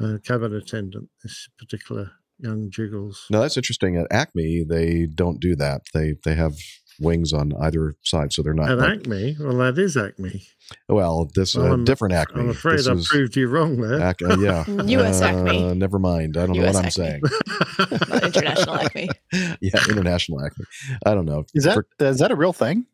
[0.00, 3.26] a, a cabin attendant, this particular young Jiggles.
[3.30, 3.96] No, that's interesting.
[3.96, 5.82] At Acme, they don't do that.
[5.94, 6.54] They they have
[7.00, 8.70] wings on either side, so they're not.
[8.70, 9.36] At like- Acme?
[9.38, 10.42] Well, that is Acme.
[10.88, 12.40] well, this Well, uh, I'm- different Acme.
[12.42, 14.00] I'm afraid This I is proved you wrong there.
[14.00, 15.64] Ac- uh, yeah, US Acme.
[15.64, 16.36] Uh, never mind.
[16.36, 17.20] I don't know US what I'm saying.
[18.08, 19.08] Not international Acme.
[19.60, 20.64] yeah, international Acme.
[21.06, 21.44] I don't know.
[21.54, 22.86] Is that For- is that a real thing?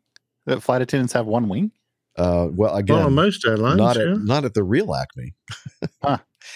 [0.45, 1.71] That flight attendants have one wing?
[2.17, 4.11] uh, well, again, well, most airlines, not yeah.
[4.13, 5.33] at not at the real Acme,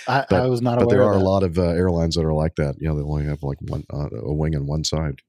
[0.07, 0.97] I, But- I was not aware that but aware.
[1.05, 2.75] there are of a lot of uh, airlines that are like that.
[2.81, 5.21] You know, they only have like one uh, a wing on one side.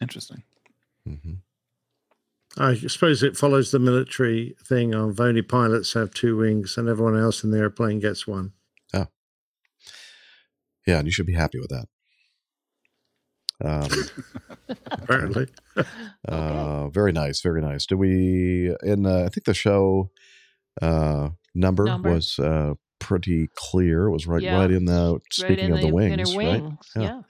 [0.00, 0.42] Interesting.
[1.06, 1.34] hmm
[2.58, 7.16] I suppose it follows the military thing of only pilots have two wings and everyone
[7.16, 8.52] else in the airplane gets one.
[8.92, 9.04] Yeah,
[10.84, 11.86] Yeah, and you should be happy with that.
[13.62, 15.46] Um, Apparently.
[16.28, 17.86] Uh, very nice, very nice.
[17.86, 18.74] Do we?
[18.82, 20.10] In uh, I think the show
[20.82, 22.10] uh, number, Number.
[22.12, 24.06] was uh, pretty clear.
[24.06, 24.58] It was right, Yeah.
[24.60, 26.62] right in the Right speaking in of the, inner wings, right?
[26.62, 26.76] wings.
[26.94, 27.02] Yeah.
[27.02, 27.22] Yeah.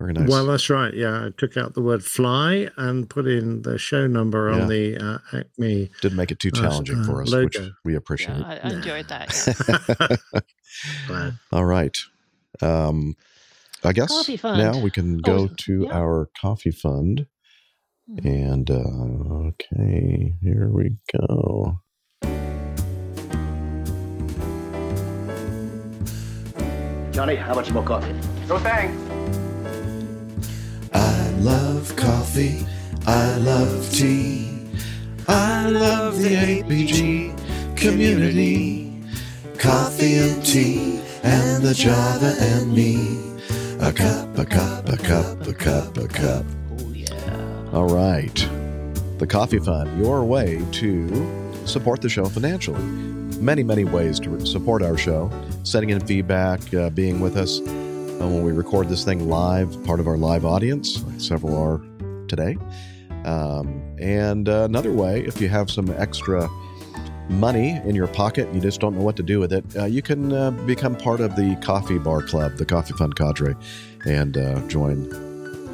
[0.00, 0.28] Very nice.
[0.28, 0.92] Well, that's right.
[0.92, 4.96] Yeah, I took out the word fly and put in the show number on the
[4.98, 5.90] uh, Acme.
[6.00, 8.36] Didn't make it too uh, challenging uh, for us, which we appreciate.
[8.38, 10.48] Yeah, I, I enjoyed that.
[11.08, 11.30] yeah.
[11.52, 11.96] All right.
[12.60, 13.14] Um,
[13.84, 14.10] I guess
[14.42, 15.92] now we can Oh, go is- to yeah.
[15.96, 17.26] our coffee fund.
[18.10, 18.24] Mhm.
[18.24, 21.78] And uh, okay, here we go.
[27.22, 28.12] Johnny, how much more coffee?
[28.48, 28.98] No thanks.
[30.92, 32.66] I love coffee.
[33.06, 34.68] I love tea.
[35.28, 39.00] I love the APG community.
[39.56, 42.96] Coffee and tea and the Java and me.
[43.78, 46.44] A cup, a cup, a cup, a cup, a cup.
[46.76, 47.70] Oh yeah.
[47.72, 48.48] All right.
[49.18, 53.21] The Coffee Fund, your way to support the show financially.
[53.42, 55.28] Many, many ways to support our show.
[55.64, 57.64] Sending in feedback, uh, being with us uh,
[58.20, 61.04] when we record this thing live, part of our live audience.
[61.18, 61.80] Several are
[62.28, 62.56] today.
[63.24, 66.48] Um, and uh, another way, if you have some extra
[67.28, 70.02] money in your pocket, you just don't know what to do with it, uh, you
[70.02, 73.56] can uh, become part of the Coffee Bar Club, the Coffee Fund Cadre,
[74.06, 75.12] and uh, join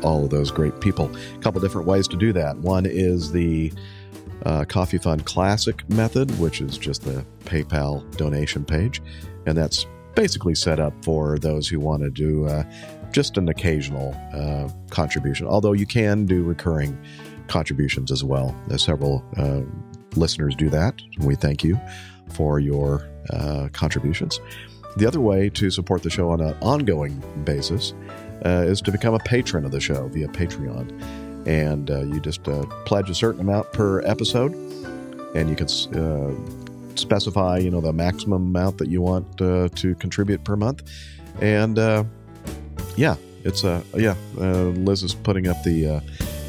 [0.02, 1.14] all of those great people.
[1.14, 2.56] A couple different ways to do that.
[2.56, 3.74] One is the
[4.44, 9.02] uh, Coffee Fund Classic method, which is just the PayPal donation page,
[9.46, 12.64] and that's basically set up for those who want to do uh,
[13.12, 15.46] just an occasional uh, contribution.
[15.46, 16.98] Although you can do recurring
[17.48, 18.54] contributions as well.
[18.68, 19.62] There's several uh,
[20.16, 21.00] listeners do that.
[21.20, 21.80] We thank you
[22.28, 24.40] for your uh, contributions.
[24.96, 27.94] The other way to support the show on an ongoing basis
[28.44, 31.27] uh, is to become a patron of the show via Patreon.
[31.48, 34.52] And uh, you just uh, pledge a certain amount per episode,
[35.34, 35.66] and you can
[35.96, 36.34] uh,
[36.94, 40.82] specify, you know, the maximum amount that you want uh, to contribute per month.
[41.40, 42.04] And uh,
[42.96, 44.14] yeah, it's a yeah.
[44.38, 46.02] Uh, Liz is putting up the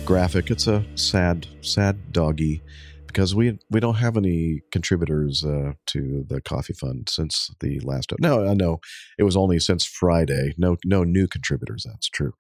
[0.06, 0.52] graphic.
[0.52, 2.62] It's a sad, sad doggy
[3.10, 8.14] because we we don't have any contributors uh, to the coffee fund since the last.
[8.20, 8.80] No, I know
[9.18, 10.54] it was only since Friday.
[10.58, 11.86] No, no new contributors.
[11.88, 12.34] That's true.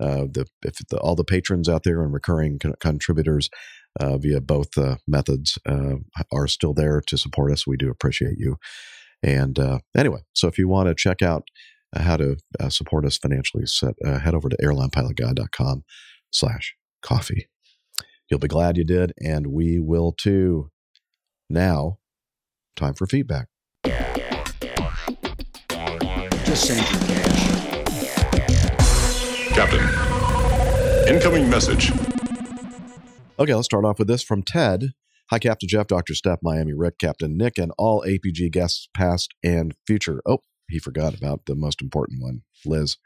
[0.00, 3.48] Uh, the if the, all the patrons out there and recurring con- contributors
[4.00, 5.96] uh, via both uh, methods uh,
[6.32, 7.66] are still there to support us.
[7.66, 8.56] We do appreciate you.
[9.22, 11.44] And uh, anyway, so if you want to check out
[11.94, 12.36] uh, how to
[12.68, 15.84] support us financially, set, head over to airlinepilotguy.com
[16.30, 17.48] slash coffee.
[18.28, 20.70] You'll be glad you did, and we will too.
[21.48, 21.98] Now,
[22.74, 23.48] time for feedback.
[26.44, 27.53] Just send your cash.
[29.54, 29.88] Captain.
[31.08, 31.92] Incoming message.
[33.38, 34.94] Okay, let's start off with this from Ted.
[35.30, 36.12] Hi, Captain Jeff, Dr.
[36.14, 40.20] Steph, Miami Rick, Captain Nick, and all APG guests, past and future.
[40.26, 42.96] Oh, he forgot about the most important one, Liz.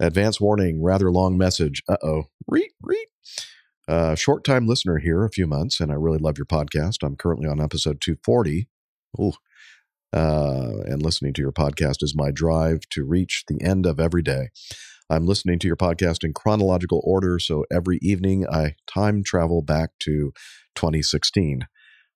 [0.00, 1.84] Advance warning, rather long message.
[1.88, 2.24] Uh oh.
[2.48, 3.08] Reet, reet.
[3.86, 7.04] Uh, short time listener here, a few months, and I really love your podcast.
[7.04, 8.68] I'm currently on episode 240.
[9.20, 9.34] Ooh.
[10.12, 14.22] Uh, and listening to your podcast is my drive to reach the end of every
[14.22, 14.48] day.
[15.10, 19.90] I'm listening to your podcast in chronological order, so every evening I time travel back
[20.00, 20.32] to
[20.74, 21.66] 2016.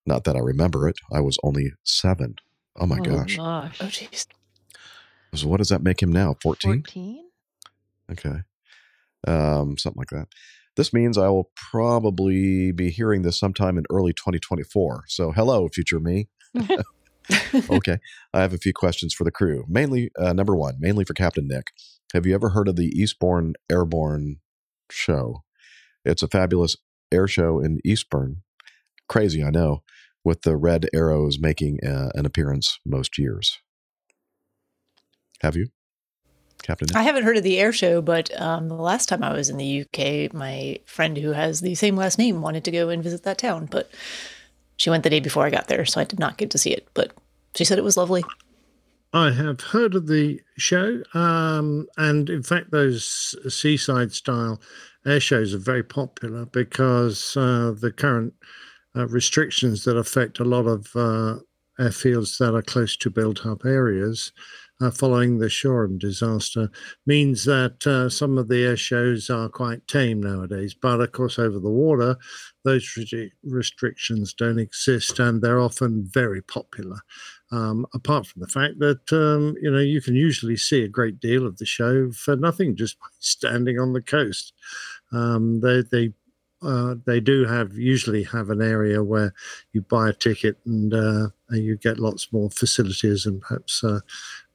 [0.07, 0.97] Not that I remember it.
[1.13, 2.37] I was only seven.
[2.77, 3.37] Oh my oh, gosh.
[3.37, 3.79] gosh.
[3.81, 4.27] Oh, jeez.
[5.35, 6.37] So what does that make him now?
[6.43, 6.73] 14?
[6.85, 7.25] 14?
[8.13, 8.39] Okay.
[9.27, 10.29] Um, something like that.
[10.77, 15.05] This means I will probably be hearing this sometime in early 2024.
[15.09, 16.29] So hello, future me.
[17.71, 17.99] okay.
[18.33, 19.65] I have a few questions for the crew.
[19.69, 21.69] Mainly, uh, number one, mainly for Captain Nick.
[22.15, 24.37] Have you ever heard of the Eastbourne Airborne
[24.91, 25.43] show?
[26.05, 26.77] It's a fabulous
[27.13, 28.43] air show in Eastbourne.
[29.09, 29.83] Crazy, I know,
[30.25, 33.59] with the red arrows making uh, an appearance most years.
[35.41, 35.69] Have you,
[36.63, 39.49] Captain I haven't heard of the air show, but um, the last time I was
[39.49, 43.03] in the UK, my friend who has the same last name wanted to go and
[43.03, 43.91] visit that town, but
[44.79, 46.71] she went the day before I got there, so I did not get to see
[46.71, 46.89] it.
[46.95, 47.13] But
[47.55, 48.25] she said it was lovely.
[49.13, 54.61] I have heard of the show, um, and in fact, those seaside style
[55.05, 58.35] air shows are very popular because uh, the current
[58.97, 61.39] uh, restrictions that affect a lot of uh,
[61.79, 64.33] airfields that are close to built up areas
[64.81, 66.71] uh, following the Shoreham disaster
[67.07, 70.75] means that uh, some of the air shows are quite tame nowadays.
[70.75, 72.17] But of course, over the water,
[72.65, 76.99] those restri- restrictions don't exist, and they're often very popular.
[77.51, 81.19] Um, apart from the fact that um, you know you can usually see a great
[81.19, 84.53] deal of the show for nothing just by standing on the coast.
[85.13, 86.13] Um, they they
[86.61, 89.33] uh, they do have usually have an area where
[89.73, 94.01] you buy a ticket and uh, and you get lots more facilities and perhaps uh,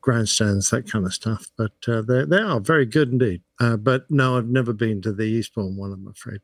[0.03, 1.49] grandstands, that kind of stuff.
[1.57, 3.41] But uh, they they are very good indeed.
[3.59, 6.41] Uh, but no, I've never been to the Eastbourne one, I'm afraid.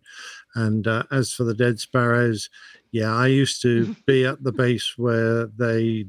[0.56, 2.49] And uh, as for the Dead Sparrows,
[2.91, 6.07] yeah, I used to be at the base where they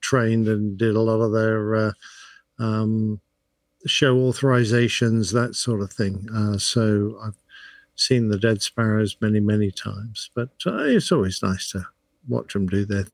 [0.00, 1.92] trained and did a lot of their uh,
[2.60, 3.20] um,
[3.86, 6.28] show authorizations, that sort of thing.
[6.32, 7.36] Uh, so I've
[7.96, 10.30] seen the Dead Sparrows many, many times.
[10.36, 11.84] But uh, it's always nice to
[12.28, 13.06] watch them do their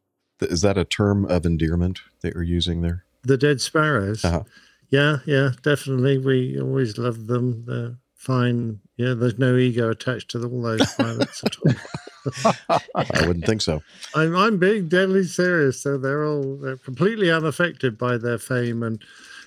[0.42, 3.06] Is that a term of endearment that you're using there?
[3.22, 4.24] The Dead Sparrows.
[4.24, 4.42] Uh-huh.
[4.90, 6.18] Yeah, yeah, definitely.
[6.18, 7.64] We always love them.
[7.66, 8.80] They're fine.
[8.96, 12.76] Yeah, there's no ego attached to all those pilots at all.
[12.94, 13.82] I wouldn't think so.
[14.14, 15.82] I'm I'm being deadly serious.
[15.82, 19.02] So they're all they're completely unaffected by their fame and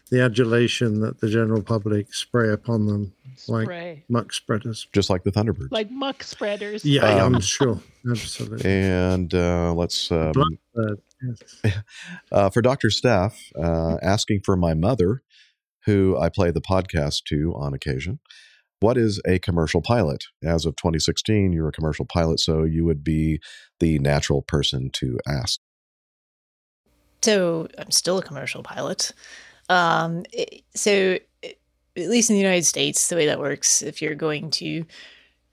[0.09, 3.13] the adulation that the general public spray upon them
[3.47, 4.03] like Spray.
[4.09, 4.87] muck spreaders.
[4.93, 5.71] Just like the Thunderbirds.
[5.71, 6.83] Like muck spreaders.
[6.83, 7.79] Yeah, Um, I'm sure.
[8.09, 8.69] Absolutely.
[8.69, 11.10] And uh, let's um, Blackbird, yes.
[12.31, 12.89] uh, for Dr.
[12.89, 15.21] Steph, uh, asking for my mother,
[15.85, 18.19] who I play the podcast to on occasion.
[18.79, 20.25] What is a commercial pilot?
[20.43, 23.39] As of 2016, you're a commercial pilot, so you would be
[23.79, 25.59] the natural person to ask.
[27.21, 29.11] So I'm still a commercial pilot.
[29.69, 30.23] Um,
[30.75, 34.85] so at least in the United States, the way that works, if you're going to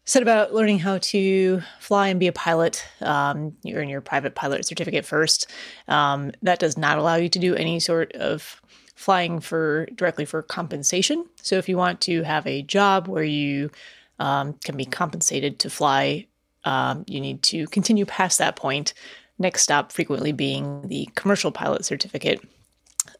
[0.09, 4.35] set about learning how to fly and be a pilot, um, you earn your private
[4.35, 5.47] pilot certificate first.
[5.86, 8.62] Um, that does not allow you to do any sort of
[8.94, 11.26] flying for directly for compensation.
[11.43, 13.70] So if you want to have a job where you
[14.18, 16.26] um, can be compensated to fly,
[16.64, 18.94] um, you need to continue past that point.
[19.39, 22.40] Next stop frequently being the commercial pilot certificate.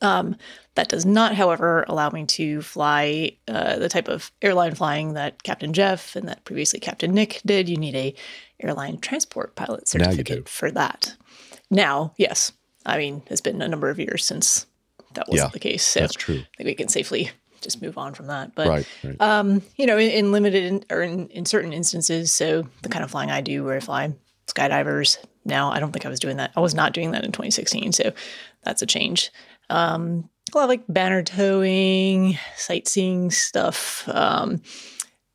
[0.01, 0.37] Um,
[0.75, 5.43] that does not, however, allow me to fly uh, the type of airline flying that
[5.43, 7.69] Captain Jeff and that previously Captain Nick did.
[7.69, 8.15] You need a
[8.62, 11.16] airline transport pilot certificate for that.
[11.70, 12.53] Now, yes,
[12.87, 14.66] I mean it's been a number of years since
[15.15, 15.85] that wasn't Yeah, the case.
[15.85, 16.39] So that's true.
[16.39, 17.31] I think we can safely
[17.61, 18.55] just move on from that.
[18.55, 19.20] But right, right.
[19.20, 23.05] um, you know, in, in limited in, or in, in certain instances, so the kind
[23.05, 24.15] of flying I do, where I fly
[24.47, 25.19] skydivers.
[25.45, 26.53] Now, I don't think I was doing that.
[26.57, 28.12] I was not doing that in 2016, so
[28.62, 29.31] that's a change.
[29.70, 34.62] Um, a lot of like banner towing, sightseeing stuff, um,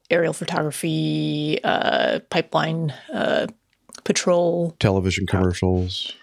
[0.10, 3.48] aerial photography, uh, pipeline uh,
[4.04, 6.14] patrol, Television commercials,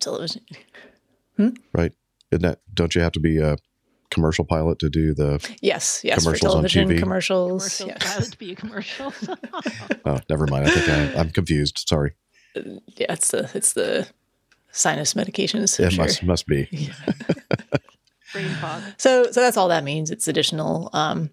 [0.00, 0.42] television.
[1.72, 1.92] right?
[2.30, 3.56] Isn't that, don't you have to be a
[4.10, 5.38] commercial pilot to do the?
[5.60, 6.98] Yes, yes, for Commercials on television TV.
[6.98, 7.78] commercials.
[7.78, 7.96] Commercial yeah.
[8.00, 9.12] pilot to be a commercial.
[10.04, 10.66] Oh, never mind.
[10.66, 11.84] I think I, I'm confused.
[11.86, 12.12] Sorry.
[12.54, 14.08] yeah, it's the it's the
[14.78, 15.78] sinus medications.
[15.80, 16.04] It sure.
[16.04, 16.68] must must be.
[18.32, 18.82] Brain fog.
[18.96, 20.10] So so that's all that means.
[20.10, 21.30] It's additional um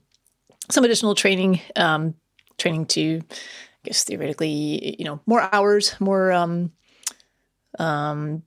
[0.69, 2.15] some additional training um
[2.57, 6.71] training to I guess theoretically, you know, more hours, more um
[7.77, 8.43] um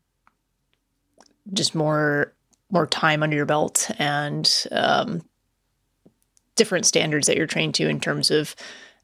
[1.53, 2.35] just more
[2.71, 5.23] more time under your belt and um
[6.57, 8.57] different standards that you're trained to in terms of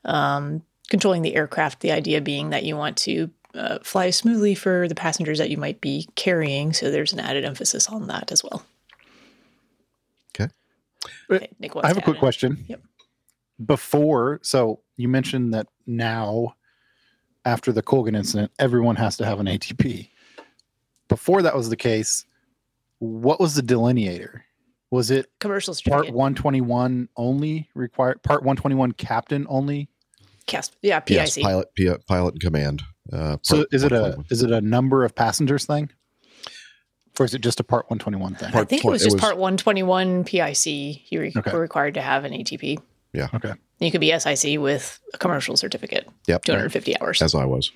[0.04, 4.88] um controlling the aircraft, the idea being that you want to uh, fly smoothly for
[4.88, 6.72] the passengers that you might be carrying.
[6.72, 8.64] So there's an added emphasis on that as well.
[10.34, 10.52] Okay.
[11.30, 12.20] Okay, Nick I have a quick in.
[12.20, 12.64] question.
[12.68, 12.82] Yep.
[13.64, 16.56] Before, so you mentioned that now,
[17.44, 20.08] after the Colgan incident, everyone has to have an ATP.
[21.08, 22.24] Before that was the case,
[22.98, 24.40] what was the delineator?
[24.90, 28.22] Was it Commercial part 121 only required?
[28.22, 29.88] Part 121 captain only?
[30.46, 31.16] Cast, yeah, PIC.
[31.16, 32.82] Yes, pilot, P- pilot in command.
[33.12, 35.90] Uh, So is it a is it a number of passengers thing,
[37.18, 38.48] or is it just a part 121 thing?
[38.48, 41.02] I part think it twen- was it just was- part 121 PIC.
[41.10, 41.52] You re- Okay.
[41.52, 42.78] were required to have an ATP.
[43.12, 43.28] Yeah.
[43.34, 43.52] Okay.
[43.80, 46.44] You could be SIC with a commercial certificate, Yep.
[46.44, 47.20] 250 hours.
[47.20, 47.70] As I was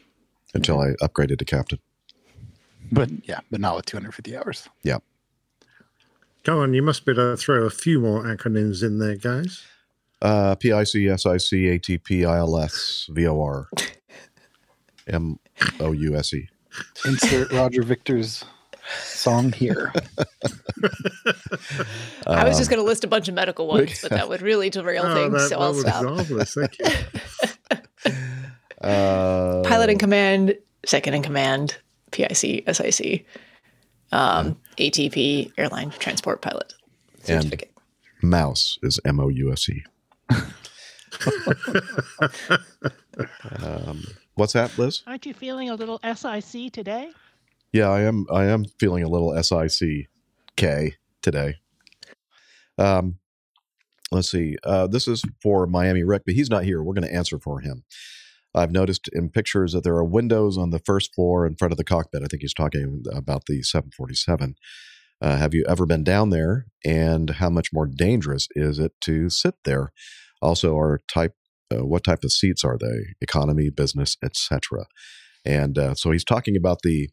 [0.55, 1.79] until I upgraded to captain.
[2.91, 4.67] But yeah, but not with 250 hours.
[4.83, 4.99] Yeah.
[6.45, 9.63] Come on, you must be able to throw a few more acronyms in there, guys.
[10.23, 10.87] Uh, PIC,
[11.19, 13.69] SIC, ATP, ILS, VOR,
[15.13, 16.49] MOUSE.
[17.07, 18.45] Insert Roger Victor's
[19.03, 19.93] song here.
[22.27, 24.43] I was Um, just going to list a bunch of medical ones, but that would
[24.43, 26.05] really derail Oh, things, that, so that I'll stop.
[26.05, 26.55] marvelous.
[26.55, 26.87] Thank you.
[28.81, 30.57] Uh, Pilot in command,
[30.87, 31.79] second in command,
[32.13, 33.27] PIC, SIC,
[34.13, 36.73] um, ATP, airline transport pilot
[37.27, 37.63] And-
[38.23, 39.85] Mouse is M O U S E.
[43.63, 44.05] Um,
[44.39, 45.03] what's that, Liz?
[45.07, 47.11] Aren't you feeling a little SIC today?
[47.73, 48.27] Yeah, I am.
[48.33, 50.07] I am feeling a little SIC
[50.57, 51.57] K today.
[52.79, 53.19] Um,
[54.11, 54.57] let's see.
[54.65, 56.83] Uh, this is for Miami Rick, but he's not here.
[56.83, 57.85] We're going to answer for him.
[58.55, 61.79] I've noticed in pictures that there are windows on the first floor in front of
[61.79, 62.23] the cockpit.
[62.23, 64.55] I think he's talking about the 747.
[65.21, 66.67] Uh, have you ever been down there?
[66.85, 69.93] And how much more dangerous is it to sit there?
[70.41, 71.35] Also, our type,
[71.73, 73.15] uh, what type of seats are they?
[73.21, 74.87] Economy, business, etc.
[75.45, 77.09] And uh, so he's talking about the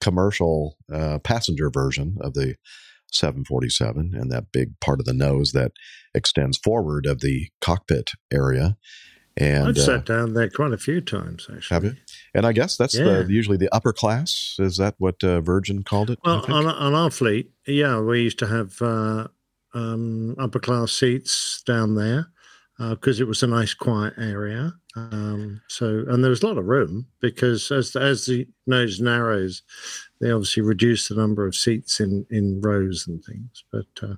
[0.00, 2.54] commercial uh, passenger version of the
[3.12, 5.72] 747 and that big part of the nose that
[6.14, 8.76] extends forward of the cockpit area.
[9.36, 11.74] And I've uh, sat down there quite a few times, actually.
[11.74, 11.96] have you?
[12.34, 13.22] And I guess that's Yeah.
[13.22, 14.56] the usually the upper class.
[14.58, 16.18] Is that what uh, Virgin called it?
[16.24, 19.28] Well, on, on our fleet, yeah, we used to have uh,
[19.72, 22.28] um, upper class seats down there
[22.88, 24.72] because it was a nice, quiet area.
[24.96, 29.62] Um, so, and there was a lot of room because as as the nose narrows,
[30.20, 33.64] they obviously reduce the number of seats in in rows and things.
[33.70, 34.14] But uh,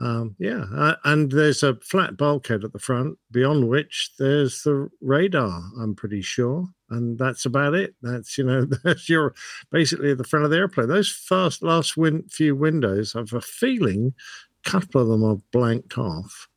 [0.00, 4.88] um, yeah, uh, and there's a flat bulkhead at the front, beyond which there's the
[5.00, 5.62] radar.
[5.78, 7.94] I'm pretty sure, and that's about it.
[8.02, 9.34] That's you know that's your
[9.70, 10.88] basically at the front of the airplane.
[10.88, 14.14] Those first last win- few windows, I've a feeling,
[14.64, 16.49] a couple of them are blanked off.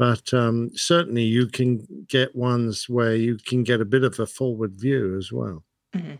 [0.00, 4.24] But um, certainly, you can get ones where you can get a bit of a
[4.26, 5.62] forward view as well.
[5.94, 6.16] Mhm.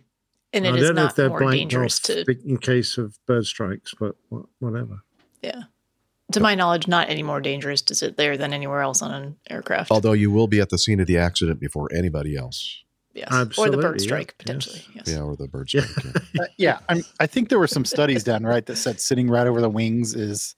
[0.52, 4.16] And I don't know if they're more dangerous to, in case of bird strikes, but
[4.58, 5.00] whatever.
[5.42, 5.62] yeah.
[6.32, 9.36] To my knowledge, not any more dangerous to sit there than anywhere else on an
[9.48, 9.90] aircraft.
[9.90, 12.84] Although you will be at the scene of the accident before anybody else.
[13.14, 13.28] yes.
[13.28, 14.04] Or the Absolutely, bird yeah.
[14.04, 14.82] strike, potentially.
[14.94, 15.08] Yes.
[15.08, 15.80] Yeah, or the bird Yeah.
[15.86, 16.14] strike.
[16.34, 16.42] yeah.
[16.42, 19.46] Uh, yeah, I'm, I think there were some studies done right that said sitting right
[19.46, 20.54] over the wings is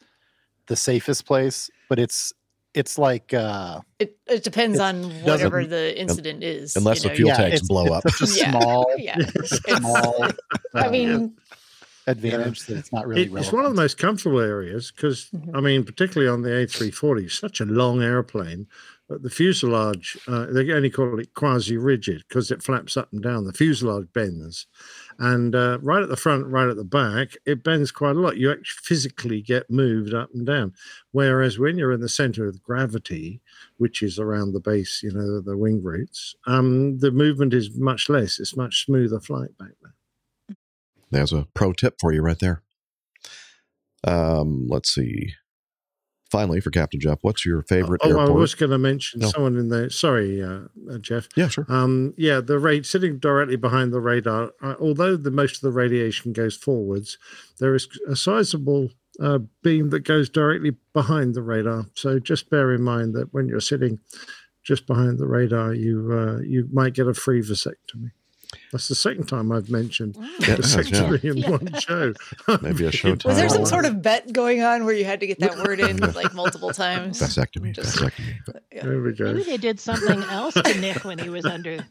[0.66, 2.32] the safest place, but it's
[2.74, 6.74] it's like uh, It, it depends It on whatever the incident is.
[6.76, 8.10] Unless you the fuel yeah, tanks it's- blow it's up.
[8.12, 8.50] such a Yeah.
[8.50, 9.16] small, Yeah.
[9.78, 10.26] small.
[10.74, 11.34] I uh, mean,
[12.06, 13.22] advantage that it's not really.
[13.22, 15.50] It- it's one of the most comfortable areas because, Mhm.
[15.56, 18.66] I mean, particularly on the A340, such a long airplane.
[19.08, 23.22] But the fuselage, uh, they only call it quasi rigid because it flaps up and
[23.22, 23.44] down.
[23.44, 24.66] The fuselage bends.
[25.18, 28.38] And uh, right at the front, right at the back, it bends quite a lot.
[28.38, 30.72] You actually physically get moved up and down.
[31.10, 33.42] Whereas when you're in the center of gravity,
[33.76, 38.08] which is around the base, you know, the wing roots, um, the movement is much
[38.08, 38.40] less.
[38.40, 40.56] It's much smoother flight back there.
[41.10, 42.62] There's a pro tip for you right there.
[44.04, 45.34] Um, let's see.
[46.32, 49.28] Finally, for Captain Jeff, what's your favorite Oh, I was going to mention No.
[49.28, 49.90] someone in there.
[49.90, 50.60] Sorry, uh,
[50.90, 51.28] uh, Jeff.
[51.36, 51.66] yeah, sure.
[51.68, 54.52] Um, yeah, the rate sitting directly behind the radar.
[54.62, 57.18] Uh, although the most of the radiation goes forwards,
[57.60, 58.88] there is a sizable
[59.20, 61.84] uh, beam that goes directly behind the radar.
[61.94, 63.98] So just bear in mind that when you're sitting
[64.64, 68.12] just behind the radar, you uh, you might get a free vasectomy.
[68.70, 71.30] That's the second time I've mentioned Yeah, vasectomy yeah.
[71.44, 72.12] in one show.
[72.62, 75.26] Maybe a show was there some sort of bet going on where you had to
[75.26, 77.20] get that word in like multiple times?
[77.20, 77.74] vasectomy?
[77.74, 78.34] Just- vasectomy.
[78.72, 78.84] Yeah.
[78.84, 79.26] There we go.
[79.32, 81.84] Maybe they did something else to Nick when he was under.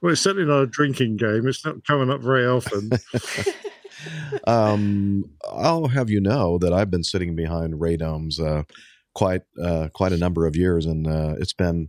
[0.00, 1.46] Well, it's certainly not a drinking game.
[1.48, 2.90] It's not coming up very often.
[4.46, 8.62] um, I'll have you know that I've been sitting behind radomes uh,
[9.14, 11.88] quite uh, quite a number of years, and uh, it's been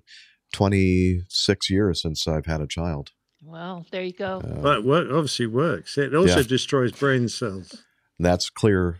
[0.53, 3.11] 26 years since I've had a child.
[3.47, 4.41] Well, there you go.
[4.43, 5.97] Uh, But it work, obviously works.
[5.97, 6.43] It also Yeah.
[6.47, 7.83] destroys brain cells.
[8.19, 8.97] that's clear.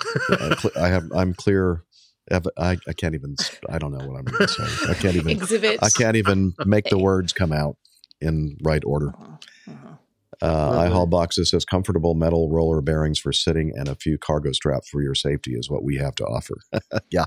[0.76, 1.04] I have.
[1.14, 1.84] I'm clear.
[2.30, 3.36] I, I can't even.
[3.68, 4.90] I don't know what I'm going to say.
[4.90, 5.30] I can't even.
[5.30, 5.78] Exhibit.
[5.82, 7.76] I can't even make the words come out
[8.20, 9.08] in right order.
[9.08, 9.94] Uh-huh, uh-huh.
[10.40, 10.90] Uh, Lovely.
[10.90, 15.02] iHall boxes says comfortable metal roller bearings for sitting and a few cargo straps for
[15.02, 16.54] your safety is what we have to offer.
[17.10, 17.24] yeah.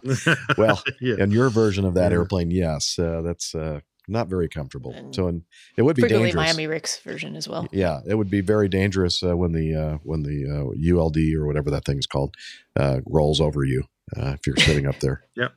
[0.58, 1.16] Well, yeah.
[1.18, 2.20] In your version of that Yeah.
[2.20, 4.94] airplane, yes, uh, that's uh, not very comfortable.
[4.94, 5.44] And so, and
[5.78, 6.48] it would be Frequently dangerous.
[6.48, 7.68] Miami Rick's version as well.
[7.72, 11.46] Yeah, it would be very dangerous uh, when the uh, when the uh, ULD or
[11.46, 12.36] whatever that thing's called
[12.80, 13.84] uh, rolls over you
[14.18, 15.24] uh, if you're sitting up there.
[15.36, 15.54] Yep.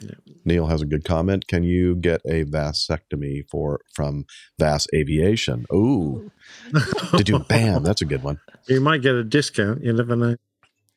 [0.00, 0.18] Yep.
[0.44, 1.46] Neil has a good comment.
[1.46, 4.26] Can you get a vasectomy for from
[4.60, 5.64] VASAviation?
[5.72, 6.30] Ooh,
[7.16, 7.38] did you?
[7.38, 8.40] Bam, that's a good one.
[8.66, 9.84] You might get a discount.
[9.84, 10.36] You never know.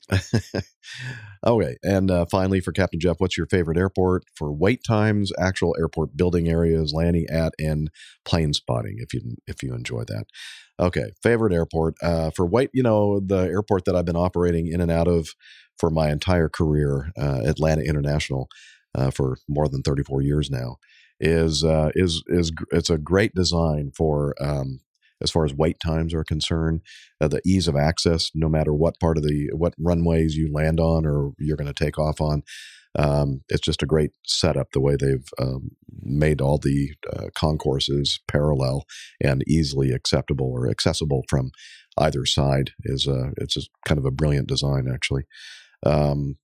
[1.48, 5.76] okay, and uh, finally for Captain Jeff, what's your favorite airport for wait times, actual
[5.80, 7.90] airport building areas, landing at, and
[8.26, 8.98] plane spotting?
[9.00, 10.26] If you if you enjoy that.
[10.80, 12.70] Okay, favorite airport uh, for wait.
[12.74, 15.30] You know the airport that I've been operating in and out of
[15.80, 18.48] for my entire career, uh, Atlanta International,
[18.96, 20.78] uh, for more than thirty four years now.
[21.20, 24.82] Is uh, is is it's a great design for um,
[25.22, 26.82] as far as wait times are concerned,
[27.20, 30.80] uh, the ease of access, no matter what part of the what runways you land
[30.80, 32.44] on or you're going to take off on.
[32.98, 35.72] Um, it's just a great setup the way they've um,
[36.02, 38.86] made all the uh, concourses parallel
[39.22, 41.52] and easily acceptable or accessible from
[41.98, 42.72] either side.
[42.84, 45.24] Is uh, it's just kind of a brilliant design actually.
[45.86, 46.38] Um,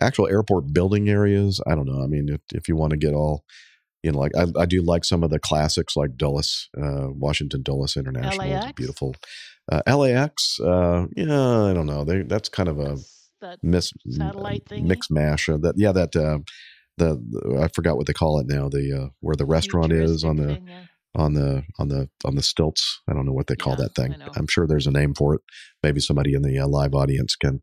[0.00, 2.02] actual airport building areas, I don't know.
[2.02, 3.44] I mean, if, if you want to get all
[4.04, 7.62] you know, like I, I do like some of the classics like Dulles, uh, Washington
[7.62, 8.52] Dulles International.
[8.52, 9.14] It's beautiful
[9.72, 12.04] Uh, LAX, uh, yeah, I don't know.
[12.04, 12.96] They that's kind of a
[13.40, 14.86] That miss satellite thingy?
[14.90, 15.48] mix mash.
[15.48, 16.38] Uh, that yeah, that uh,
[16.98, 18.68] the, the- I forgot what they call it now.
[18.68, 20.84] The uh, where the restaurant is on the thing, yeah.
[21.24, 22.84] on the on the on the stilts.
[23.08, 24.14] I don't know what they call Yeah, that thing.
[24.36, 25.40] I'm sure there's a name for it.
[25.82, 27.62] Maybe somebody in the uh, live audience can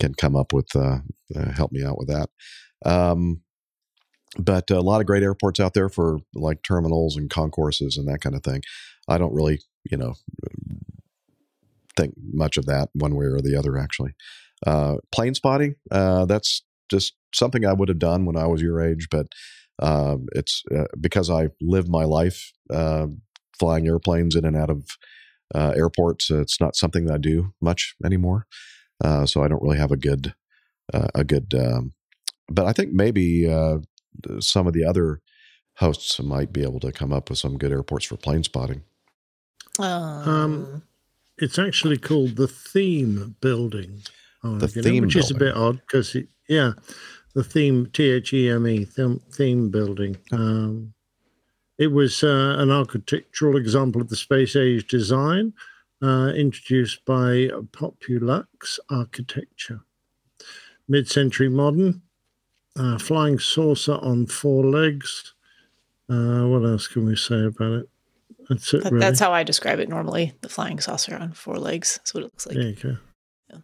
[0.00, 0.98] can come up with uh,
[1.36, 2.28] uh, help me out with that.
[2.84, 3.42] Um,
[4.38, 8.20] but a lot of great airports out there for like terminals and concourses and that
[8.20, 8.62] kind of thing.
[9.08, 10.14] I don't really, you know,
[11.96, 13.78] think much of that one way or the other.
[13.78, 14.14] Actually,
[14.66, 15.76] uh, plane spotting.
[15.90, 19.26] Uh, that's just something I would have done when I was your age, but
[19.80, 23.06] um, it's uh, because I live my life uh,
[23.58, 24.86] flying airplanes in and out of
[25.54, 26.30] uh, airports.
[26.30, 28.46] It's not something that I do much anymore,
[29.02, 30.34] uh, so I don't really have a good
[30.92, 31.54] uh, a good.
[31.54, 31.92] Um,
[32.48, 33.78] but I think maybe uh,
[34.40, 35.20] some of the other
[35.76, 38.82] hosts might be able to come up with some good airports for plane spotting.
[39.78, 40.82] Um,
[41.38, 44.02] it's actually called the Theme Building.
[44.44, 46.16] Oh, The you know, Theme which is a bit odd because
[46.48, 46.72] yeah,
[47.34, 50.16] the theme T H E M E theme, theme building.
[50.32, 50.94] Um,
[51.78, 55.52] it was uh, an architectural example of the space age design
[56.02, 59.80] uh, introduced by Populuxe Architecture.
[60.86, 62.02] Mid-century modern,
[62.76, 65.32] uh, flying saucer on four legs.
[66.08, 67.88] Uh, what else can we say about it?
[68.48, 68.82] That's it.
[68.84, 69.00] That- really.
[69.00, 70.32] That's how I describe it normally.
[70.42, 71.96] The flying saucer on four legs.
[71.98, 72.56] That's what it looks like.
[72.56, 72.96] There you go.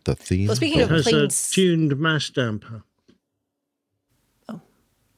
[0.05, 0.47] The theme.
[0.47, 2.85] Well, speaking It of has a planes, tuned mass damper,
[4.49, 4.61] Oh,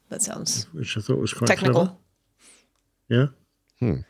[0.08, 1.86] that sounds which I thought was quite technical.
[1.86, 1.96] clever.
[3.08, 3.26] Yeah.
[3.80, 4.00] Hmm.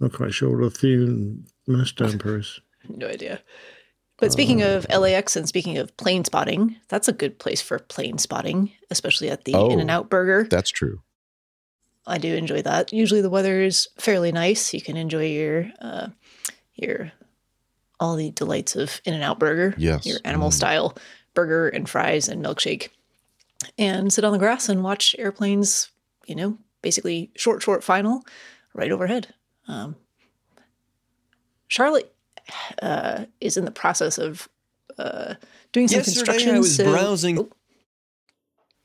[0.00, 2.60] Not quite sure what a tuned mass damper is.
[2.88, 3.40] No idea.
[4.24, 8.16] But speaking of LAX and speaking of plane spotting, that's a good place for plane
[8.16, 9.68] spotting, especially at the Oh.
[9.70, 10.46] In and Out Burger.
[10.50, 11.02] That's true.
[12.06, 12.90] I do enjoy that.
[12.90, 14.72] Usually the weather is fairly nice.
[14.72, 16.08] You can enjoy your uh,
[16.74, 17.12] your
[18.00, 19.74] all the delights of In and Out Burger.
[19.76, 20.06] Yes.
[20.06, 20.54] Your animal Mm.
[20.54, 20.96] style
[21.34, 22.88] burger and fries and milkshake.
[23.78, 25.90] And sit on the grass and watch airplanes,
[26.26, 28.24] you know, basically short, short final
[28.72, 29.34] right overhead.
[29.68, 29.96] Um,
[31.68, 32.13] Charlotte
[32.82, 34.48] uh, is in the process of
[34.98, 35.34] uh,
[35.72, 36.54] doing some Yesterday construction.
[36.54, 37.48] I was so- browsing.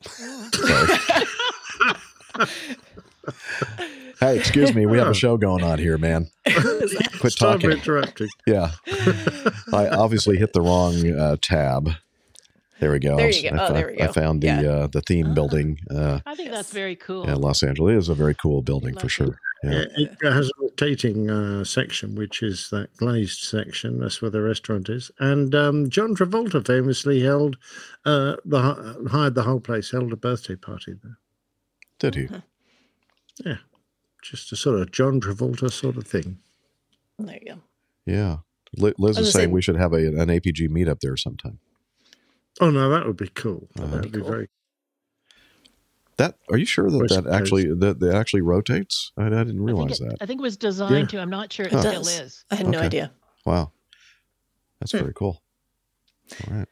[4.19, 4.85] Hey, excuse me.
[4.85, 6.29] We have a show going on here, man.
[7.19, 7.71] Quit Stop talking.
[7.71, 8.27] interrupting.
[8.45, 8.71] Yeah.
[9.73, 11.91] I obviously hit the wrong uh, tab.
[12.81, 13.15] There we go.
[13.15, 13.55] There you go.
[13.55, 14.03] I, Oh, there we go.
[14.03, 14.61] I found the Yeah.
[14.61, 15.79] uh, the theme building.
[15.89, 17.27] Uh, I think that's very cool.
[17.27, 19.39] yeah, Los Angeles is a very cool building for Love sure.
[19.63, 19.85] Yeah.
[19.97, 23.99] Yeah, it has a rotating uh, section, which is that glazed section.
[23.99, 25.11] That's where the restaurant is.
[25.19, 27.57] And um, John Travolta famously held
[28.05, 31.17] uh, the hired the whole place, held a birthday party there.
[31.99, 32.29] Did he?
[33.45, 33.57] Yeah,
[34.23, 36.37] just a sort of John Travolta sort of thing.
[37.17, 37.59] There you go.
[38.05, 38.37] Yeah.
[38.77, 41.59] Liz is saying say- we should have a, an APG meetup there sometime.
[42.61, 43.67] Oh no, that would be cool.
[43.77, 44.29] Uh, that would be cool.
[44.29, 44.49] very.
[46.19, 49.11] That are you sure that that actually that, that actually rotates?
[49.17, 50.17] I, I didn't I realize it, that.
[50.21, 51.19] I think it was designed Yeah.
[51.19, 51.21] to.
[51.21, 51.79] I'm not sure it Huh.
[51.79, 52.19] still does.
[52.19, 52.45] is.
[52.51, 53.11] I had no idea.
[53.45, 53.71] Wow,
[54.79, 54.99] that's Hmm.
[54.99, 55.41] very cool.
[56.47, 56.67] All right.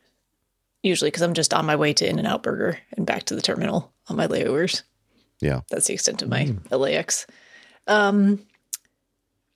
[0.83, 3.35] Usually, because I'm just on my way to In and Out Burger and back to
[3.35, 4.83] the terminal on my layovers.
[5.41, 5.61] Yeah.
[5.71, 7.25] That's the extent of my LAX.
[7.87, 8.45] Um,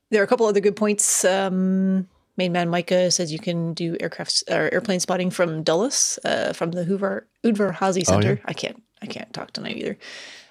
[0.10, 1.24] there are a couple other good points.
[1.26, 2.08] Um,
[2.38, 6.72] Main man Micah says you can do aircraft or airplane spotting from Dulles, uh, from
[6.72, 8.22] the Hoover Udvar Hazy Oh, yeah?
[8.22, 8.42] Center.
[8.46, 9.98] I can't I can't talk tonight either.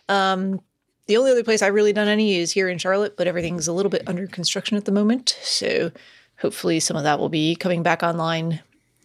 [0.09, 0.61] Um,
[1.07, 3.73] the only other place I've really done any is here in Charlotte, but everything's a
[3.73, 5.37] little bit under construction at the moment.
[5.43, 5.91] So
[6.39, 8.61] hopefully some of that will be coming back online,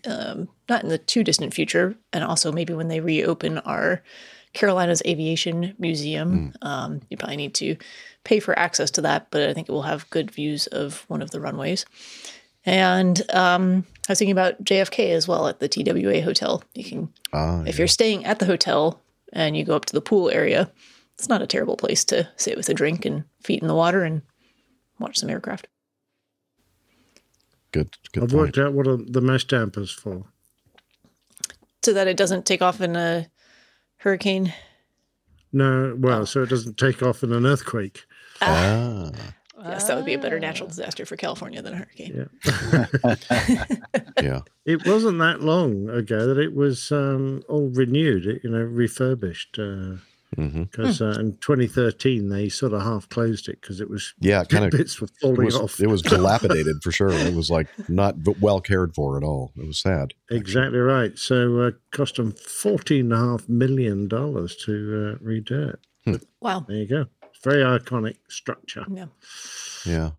[0.07, 4.03] um, not in the too distant future, and also maybe when they reopen our
[4.53, 6.53] Carolinas Aviation Museum.
[6.61, 7.75] Um, you probably need to
[8.23, 11.21] pay for access to that, but I think it will have good views of one
[11.21, 11.85] of the runways.
[12.65, 16.63] And um, I was thinking about JFK as well at the TWA hotel.
[16.73, 17.79] You can, Ah, if yeah.
[17.79, 19.01] you're staying at the hotel
[19.35, 20.71] and you go up to the pool area,
[21.13, 24.03] it's not a terrible place to sit with a drink and feet in the water
[24.03, 24.23] and
[24.99, 25.67] watch some aircraft.
[27.71, 27.89] good.
[28.13, 28.39] Good I've point.
[28.39, 30.25] worked out what are the mesh dampers for.
[31.83, 33.27] So that it doesn't take off in a
[33.97, 34.53] hurricane.
[35.51, 38.05] No, well, so it doesn't take off in an earthquake.
[38.41, 39.11] Ah,
[39.67, 42.29] Yes, that would be a better natural disaster for California than a hurricane.
[44.21, 44.41] yeah.
[44.65, 49.53] It wasn't that long ago that it was um, all renewed, you know, refurbished.
[50.35, 54.43] Because hmm uh, in 2013 they sort of half closed it because it was Yeah,
[54.49, 55.79] kind of bits were it falling was, off.
[55.79, 57.09] it was dilapidated for sure.
[57.11, 59.53] It was like not well cared for at all.
[59.55, 60.13] It was sad.
[60.29, 61.17] Exactly right.
[61.17, 64.71] So uh, cost them fourteen and a half million dollars to
[65.15, 65.79] uh, redo it.
[66.41, 66.65] Wow.
[66.67, 67.05] There you go.
[67.45, 68.85] Very iconic structure.
[68.91, 69.05] Yeah.
[69.85, 70.09] Yeah.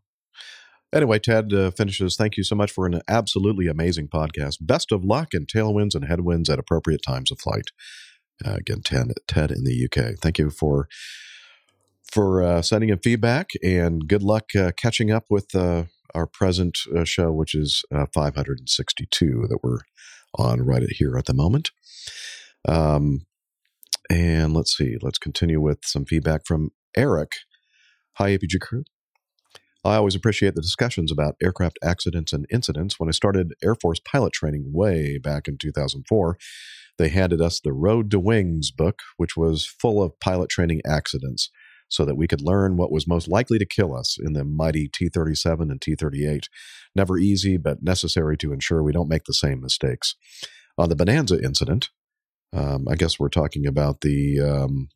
[0.94, 2.14] Anyway, Ted uh, finishes.
[2.16, 4.58] Thank you so much for an absolutely amazing podcast.
[4.60, 7.70] Best of luck in tailwinds and headwinds at appropriate times of flight.
[8.44, 10.18] Uh, again, Ted, Ted in the UK.
[10.20, 10.88] Thank you for
[12.12, 15.84] for uh, sending in feedback and good luck uh, catching up with uh,
[16.14, 19.80] our present uh, show, which is uh, 562 that we're
[20.36, 21.72] on right here at the moment.
[22.66, 23.26] Um,
[24.08, 27.32] and let's see, let's continue with some feedback from Eric.
[28.14, 28.84] Hi, APG crew.
[29.84, 32.98] I always appreciate the discussions about aircraft accidents and incidents.
[32.98, 36.38] When I started Air Force pilot training way back in 2004,
[36.98, 41.50] they handed us the Road to Wings book, which was full of pilot training accidents
[41.88, 44.88] so that we could learn what was most likely to kill us in the mighty
[44.88, 46.48] T 37 and T 38.
[46.94, 50.16] Never easy, but necessary to ensure we don't make the same mistakes.
[50.78, 51.90] On the Bonanza incident,
[52.52, 54.88] um, I guess we're talking about the um,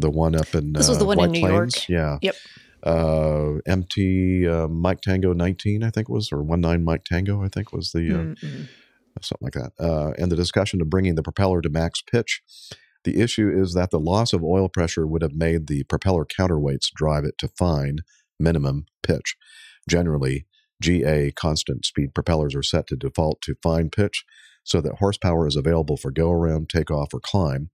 [0.00, 1.88] the one up in This was the uh, one in New Plains.
[1.88, 1.88] York.
[1.88, 2.18] Yeah.
[2.22, 2.34] Yep.
[2.82, 7.72] Uh, MT uh, Mike Tango 19, I think was, or 19 Mike Tango, I think
[7.72, 8.68] was the uh, Mm-mm.
[9.20, 9.72] something like that.
[9.80, 12.42] Uh, and the discussion of bringing the propeller to max pitch.
[13.04, 16.90] The issue is that the loss of oil pressure would have made the propeller counterweights
[16.94, 17.98] drive it to fine
[18.38, 19.36] minimum pitch.
[19.88, 20.46] Generally,
[20.82, 24.24] GA constant speed propellers are set to default to fine pitch
[24.64, 27.70] so that horsepower is available for go around, takeoff, or climb,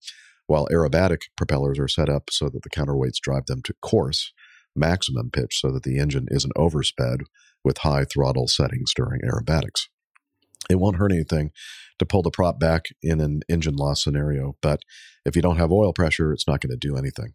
[0.52, 4.34] while aerobatic propellers are set up so that the counterweights drive them to coarse
[4.76, 7.22] maximum pitch so that the engine isn't oversped
[7.64, 9.88] with high throttle settings during aerobatics.
[10.68, 11.52] It won't hurt anything
[11.98, 14.82] to pull the prop back in an engine loss scenario, but
[15.24, 17.32] if you don't have oil pressure, it's not going to do anything.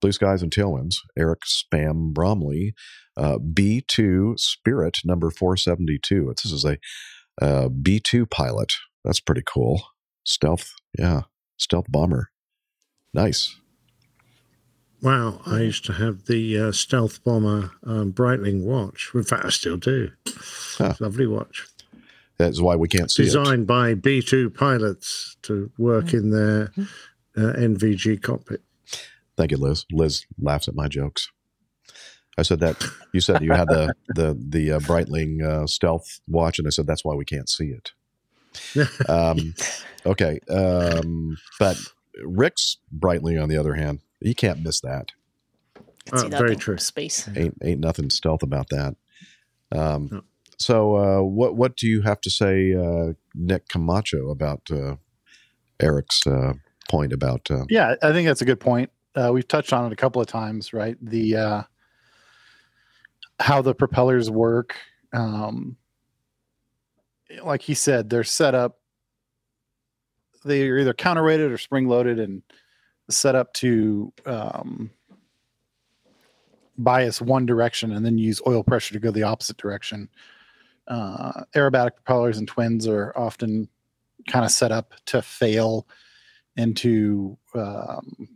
[0.00, 2.72] Blue Skies and Tailwinds, Eric Spam Bromley,
[3.16, 6.32] uh, B2 Spirit number 472.
[6.36, 6.78] This is a
[7.42, 8.74] uh, B2 pilot.
[9.04, 9.82] That's pretty cool.
[10.24, 11.22] Stealth, yeah,
[11.58, 12.30] stealth bomber.
[13.14, 13.56] Nice.
[15.00, 19.10] Wow, I used to have the uh, stealth bomber um, Breitling watch.
[19.14, 20.10] In fact, I still do.
[20.98, 21.66] Lovely watch.
[22.38, 23.26] That's why we can't see it.
[23.26, 26.72] Designed by B2 pilots to work in their
[27.36, 28.62] uh, NVG cockpit.
[29.36, 29.84] Thank you, Liz.
[29.92, 31.30] Liz laughs at my jokes.
[32.36, 36.58] I said that you said you had the the the uh, Breitling uh, stealth watch,
[36.58, 37.92] and I said that's why we can't see it.
[39.08, 39.54] Um,
[40.06, 41.76] okay, um, but
[42.22, 45.12] Rick's Breitling, on the other hand, you can't miss that.
[46.06, 46.78] Can see Uh, that very true.
[46.78, 47.28] Space.
[47.34, 48.96] Ain't ain't nothing stealth about that.
[49.72, 50.22] Um,
[50.58, 54.96] So, uh, what what do you have to say, uh, Nick Camacho, about uh,
[55.80, 56.52] Eric's uh,
[56.88, 57.50] point about?
[57.50, 58.90] Uh, Yeah, I think that's a good point.
[59.16, 60.96] Uh, we've touched on it a couple of times, right?
[61.02, 61.62] The uh,
[63.40, 64.76] how the propellers work.
[65.12, 65.76] Um,
[67.42, 68.78] like he said, they're set up.
[70.44, 72.42] They're either counterweighted or spring loaded and
[73.10, 74.90] set up to um,
[76.78, 80.08] bias one direction and then use oil pressure to go the opposite direction.
[80.86, 83.68] Uh, aerobatic propellers and twins are often
[84.28, 85.86] kind of set up to fail
[86.56, 88.28] into um,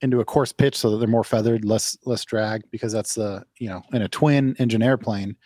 [0.00, 3.44] into a coarse pitch so that they're more feathered, less less drag because that's the
[3.58, 5.36] you know in a twin engine airplane,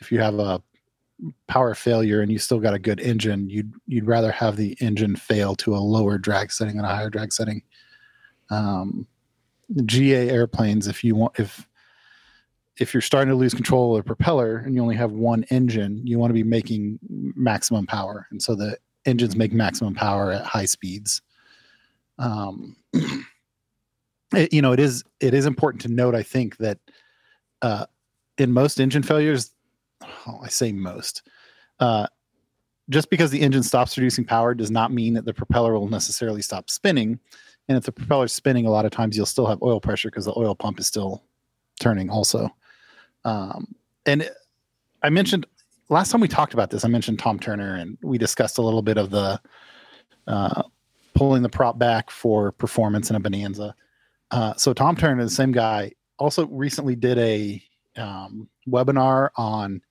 [0.00, 0.62] if you have a
[1.46, 5.16] power failure and you still got a good engine, you'd you'd rather have the engine
[5.16, 7.62] fail to a lower drag setting than a higher drag setting.
[8.50, 9.06] Um,
[9.86, 11.66] GA airplanes, if you want, if
[12.78, 16.00] if you're starting to lose control of the propeller and you only have one engine,
[16.06, 20.44] you want to be making maximum power, and so the engines make maximum power at
[20.44, 21.22] high speeds.
[22.18, 22.76] Um,
[24.34, 26.14] it, you know, it is it is important to note.
[26.14, 26.78] I think that
[27.62, 27.86] uh,
[28.38, 29.52] in most engine failures,
[30.42, 31.22] I say most,
[31.80, 32.06] uh,
[32.90, 36.42] just because the engine stops producing power does not mean that the propeller will necessarily
[36.42, 37.18] stop spinning.
[37.68, 40.24] And if the propeller's spinning, a lot of times you'll still have oil pressure because
[40.24, 41.22] the oil pump is still
[41.80, 42.50] turning also.
[43.24, 43.74] Um,
[44.04, 44.28] and
[45.02, 45.46] I mentioned
[45.88, 48.82] last time we talked about this, I mentioned Tom Turner and we discussed a little
[48.82, 49.40] bit of the
[50.26, 50.62] uh,
[51.14, 53.74] pulling the prop back for performance in a Bonanza.
[54.30, 57.62] Uh, so Tom Turner, the same guy, also recently did a
[57.96, 59.82] um, webinar on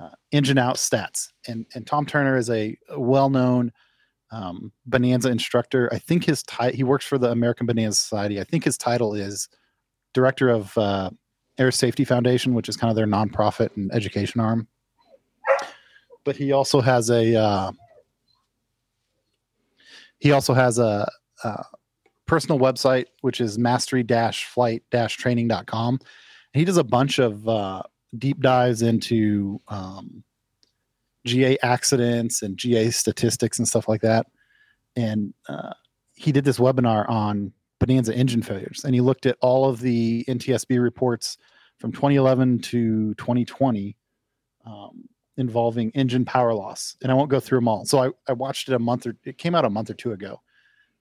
[0.00, 1.28] uh, engine out stats.
[1.46, 3.72] And, and Tom Turner is a well-known
[4.30, 5.88] um, Bonanza instructor.
[5.92, 8.40] I think his title, he works for the American Bonanza Society.
[8.40, 9.48] I think his title is
[10.12, 11.10] director of uh,
[11.58, 14.66] Air Safety Foundation, which is kind of their nonprofit and education arm.
[16.24, 17.70] But he also has a uh,
[20.18, 21.06] he also has a,
[21.44, 21.64] a
[22.26, 25.94] personal website which is mastery-flight-training.com.
[25.94, 27.82] And he does a bunch of uh,
[28.18, 30.22] deep dives into um,
[31.24, 34.26] GA accidents and GA statistics and stuff like that.
[34.94, 35.74] And uh,
[36.14, 40.24] he did this webinar on Bonanza engine failures, and he looked at all of the
[40.28, 41.36] NTSB reports
[41.78, 43.96] from 2011 to 2020
[44.64, 46.96] um, involving engine power loss.
[47.02, 47.84] And I won't go through them all.
[47.84, 50.12] So I, I watched it a month or it came out a month or two
[50.12, 50.40] ago.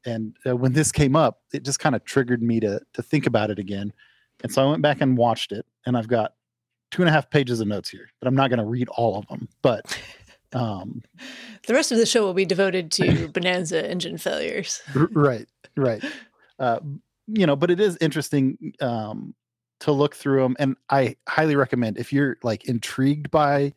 [0.05, 3.25] And uh, when this came up, it just kind of triggered me to to think
[3.25, 3.91] about it again.
[4.43, 6.33] And so I went back and watched it, and I've got
[6.91, 9.17] two and a half pages of notes here, but I'm not going to read all
[9.17, 9.49] of them.
[9.61, 9.99] But
[10.53, 11.01] um,
[11.67, 14.81] The rest of the show will be devoted to Bonanza engine failures.
[14.93, 15.47] Right
[15.77, 16.03] right
[16.59, 16.79] uh,
[17.27, 19.33] you know but it is interesting um,
[19.79, 23.73] to look through them and i highly recommend if you're like intrigued by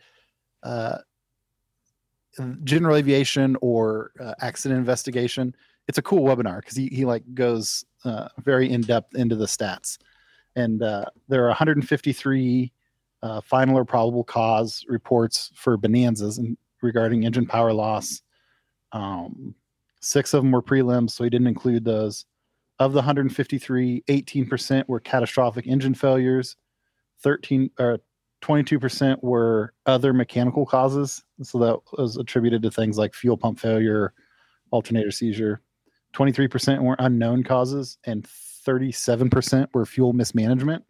[0.62, 0.98] uh,
[2.64, 5.54] general aviation or uh, accident investigation
[5.88, 9.46] it's a cool webinar because he, he like goes uh, very in depth into the
[9.46, 9.98] stats
[10.56, 12.72] and uh, there are 153
[13.22, 18.22] uh, final or probable cause reports for bonanzas and regarding engine power loss
[18.92, 19.54] um,
[20.00, 22.24] six of them were prelims, so he didn't include those.
[22.78, 26.56] Of the 153, 18% were catastrophic engine failures.
[27.22, 27.98] 13 or
[28.42, 31.24] 22% were other mechanical causes.
[31.42, 34.14] So that was attributed to things like fuel pump failure,
[34.70, 35.60] alternator seizure.
[36.14, 40.84] 23% were unknown causes, and 37% were fuel mismanagement.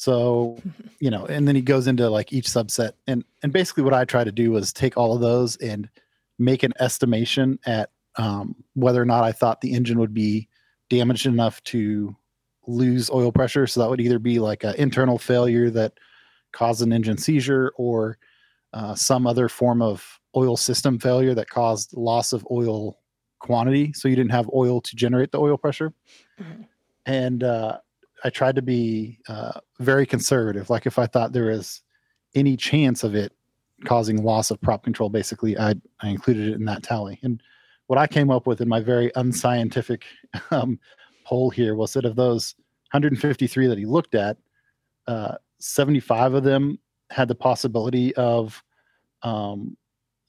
[0.00, 0.56] So,
[0.98, 2.92] you know, and then he goes into like each subset.
[3.06, 5.90] And and basically what I try to do was take all of those and
[6.38, 10.48] make an estimation at um, whether or not I thought the engine would be
[10.88, 12.16] damaged enough to
[12.66, 13.66] lose oil pressure.
[13.66, 15.92] So that would either be like an internal failure that
[16.52, 18.16] caused an engine seizure or
[18.72, 22.98] uh, some other form of oil system failure that caused loss of oil
[23.38, 23.92] quantity.
[23.92, 25.92] So you didn't have oil to generate the oil pressure.
[27.04, 27.78] And uh,
[28.24, 30.70] I tried to be uh, very conservative.
[30.70, 31.82] Like if I thought there was
[32.34, 33.32] any chance of it
[33.84, 37.18] causing loss of prop control, basically, I, I included it in that tally.
[37.22, 37.42] And
[37.86, 40.04] what I came up with in my very unscientific
[40.50, 40.78] um,
[41.24, 42.54] poll here was that of those
[42.92, 44.36] 153 that he looked at,
[45.06, 46.78] uh, 75 of them
[47.10, 48.62] had the possibility of
[49.22, 49.76] um,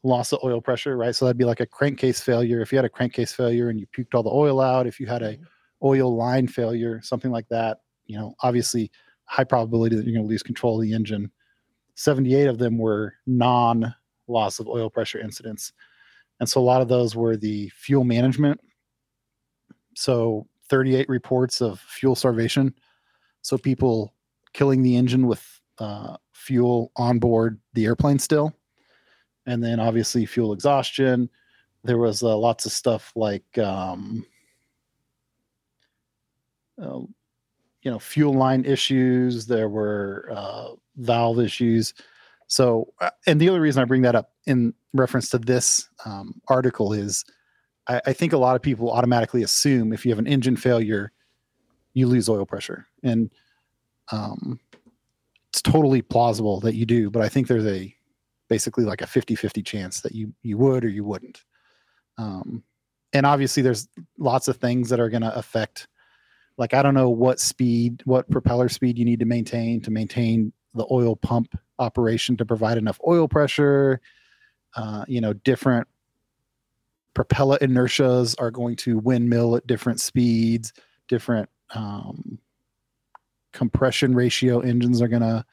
[0.04, 1.16] loss of oil pressure, right?
[1.16, 2.62] So that'd be like a crankcase failure.
[2.62, 5.08] If you had a crankcase failure and you puked all the oil out, if you
[5.08, 5.38] had a
[5.84, 8.92] oil line failure, something like that, you know, obviously
[9.26, 11.32] high probability that you're going to lose control of the engine.
[11.96, 13.94] 78 of them were non
[14.28, 15.74] loss of oil pressure incidents.
[16.40, 18.60] And so a lot of those were the fuel management.
[19.96, 22.74] So 38 reports of fuel starvation.
[23.42, 24.14] So people
[24.54, 25.46] killing the engine with
[25.80, 28.54] uh, fuel on board the airplane still.
[29.46, 31.30] And then obviously fuel exhaustion.
[31.84, 34.26] There was uh, lots of stuff like, um,
[36.82, 37.00] uh,
[37.84, 39.48] you know, fuel line issues.
[39.48, 41.94] There were uh, valve issues.
[42.48, 46.42] So, uh, and the only reason I bring that up in reference to this um,
[46.48, 47.24] article is
[47.88, 51.12] I, I think a lot of people automatically assume if you have an engine failure,
[51.94, 52.88] you lose oil pressure.
[53.04, 53.32] And
[54.12, 54.60] um,
[55.50, 57.94] it's totally plausible that you do, but I think there's a
[58.50, 61.44] basically like a 50 50 chance that you, you would or you wouldn't.
[62.18, 62.64] Um,
[63.14, 63.88] and obviously, there's
[64.18, 65.88] lots of things that are going to affect
[66.62, 70.54] like i don't know what speed what propeller speed you need to maintain to maintain
[70.74, 74.00] the oil pump operation to provide enough oil pressure.
[74.76, 75.88] Uh, you know different
[77.14, 80.72] propeller inertias are going to windmill at different speeds.
[81.10, 82.40] Different um,
[83.52, 85.44] compression ratio engines are going to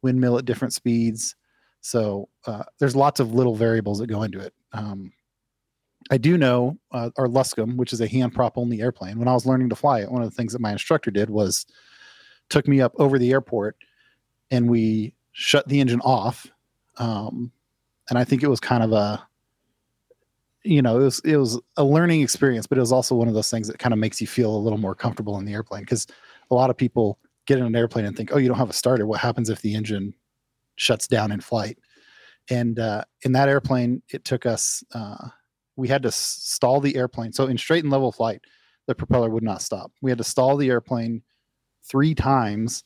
[0.00, 1.36] windmill at different speeds.
[1.82, 4.54] So uh, there's lots of little variables that go into it.
[4.72, 5.12] Um,
[6.10, 9.18] I do know uh, our Luscombe, which is a hand prop only airplane.
[9.18, 11.30] When I was learning to fly it, one of the things that my instructor did
[11.30, 11.66] was
[12.48, 13.76] took me up over the airport
[14.50, 16.46] and we shut the engine off.
[16.98, 17.52] Um,
[18.10, 19.26] and I think it was kind of a,
[20.64, 23.34] you know, it was it was a learning experience, but it was also one of
[23.34, 25.82] those things that kind of makes you feel a little more comfortable in the airplane
[25.82, 26.06] because
[26.50, 28.74] a lot of people get in an airplane and think, oh, you don't have a
[28.74, 29.06] starter.
[29.06, 30.14] What happens if the engine
[30.76, 31.78] shuts down in flight?
[32.50, 34.84] And uh, in that airplane, it took us.
[34.94, 35.28] Uh,
[35.82, 37.32] we had to stall the airplane.
[37.32, 38.40] So in straight and level flight,
[38.86, 39.90] the propeller would not stop.
[40.00, 41.22] We had to stall the airplane
[41.82, 42.84] three times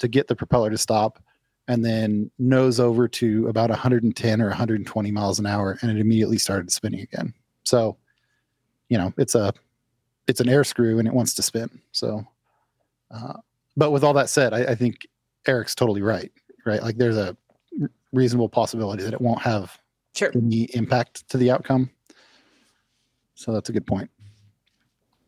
[0.00, 1.22] to get the propeller to stop
[1.68, 6.36] and then nose over to about 110 or 120 miles an hour and it immediately
[6.36, 7.32] started spinning again.
[7.62, 7.96] So,
[8.90, 9.54] you know, it's a
[10.26, 11.70] it's an air screw and it wants to spin.
[11.92, 12.26] So
[13.10, 13.38] uh,
[13.74, 15.06] but with all that said, I, I think
[15.46, 16.30] Eric's totally right.
[16.66, 16.82] Right.
[16.82, 17.34] Like there's a
[18.12, 19.78] reasonable possibility that it won't have
[20.14, 20.30] sure.
[20.34, 21.88] any impact to the outcome.
[23.34, 24.10] So that's a good point.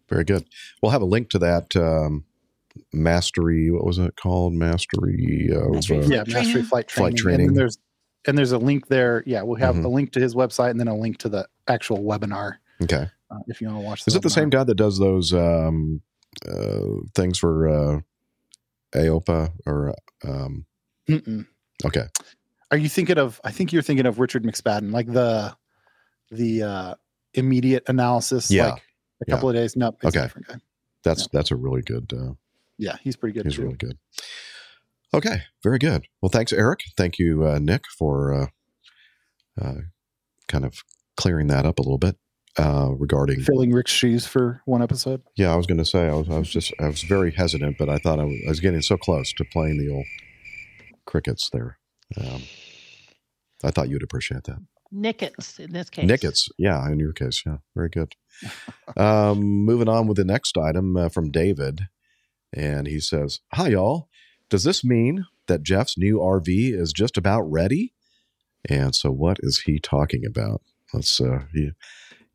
[0.08, 0.44] Very good.
[0.82, 2.24] We'll have a link to that um,
[2.92, 3.70] mastery.
[3.70, 4.52] What was it called?
[4.54, 5.48] Mastery.
[5.52, 6.88] Of, Mastery uh, yeah, mastery flight training.
[6.88, 7.46] Flight And training.
[7.48, 7.78] then there's
[8.28, 9.22] and there's a link there.
[9.26, 9.84] Yeah, we'll have Mhm.
[9.84, 13.08] a link to his website and then a link to the actual webinar Okay.
[13.30, 14.02] uh, if you want to watch.
[14.06, 16.00] Is it the same guy that does those um,
[16.48, 16.80] uh,
[17.14, 18.00] things for uh,
[18.94, 20.66] AOPA or um,
[21.08, 21.46] Mm-mm.
[21.84, 22.06] okay.
[22.72, 23.40] Are you thinking of?
[23.44, 25.56] I think you're thinking of Richard McSpadden, like the
[26.32, 26.94] the uh,
[27.36, 28.50] immediate analysis.
[28.50, 28.70] Yeah.
[28.72, 28.82] like
[29.22, 29.76] a couple of days.
[29.76, 30.22] No, it's a Okay.
[30.22, 30.56] different guy.
[31.04, 32.12] That's that's a really good.
[32.12, 32.34] Uh,
[32.78, 33.46] Yeah, he's pretty good.
[33.46, 33.62] he's too.
[33.62, 33.98] really good.
[35.14, 36.04] Okay, very good.
[36.20, 36.80] Well, thanks, Eric.
[36.96, 38.46] Thank you, uh, Nick, for uh,
[39.60, 39.74] uh,
[40.48, 40.82] kind of
[41.16, 42.16] clearing that up a little bit
[42.58, 43.40] uh, regarding.
[43.40, 45.22] filling Rick's shoes for one episode.
[45.36, 47.78] Yeah, I was going to say I was I was just I was very hesitant,
[47.78, 50.06] but I thought I was, I was getting so close to playing the old
[51.06, 51.78] crickets there.
[52.20, 52.42] Um,
[53.64, 54.58] I thought you'd appreciate that.
[54.92, 56.06] Nickets in this case.
[56.06, 58.14] Nickets, yeah, in your case, yeah, very good.
[58.96, 61.88] um, moving on with the next item uh, from David,
[62.52, 64.08] and he says, "Hi, y'all.
[64.48, 67.94] Does this mean that Jeff's new RV is just about ready?"
[68.68, 70.62] And so, what is he talking about?
[70.92, 71.20] Let's.
[71.20, 71.70] Uh, he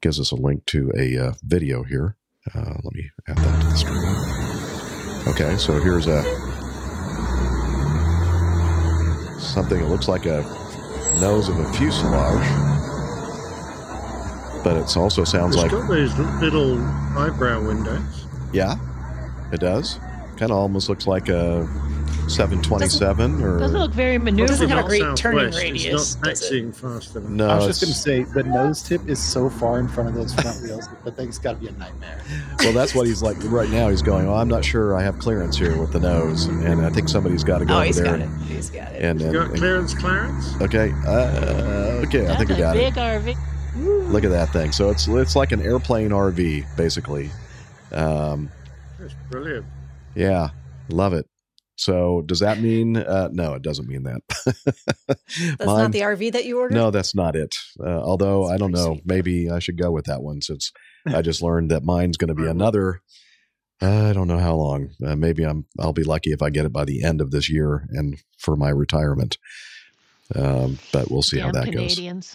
[0.02, 2.18] gives us a link to a uh, video here.
[2.53, 5.34] Uh, let me add that to the screen.
[5.34, 6.23] Okay, so here's a
[9.40, 10.41] something that looks like a
[11.20, 12.48] nose of a fuselage,
[14.64, 16.80] but it also sounds It's like got those little
[17.18, 18.26] eyebrow windows.
[18.54, 18.76] yeah,
[19.52, 20.00] it does.
[20.38, 21.68] Kind of almost looks like a
[22.27, 24.88] 727 or Doesn't look very Well, doesn't have a maneuverable.
[24.88, 26.14] great turning radius.
[26.14, 26.43] It's not does it?
[26.45, 27.30] taxiing fast enough.
[27.30, 27.49] no.
[27.49, 30.15] I was just going to say the nose tip is so far in front of
[30.15, 30.88] those front wheels.
[31.03, 32.22] The thing's got to be a nightmare.
[32.60, 33.89] well, that's what he's like right now.
[33.89, 34.27] He's going.
[34.27, 37.43] Oh, I'm not sure I have clearance here with the nose, and I think somebody's
[37.43, 38.06] got to go Oh, over he's there.
[38.06, 38.23] got it.
[38.23, 39.02] and- He's got it.
[39.02, 42.95] And, You and, got and- clearance, okay, uh, okay, I think we a got big
[42.98, 42.99] it.
[42.99, 44.11] RV.
[44.11, 44.72] Look at that thing.
[44.73, 47.30] So it's it's like an airplane RV, basically.
[47.93, 48.49] Um,
[48.99, 49.65] That's brilliant.
[50.15, 50.49] Yeah,
[50.89, 51.26] love it.
[51.82, 52.95] So does that mean?
[52.95, 54.22] Uh, no, it doesn't mean that.
[55.58, 56.76] That's not the RV that you ordered.
[56.76, 57.56] No, that's not it.
[57.84, 59.02] Uh, although That's I don't know, sweet.
[59.08, 60.72] maybe I should go with that one since
[61.08, 63.02] I just learned that mine's going to be another.
[63.82, 64.91] uh, I don't know how long.
[65.03, 65.66] Uh, maybe I'm.
[65.80, 68.56] I'll be lucky if I get it by the end of this year and for
[68.56, 69.40] my retirement.
[70.36, 72.32] Um, but we'll see how Damn that goes.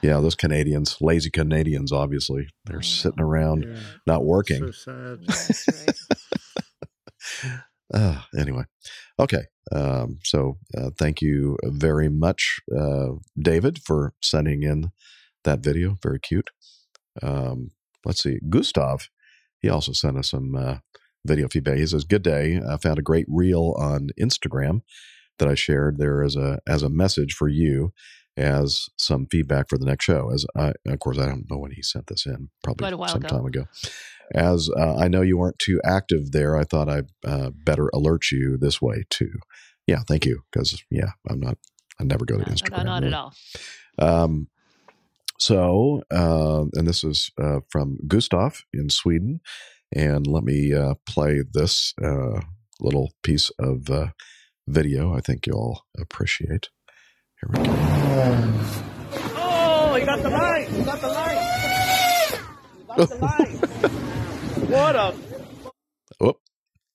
[0.00, 3.78] Yeah, those Canadians, lazy Canadians, obviously, they're sitting around Yeah.
[4.06, 4.72] not working.
[4.72, 5.26] So sad.
[5.26, 5.68] That's
[7.44, 7.60] right.
[7.92, 8.64] Uh, anyway,
[9.18, 9.44] okay.
[9.72, 14.90] Um, so uh, thank you very much, uh, David, for sending in
[15.44, 15.96] that video.
[16.02, 16.50] Very cute.
[17.22, 17.70] Um,
[18.04, 18.38] let's see.
[18.48, 19.08] Gustav,
[19.60, 20.76] he also sent us some uh,
[21.24, 21.78] video feedback.
[21.78, 22.60] He says, "Good day.
[22.68, 24.80] I found a great reel on Instagram
[25.38, 27.92] that I shared there as a as a message for you."
[28.36, 31.70] As some feedback for the next show, as I, of course, I don't know when
[31.72, 33.28] he sent this in, probably a while some ago.
[33.28, 33.64] time ago.
[34.34, 38.30] As uh, I know you weren't too active there, I thought I'd uh, better alert
[38.30, 39.32] you this way too.
[39.86, 40.42] Yeah, thank you.
[40.52, 41.56] Because yeah, I'm not.
[41.98, 42.78] I never go to No, Instagram.
[42.78, 43.14] no, not really.
[43.14, 43.34] at all.
[43.98, 44.48] Um,
[45.38, 49.40] so, uh, and this is uh, from Gustav in Sweden.
[49.94, 52.40] And let me uh, play this uh,
[52.80, 54.08] little piece of uh,
[54.68, 56.68] video I think you'll appreciate.
[57.40, 57.74] Here we go.
[59.36, 60.70] Oh, you got the light!
[60.70, 62.38] You got the light!
[62.78, 63.50] You got the light!
[64.70, 65.14] what a
[66.18, 66.38] Whoop.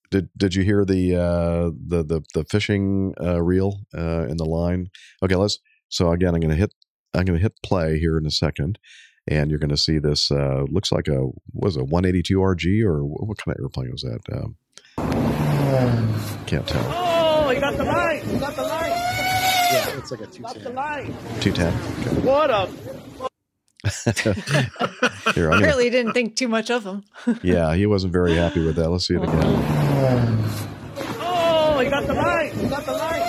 [0.09, 4.45] Did did you hear the uh, the the the fishing uh, reel uh, in the
[4.45, 4.87] line?
[5.23, 5.59] Okay, let's.
[5.89, 6.73] So again, I'm going to hit
[7.13, 8.79] I'm going to hit play here in a second,
[9.27, 10.31] and you're going to see this.
[10.31, 14.21] Uh, looks like a was a 182 RG or what, kind of airplane was that?
[14.33, 14.55] Um,
[16.47, 16.83] can't tell.
[16.87, 18.25] Oh, you got the light!
[18.25, 18.90] You got the light!
[19.73, 20.75] Yeah, it's like a two Got the ten.
[20.75, 21.13] light!
[21.41, 22.25] 210.
[22.25, 22.67] What a
[25.33, 27.03] Here, I'm gonna, Apparently, didn't think too much of him.
[27.43, 28.89] yeah, he wasn't very happy with that.
[28.89, 30.43] Let's see it again.
[31.19, 32.53] Oh, he got the light!
[32.53, 33.19] He got the light!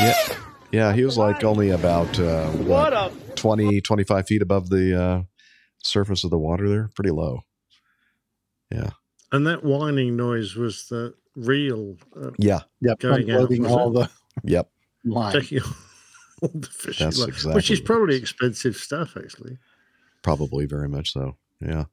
[0.00, 0.36] Yeah,
[0.72, 5.00] yeah, he was like only about uh, What what, a 20, 25 feet above the
[5.00, 5.22] uh,
[5.82, 6.90] surface of the water there.
[6.96, 7.40] Pretty low.
[8.72, 8.90] Yeah.
[9.30, 12.60] And that whining noise was the real uh, Yeah.
[12.80, 14.10] Yep, Going out, all it?
[14.42, 14.68] the Yep.
[15.04, 15.32] Line.
[15.32, 15.60] taking
[16.42, 19.58] all the fishing That's line, exactly which is probably expensive stuff, actually.
[20.22, 21.36] Probably very much so.
[21.60, 21.84] Yeah.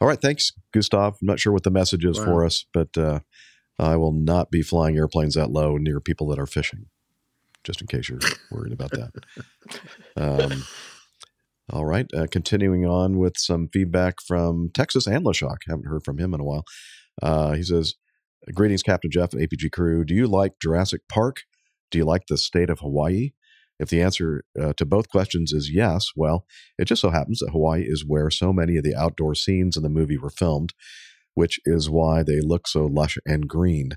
[0.00, 0.20] All right.
[0.20, 1.16] Thanks, Gustav.
[1.20, 3.20] I'm not sure what the message is for us, but uh,
[3.78, 6.86] I will not be flying airplanes that low near people that are fishing,
[7.64, 8.20] just in case you're
[8.50, 9.10] worried about that.
[10.16, 10.64] Um,
[11.72, 12.06] all right.
[12.16, 15.58] Uh, continuing on with some feedback from Texas Anla' Shok.
[15.68, 16.64] Haven't heard from him in a while.
[17.22, 17.94] Uh, he says,
[18.54, 20.04] Greetings, Captain Jeff and APG crew.
[20.04, 21.42] Do you like Jurassic Park?
[21.90, 23.32] Do you like the state of Hawaii?
[23.78, 26.44] If the answer uh, to both questions is yes, well,
[26.78, 29.82] it just so happens that Hawaii is where so many of the outdoor scenes in
[29.82, 30.74] the movie were filmed,
[31.34, 33.92] which is why they look so lush and green.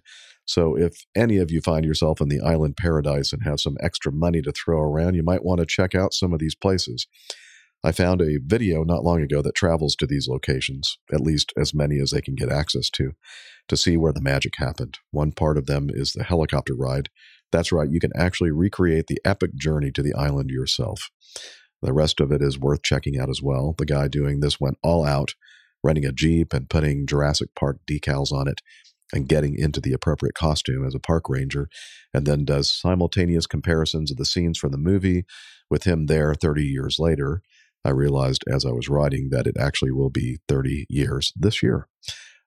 [0.46, 4.12] So, if any of you find yourself in the island paradise and have some extra
[4.12, 7.08] money to throw around, you might want to check out some of these places.
[7.84, 11.74] I found a video not long ago that travels to these locations, at least as
[11.74, 13.12] many as they can get access to,
[13.68, 15.00] to see where the magic happened.
[15.12, 17.10] One part of them is the helicopter ride.
[17.54, 21.12] That's right, you can actually recreate the epic journey to the island yourself.
[21.84, 23.76] The rest of it is worth checking out as well.
[23.78, 25.36] The guy doing this went all out,
[25.84, 28.62] renting a Jeep and putting Jurassic Park decals on it
[29.14, 31.70] and getting into the appropriate costume as a park ranger,
[32.12, 35.24] and then does simultaneous comparisons of the scenes from the movie
[35.70, 37.44] with him there 30 years later.
[37.86, 41.88] I realized as I was writing that it actually will be 30 years this year.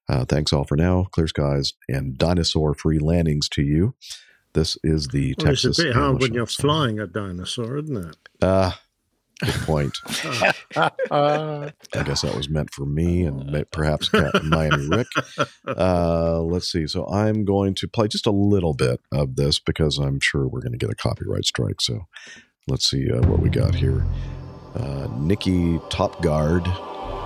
[0.09, 1.07] Uh, thanks all for now.
[1.13, 3.95] Clear skies and dinosaur free landings to you.
[4.57, 8.17] This is the Well, it's a bit hard when you're flying a dinosaur, isn't it?
[8.41, 8.81] Ah,
[9.45, 9.93] good point.
[10.75, 15.09] Uh, I guess that was meant for me and perhaps Cat and Miami Rick.
[15.67, 16.87] Uh, let's see.
[16.87, 20.63] So I'm going to play just a little bit of this because I'm sure we're
[20.63, 21.83] going to get a copyright strike.
[21.83, 22.07] So
[22.67, 24.07] let's see uh, what we got here.
[24.75, 26.65] Uh, Nikki Top Guard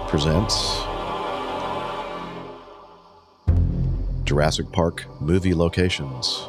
[0.09, 0.81] presents
[4.24, 6.48] Jurassic Park movie locations.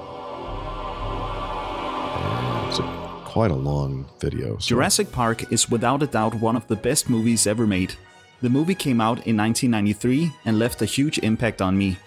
[2.13, 4.57] And it's a, quite a long video.
[4.57, 7.95] so- Jurassic Park is without a doubt one of the best movies ever made.
[8.41, 11.97] The movie came out in 1993 and left a huge impact on me.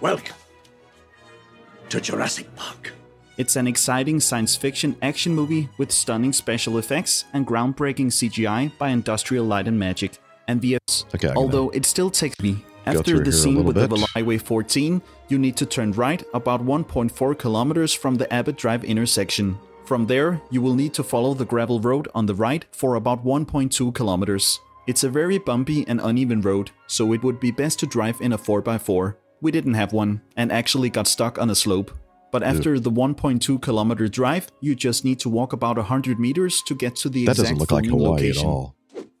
[0.00, 0.36] Welcome
[1.88, 2.92] to Jurassic Park.
[3.36, 8.88] It's an exciting science fiction action movie with stunning special effects and groundbreaking CGI by
[8.88, 10.18] Industrial Light and Magic
[10.48, 11.04] and VFX.
[11.14, 12.64] Okay, Although it still takes me.
[12.86, 14.08] After the scene little with the bit.
[14.14, 19.58] Highway 14, you need to turn right about 1.4 kilometers from the Abbott Drive intersection.
[19.84, 23.24] From there, you will need to follow the gravel road on the right for about
[23.24, 24.60] 1.2 kilometers.
[24.86, 28.32] It's a very bumpy and uneven road, so it would be best to drive in
[28.32, 29.16] a 4x4.
[29.40, 31.90] We didn't have one, and actually got stuck on a slope.
[32.32, 36.74] But after the 1.2 kilometer drive, you just need to walk about 100 meters to
[36.74, 37.58] get to the that exact location.
[37.58, 38.46] That doesn't look like Hawaii location.
[38.46, 38.74] at all.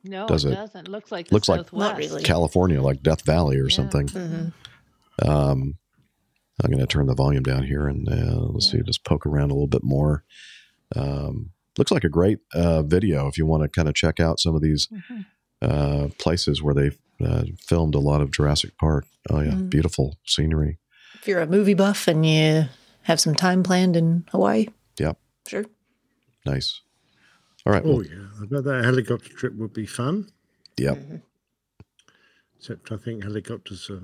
[0.04, 0.54] No, Does it, it?
[0.54, 0.88] doesn't.
[0.88, 2.22] Looks like the Looks like Not really.
[2.22, 4.06] California, like Death Valley or something.
[4.08, 4.52] Mhm.
[5.26, 5.74] Um,
[6.62, 9.50] I'm going to turn the volume down here and uh, let's see, just poke around
[9.50, 10.24] a little bit more.
[10.96, 14.40] Um, looks like a great uh, video if you want to kind of check out
[14.40, 15.26] some of these Mhm.
[15.62, 19.04] uh, places where they've uh, filmed a lot of Jurassic Park.
[19.30, 19.70] Oh, yeah, Mhm.
[19.70, 20.78] beautiful scenery.
[21.14, 22.66] If you're a movie buff and you
[23.02, 24.68] have some time planned in Hawaii,
[24.98, 25.18] Yep,
[25.48, 25.64] sure.
[26.46, 26.80] nice.
[27.66, 27.82] All right.
[27.84, 28.28] Oh, well, yeah.
[28.40, 30.30] I bet that helicopter trip would be fun.
[30.78, 31.22] Yep.
[32.56, 34.02] Except I think helicopters are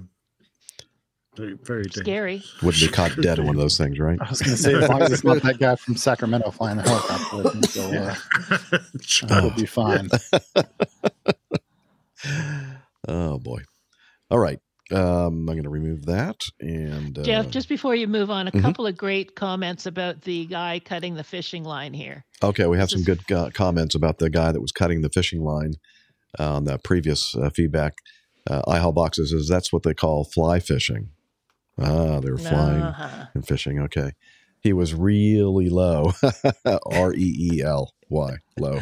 [1.37, 2.05] very, very dangerous.
[2.07, 2.43] Scary.
[2.63, 4.19] Wouldn't be caught dead in one of those things, right?
[4.21, 6.77] I was going to say, as long as it's not that guy from Sacramento flying
[6.79, 8.15] the helicopter with me, so uh,
[9.29, 10.09] that'll be fine.
[13.09, 13.61] oh, boy.
[14.31, 14.59] All right.
[14.93, 16.37] Um, I'm going to remove that.
[16.61, 18.61] And uh, Jeff, just before you move on, a Mhm.
[18.61, 22.25] couple of great comments about the guy cutting the fishing line here.
[22.43, 25.01] Okay, we have This some is- good uh, comments about the guy that was cutting
[25.01, 25.75] the fishing line
[26.39, 27.95] uh, on the previous uh, feedback.
[28.49, 31.09] Uh, iHall Boxes is that's what they call fly fishing.
[31.81, 33.27] Ah, they're flying Uh-huh.
[33.35, 33.81] and fishing.
[33.81, 34.13] Okay.
[34.61, 36.13] He was really low.
[36.87, 38.81] R E E L Y, low.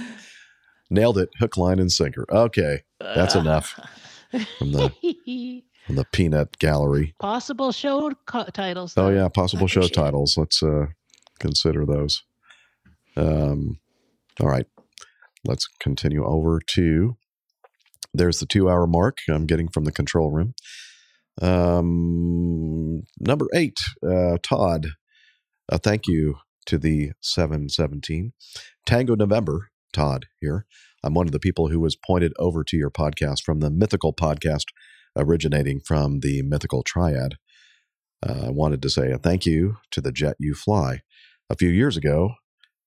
[0.91, 1.31] Nailed it.
[1.39, 2.25] Hook, line, and sinker.
[2.31, 2.83] Okay.
[3.01, 3.81] That's enough
[4.59, 4.91] from the
[5.87, 7.15] from the peanut gallery.
[7.19, 8.95] Possible show co- titles.
[8.97, 10.37] Oh yeah, possible show titles.
[10.37, 10.87] Let's uh
[11.41, 12.23] consider those.
[13.17, 13.79] Um
[14.41, 14.67] all right.
[15.45, 17.17] Let's continue over to
[18.15, 20.55] there's the 2 hour mark I'm getting from the control room.
[21.41, 24.89] Um number 8, uh Todd.
[25.69, 26.37] A thank you
[26.67, 28.33] to the 717.
[28.85, 30.67] Tango November, Todd here.
[31.05, 34.13] I'm one of the people who was pointed over to your podcast from the mythical
[34.13, 34.67] podcast
[35.17, 37.37] originating from the mythical triad.
[38.27, 41.01] Uh, I wanted to say a thank you to the jet you fly.
[41.51, 42.35] A few years ago,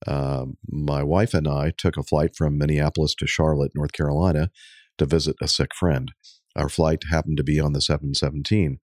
[0.07, 4.49] um, my wife and I took a flight from Minneapolis to Charlotte, North Carolina,
[4.97, 6.13] to visit a sick friend.
[6.55, 8.79] Our flight happened to be on the 717.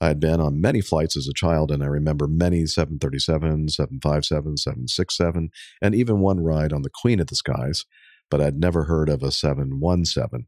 [0.00, 4.56] I had been on many flights as a child, and I remember many 737, 757,
[4.56, 5.50] 767,
[5.82, 7.84] and even one ride on the Queen of the Skies,
[8.30, 10.46] but I'd never heard of a 717.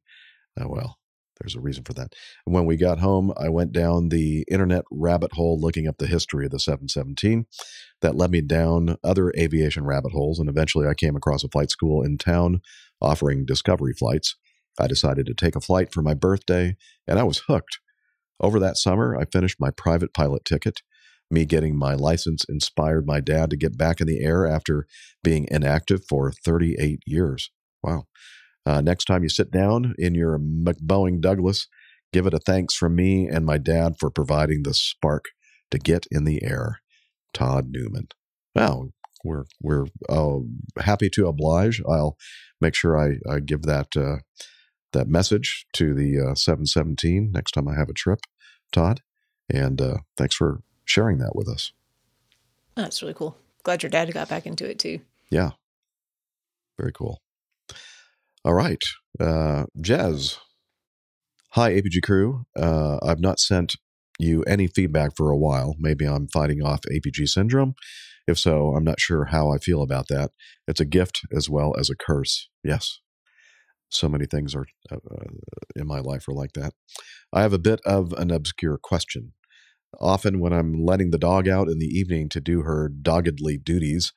[0.59, 0.99] Oh, uh, well,
[1.41, 2.15] there's a reason for that.
[2.47, 6.07] And When we got home, I went down the internet rabbit hole looking up the
[6.07, 7.47] history of the 717.
[8.03, 11.71] That led me down other aviation rabbit holes, and eventually I came across a flight
[11.71, 12.61] school in town
[13.01, 14.37] offering discovery flights.
[14.79, 16.77] I decided to take a flight for my birthday,
[17.07, 17.79] and I was hooked.
[18.41, 20.81] Over that summer, I finished my private pilot ticket.
[21.31, 24.87] Me getting my license inspired my dad to get back in the air after
[25.23, 27.51] being inactive for 38 years.
[27.83, 28.05] Wow.
[28.67, 31.69] Uh, next time you sit down in your McBoeing Douglas,
[32.13, 35.27] give it a thanks from me and my dad for providing the spark
[35.71, 36.81] to get in the air.
[37.33, 38.09] Todd Newman.
[38.55, 38.91] Wow,
[39.25, 40.39] we're we're uh,
[40.79, 41.81] happy to oblige.
[41.89, 42.17] I'll
[42.61, 44.17] make sure I, I give that uh,
[44.93, 48.21] that message to the uh, 717 next time I have a trip,
[48.73, 49.01] Todd.
[49.53, 51.73] And uh, thanks for sharing that with us.
[52.75, 53.37] That's really cool.
[53.63, 55.01] Glad your dad got back into it too.
[55.31, 55.51] Yeah,
[56.79, 57.21] very cool.
[58.45, 58.83] All right,
[59.19, 60.39] uh, Jez.
[61.51, 62.45] Hi, APG crew.
[62.57, 63.75] Uh, I've not sent
[64.19, 65.75] you any feedback for a while.
[65.79, 67.75] Maybe I'm fighting off APG syndrome.
[68.27, 70.31] If so, I'm not sure how I feel about that.
[70.69, 72.49] It's a gift as well as a curse.
[72.63, 73.01] Yes.
[73.91, 74.99] So many things are uh,
[75.77, 76.73] in my life are like that.
[77.33, 79.33] I have a bit of an obscure question.
[80.01, 84.13] Often, when I'm letting the dog out in the evening to do her doggedly duties,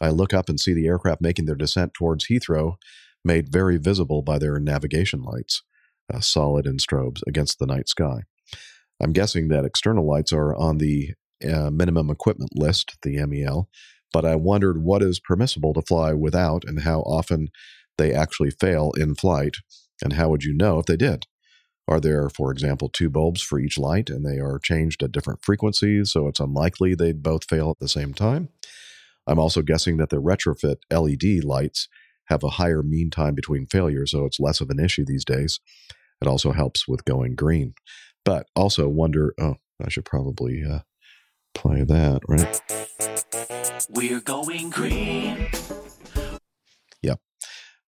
[0.00, 2.76] I look up and see the aircraft making their descent towards Heathrow,
[3.24, 5.62] made very visible by their navigation lights,
[6.12, 8.22] uh, solid in strobes against the night sky.
[9.00, 11.14] I'm guessing that external lights are on the
[11.48, 13.68] uh, minimum equipment list, the MEL,
[14.12, 17.48] but I wondered what is permissible to fly without and how often
[17.98, 19.56] they actually fail in flight,
[20.02, 21.24] and how would you know if they did?
[21.88, 25.42] Are there, for example, two bulbs for each light and they are changed at different
[25.42, 28.50] frequencies, so it's unlikely they'd both fail at the same time?
[29.26, 31.88] I'm also guessing that the retrofit LED lights
[32.26, 35.60] have a higher mean time between failures, so it's less of an issue these days.
[36.20, 37.74] It also helps with going green.
[38.24, 40.80] But also wonder, oh, I should probably uh,
[41.54, 42.60] play that, right?
[43.90, 45.46] We're going green.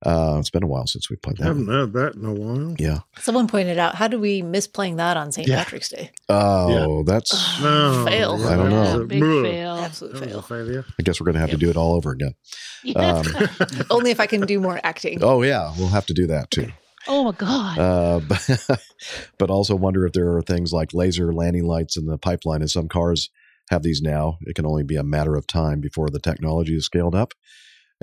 [0.05, 0.15] Yep.
[0.15, 1.45] Uh, it's been a while since we played that.
[1.45, 2.75] I haven't had that in a while.
[2.79, 3.01] Yeah.
[3.19, 5.47] Someone pointed out, how do we miss playing that on St.
[5.47, 5.63] Yeah.
[5.63, 6.11] Patrick's Day?
[6.29, 7.33] Oh, that's.
[7.61, 8.35] No, fail.
[8.47, 9.05] I don't know.
[9.05, 9.77] Big fail.
[9.77, 10.43] Absolute fail.
[10.43, 10.85] failure.
[10.99, 12.35] I guess we're going to have to do it all over again.
[12.83, 13.17] Yeah.
[13.17, 13.27] Um,
[13.91, 15.19] Only if I can do more acting.
[15.23, 15.71] oh, yeah.
[15.77, 16.69] We'll have to do that too.
[17.09, 17.79] oh my god.
[17.79, 18.81] Uh, but,
[19.39, 22.71] but also wonder if there are things like laser landing lights in the pipeline, and
[22.71, 23.29] some cars
[23.69, 24.39] have these now.
[24.47, 27.35] It can only be a matter of time before the technology is scaled up.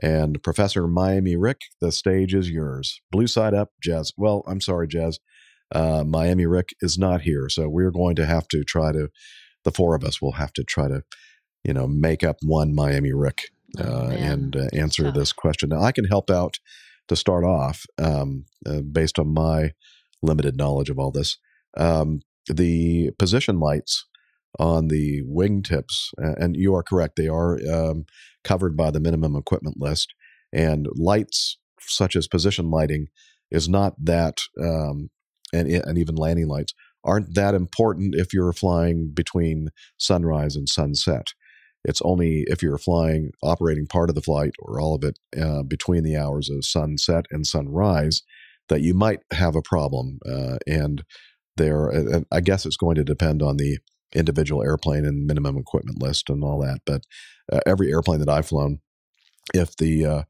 [0.02, 3.02] And Professor Miami Rick, the stage is yours.
[3.11, 4.14] Blue side up, Jazz.
[4.15, 5.19] Well, I'm sorry, Jazz.
[5.74, 9.10] Uh, Miami Rick is not here, so we're going to have to try to.
[9.64, 11.03] The four of us will have to try to,
[11.64, 15.69] you know, make up one Miami Rick uh, Oh, and uh, answer this question.
[15.69, 16.60] Now, I can help out
[17.07, 19.72] to start off um, uh, based on my
[20.22, 21.38] limited knowledge of all this.
[21.76, 24.06] Um, the position lights
[24.60, 28.06] on the wingtips, and you are correct, they are um,
[28.44, 30.14] covered by the minimum equipment list.
[30.53, 33.07] And lights such as position lighting
[33.52, 35.10] is not that, um,
[35.53, 41.28] and, and even landing lights aren't that important if you're flying between sunrise and sunset.
[41.84, 45.64] It's only if you're flying, operating part of the flight or all of it uh,
[45.64, 48.24] between the hours of sunset and sunrise
[48.68, 50.19] that you might have a problem.
[50.30, 51.03] Uh, and
[51.56, 53.78] there, I guess it's going to depend on the
[54.14, 56.80] individual airplane and minimum equipment list and all that.
[56.86, 57.04] But
[57.52, 58.80] uh, every airplane that I've flown,
[59.54, 60.24] if the, uh,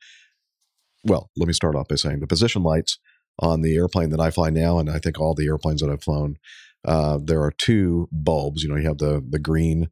[1.03, 2.99] well, let me start off by saying the position lights
[3.39, 6.03] on the airplane that I fly now, and I think all the airplanes that I've
[6.03, 6.37] flown,
[6.85, 8.63] uh, there are two bulbs.
[8.63, 9.89] You know, you have the the green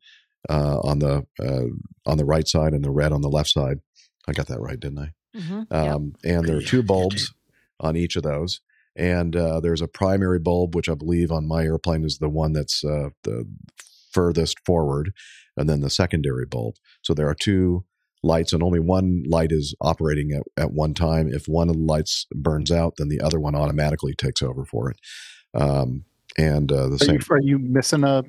[0.49, 1.65] uh, on the uh,
[2.05, 3.79] on the right side and the red on the left side.
[4.27, 5.11] I got that right, didn't I?
[5.37, 5.71] Mhm.
[5.71, 7.33] Um, And there are two bulbs
[7.79, 8.61] on each of those.
[8.95, 12.53] And uh, there's a primary bulb, which I believe on my airplane is the one
[12.53, 13.45] that's uh, the
[14.11, 15.11] furthest forward,
[15.57, 16.75] and then the secondary bulb.
[17.01, 17.83] So there are two
[18.23, 21.27] lights, and only one light is operating at, at one time.
[21.27, 24.89] If one of the lights burns out, then the other one automatically takes over for
[24.91, 24.97] it.
[25.53, 26.05] Um,
[26.37, 27.15] and uh, the Are same.
[27.15, 28.23] you, are you missing a?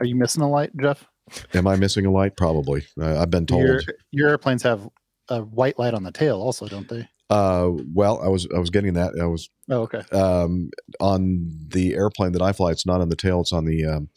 [0.00, 1.06] Are you missing a light, Jeff?
[1.54, 2.36] Am I missing a light?
[2.36, 2.86] Probably.
[3.00, 3.62] Uh, I've been told.
[3.62, 3.80] Your,
[4.10, 4.88] your airplanes have
[5.28, 7.08] a white light on the tail, also, don't they?
[7.30, 9.12] Uh, well, I was I was getting that.
[9.20, 10.00] I was Oh, okay.
[10.12, 12.70] um, on the airplane that I fly.
[12.70, 13.40] It's not on the tail.
[13.42, 14.08] It's on the um,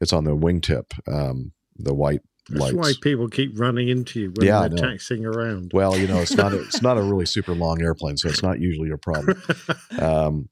[0.00, 0.92] it's on the wingtip.
[1.12, 2.74] Um, the white That's lights.
[2.76, 5.72] why people keep running into you when Yeah, they're taxiing around.
[5.74, 8.42] Well, you know, it's not a, it's not a really super long airplane, so it's
[8.42, 9.42] not usually a problem.
[9.98, 10.48] Um,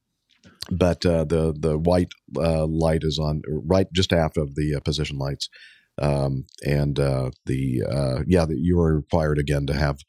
[0.71, 5.17] but uh, the the white uh, light is on right just after the uh, position
[5.17, 5.49] lights,
[6.01, 9.99] um, and uh, the uh, yeah, that you are required again to have.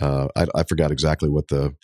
[0.00, 1.74] Uh, I, I forgot exactly what the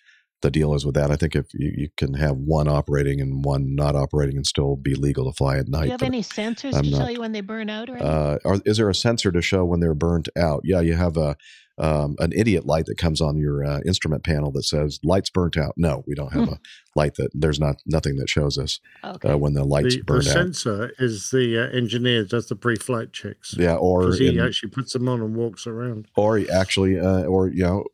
[0.43, 1.11] the deal is with that.
[1.11, 4.77] I think if you, you can have one operating and one not operating and still
[4.77, 5.83] be legal to fly at night.
[5.83, 7.97] Do you have any sensors I'm to not- tell you when they burn out or
[7.97, 10.61] uh, are, is there a sensor to show when they're burnt out?
[10.65, 11.37] Yeah, you have a
[11.79, 15.57] um, an idiot light that comes on your uh, instrument panel that says lights burnt
[15.57, 15.73] out.
[15.77, 16.61] No, we don't have a
[16.95, 19.31] light that there's not nothing that shows us Okay.
[19.31, 20.33] uh, when the lights the, the burned out.
[20.35, 23.57] sensor is the uh, engineer that does the pre-flight checks.
[23.59, 26.07] Yeah, or he in- actually puts them on and walks around.
[26.17, 27.85] or he actually, uh, or you know,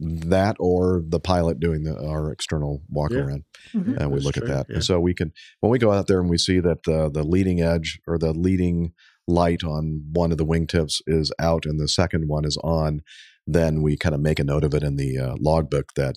[0.00, 3.18] that or the pilot doing the our external walk Yeah.
[3.18, 3.44] around,
[3.74, 3.96] Mhm.
[3.96, 4.66] and we That's look at that.
[4.68, 4.76] yeah.
[4.76, 7.24] And so we can when we go out there and we see that the the
[7.24, 8.92] leading edge or the leading
[9.26, 13.02] light on one of the wingtips is out and the second one is on,
[13.46, 16.16] then we kind of make a note of it in the uh, logbook that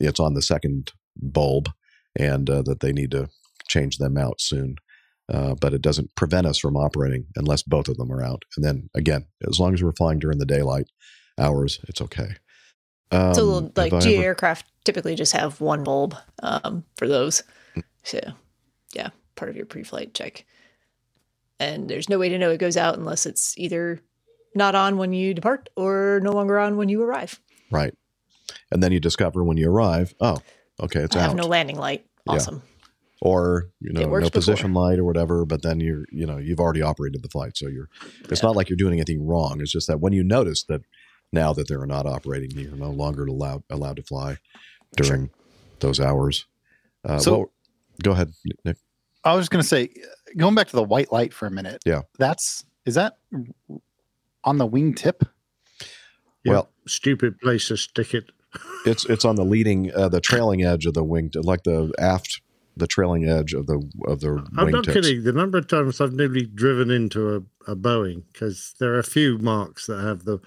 [0.00, 1.68] it's on the second bulb
[2.18, 3.28] and uh, that they need to
[3.68, 4.76] change them out soon.
[5.28, 8.44] Uh, but it doesn't prevent us from operating unless both of them are out.
[8.56, 10.86] And then again, as long as we're flying during the daylight
[11.38, 12.36] hours, it's okay.
[13.10, 17.42] Um, so like GA ever- aircraft typically just have one bulb um, for those.
[18.02, 18.20] So
[18.94, 20.44] yeah, part of your pre-flight check.
[21.58, 24.00] And there's no way to know it goes out unless it's either
[24.54, 27.40] not on when you depart or no longer on when you arrive.
[27.70, 27.94] right.
[28.70, 30.38] And then you discover when you arrive, oh,
[30.80, 31.28] okay, it's I out.
[31.28, 32.06] have no landing light.
[32.26, 32.34] Yeah.
[32.34, 32.62] Awesome.
[33.20, 34.30] or you know no before.
[34.30, 37.66] position light or whatever but then you're you know you've already operated the flight so
[37.68, 37.88] you're
[38.28, 40.82] it's not like you're doing anything wrong it's just that when you notice that
[41.32, 44.36] now that they're not operating you're no longer allowed allowed to fly
[44.96, 45.30] during
[45.80, 46.46] those hours
[47.04, 47.50] uh, So- well,
[48.02, 48.32] go ahead
[48.64, 48.76] nick
[49.24, 49.90] I was just going to say,
[50.36, 51.82] going back to the white light for a minute.
[51.84, 52.02] Yeah.
[52.16, 53.16] That's is that
[54.44, 55.24] on the wing tip?
[56.44, 58.30] well Stupid place to stick it.
[58.86, 62.40] it's it's on the leading uh, the trailing edge of the wing like the aft
[62.76, 64.94] the trailing edge of the of the I'm not tips.
[64.94, 65.24] kidding.
[65.24, 69.04] The number of times I've nearly driven into a, a Boeing because there are a
[69.04, 70.38] few marks that have the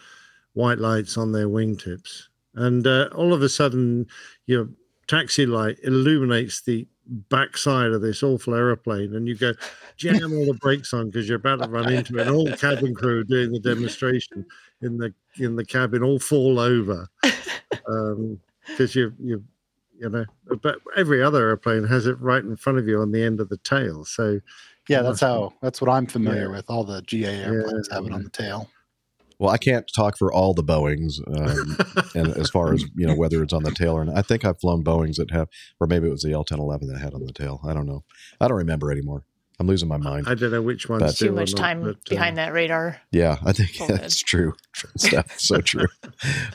[0.54, 2.24] white lights on their wingtips,
[2.56, 4.08] and uh, all of a sudden
[4.46, 4.70] your
[5.08, 6.88] taxi light illuminates the
[7.30, 9.52] backside of this awful aeroplane, and you go
[9.98, 12.28] jam all the brakes on because you're about to run into it.
[12.28, 14.46] And all cabin crew doing the demonstration
[14.82, 17.08] in the in the cabin all fall over
[18.68, 19.44] because you you
[19.98, 20.26] you know
[20.62, 23.50] but every other airplane has it right in front of you on the end of
[23.50, 24.40] the tail so
[24.88, 25.54] Yeah, that's how.
[25.62, 26.56] That's what I'm familiar Yeah.
[26.58, 26.66] with.
[26.70, 28.70] All the GA airplanes have it on the tail.
[29.40, 31.78] Well, I can't talk for all the Boeings, um,
[32.16, 34.18] and as far as you know whether it's on the tail or not.
[34.18, 35.48] I think I've flown Boeings that have,
[35.80, 37.62] or maybe it was the L ten eleven that had on the tail.
[37.66, 38.04] I don't know.
[38.42, 39.24] I don't remember anymore.
[39.60, 40.26] I'm losing my mind.
[40.28, 42.54] i don't know which ones But- Too or much not, time but, uh, behind that
[42.54, 43.02] radar.
[43.12, 43.90] yeah, I think good.
[43.90, 44.54] that's true.
[44.96, 45.86] Steph, so true.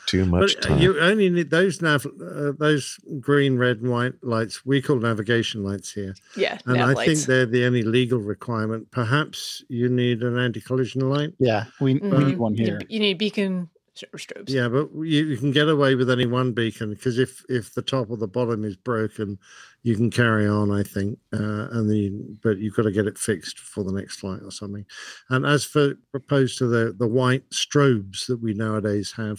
[0.07, 0.79] Too much but uh, time.
[0.83, 5.63] you only need those nav uh, those green red and white lights we call navigation
[5.63, 7.07] lights here Yeah, and nav i lights.
[7.07, 12.01] think they're the only legal requirement perhaps you need an anti-collision light Yeah, we, we
[12.01, 12.27] Mhm.
[12.27, 12.81] need one here.
[12.89, 14.51] You need beacon or strobes.
[14.51, 17.83] Yeah, but you, you can get away with only one beacon because if if the
[17.83, 19.39] top or the bottom is broken,
[19.83, 20.71] you can carry on.
[20.71, 22.11] I think, uh, and the
[22.43, 24.85] but you've got to get it fixed for the next flight or something.
[25.31, 29.39] And as for opposed to the the white strobes that we nowadays have,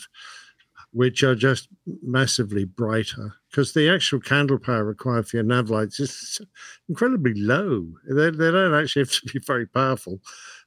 [0.91, 1.67] which are just
[2.01, 6.39] massively brighter because the actual candle power required for your nav lights is
[6.87, 7.85] incredibly low.
[8.09, 10.21] They, they don't actually have to be very powerful.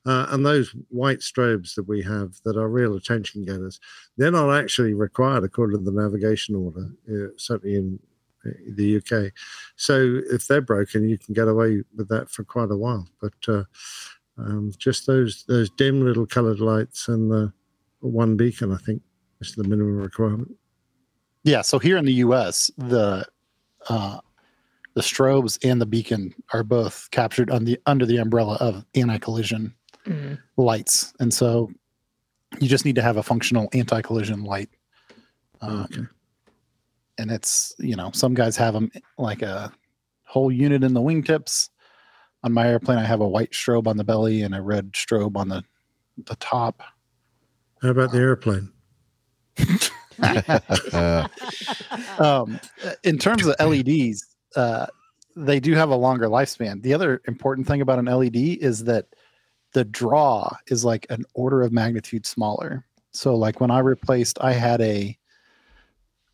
[0.09, 3.78] Uh, and those white strobes that we have that are real attention getters,
[4.16, 7.98] they're not actually required according to the navigation order, uh, certainly in
[8.47, 9.30] uh, the UK.
[9.76, 13.06] So if they're broken, you can get away with that for quite a while.
[13.20, 13.64] But uh,
[14.39, 17.52] um, just those those dim little coloured lights and the
[18.01, 19.02] one beacon, I think,
[19.43, 20.55] is the minimum requirement.
[21.44, 23.26] Yeah, so here in the U.S., the
[23.90, 24.20] uh,
[24.94, 29.74] the strobes and the beacon are both captured on the under the umbrella of anti-collision
[30.09, 30.39] Mhm.
[30.56, 31.70] lights, and so
[32.60, 34.70] you just need to have a functional anti-collision light.
[35.60, 36.02] Um, Okay.
[37.18, 39.72] And it's you know some guys have them like a
[40.24, 41.68] whole unit in the wingtips.
[42.44, 45.36] On my airplane, I have a white strobe on the belly and a red strobe
[45.36, 45.64] on the
[46.26, 46.82] the top.
[47.82, 48.72] How about the airplane?
[50.20, 51.26] Uh,
[52.18, 52.60] um,
[53.02, 54.24] in terms of LEDs,
[54.56, 54.86] uh,
[55.36, 56.82] they do have a longer lifespan.
[56.82, 59.06] The other important thing about an LED is that
[59.73, 62.86] the draw is like an order of magnitude smaller.
[63.12, 65.16] So, like when I replaced, I had a,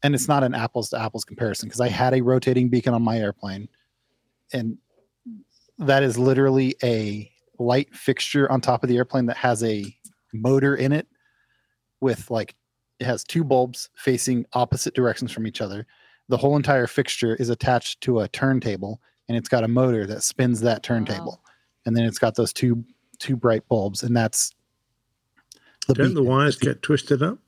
[0.02, 3.02] and it's not an apples to apples comparison because I had a rotating beacon on
[3.02, 3.68] my airplane,
[4.52, 4.78] and
[5.78, 9.96] that is literally a light fixture on top of the airplane that has a
[10.32, 11.06] motor in it
[12.00, 12.54] with like
[13.00, 15.86] it has two bulbs facing opposite directions from each other.
[16.28, 20.22] The whole entire fixture is attached to a turntable and it's got a motor that
[20.22, 21.42] spins that turntable.
[21.86, 22.84] And then it's got those two
[23.24, 24.52] two bright bulbs and that's
[25.88, 26.26] the Don't the beacon.
[26.34, 27.38] wires get twisted up?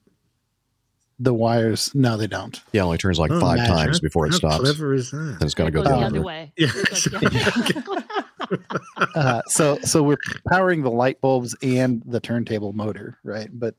[1.18, 2.60] the wires no they don't.
[2.72, 3.74] yeah, it only turns like Oh, five imagine.
[3.76, 4.60] times How- before it how stops.
[4.60, 5.36] clever is that?
[5.38, 6.52] Then it's got to go goes the the other other way.
[6.56, 6.66] way.
[6.66, 7.92] Yeah.
[9.16, 13.48] Uh, so so we're powering the light bulbs and the turntable motor, right?
[13.52, 13.74] But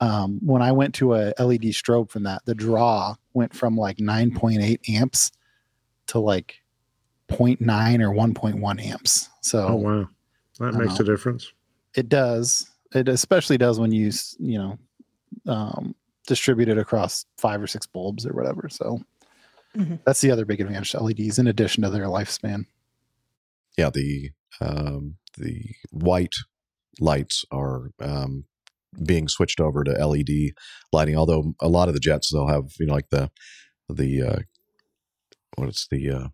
[0.00, 3.96] um, when I went to a LED strobe from that, the draw went from like
[3.96, 5.32] 9.8 amps
[6.08, 6.62] to like
[7.30, 7.60] 0.9
[8.00, 9.28] or 1.1 amps.
[9.40, 10.08] So Oh wow,
[10.58, 11.02] that I makes know.
[11.02, 11.52] a difference.
[11.94, 12.70] it does.
[12.94, 14.78] It especially does when you you know
[15.46, 15.94] um,
[16.26, 18.68] distribute it across five or six bulbs or whatever.
[18.70, 19.00] So
[19.76, 20.00] Mhm.
[20.04, 22.66] that's the other big advantage to LEDs in addition to their lifespan.
[23.78, 24.30] yeah the
[24.60, 26.34] um, the white
[27.00, 28.44] lights are um,
[29.02, 30.52] being switched over to LED
[30.92, 31.16] lighting.
[31.16, 33.30] Although a lot of the jets they'll have you know like the
[33.88, 34.38] the uh,
[35.56, 36.28] what is the uh,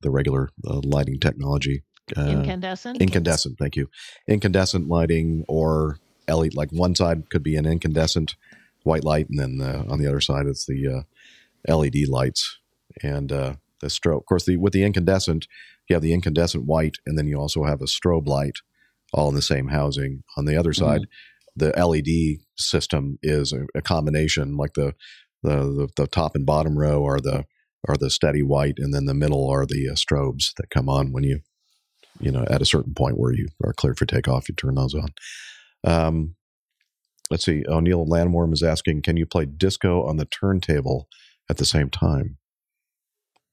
[0.00, 1.84] the regular uh, lighting technology.
[2.16, 3.00] Uh, Incandescent?
[3.00, 3.58] Incandescent.
[3.58, 3.88] Thank you.
[4.28, 5.98] Incandescent lighting or
[6.28, 6.54] LED.
[6.54, 8.36] Like one side could be an incandescent
[8.82, 11.06] white light, and then uh, on the other side it's the
[11.68, 12.58] uh, LED lights
[13.02, 14.18] and uh, the strobe.
[14.18, 15.46] Of course, the with the incandescent,
[15.88, 18.58] you have the incandescent white, and then you also have a strobe light,
[19.12, 20.22] all in the same housing.
[20.36, 21.02] On the other side,
[21.56, 24.56] the LED system is a, a combination.
[24.56, 24.94] Like the,
[25.42, 27.46] the the the top and bottom row are the
[27.88, 31.12] are the steady white, and then the middle are the uh, strobes that come on
[31.12, 31.40] when you
[32.20, 34.48] you know at a certain point where you are cleared for takeoff.
[34.48, 35.08] You turn those on.
[35.84, 36.34] Um,
[37.30, 37.64] let's see.
[37.68, 41.08] O'Neill Landworm is asking, can you play disco on the turntable
[41.50, 42.38] at the same time?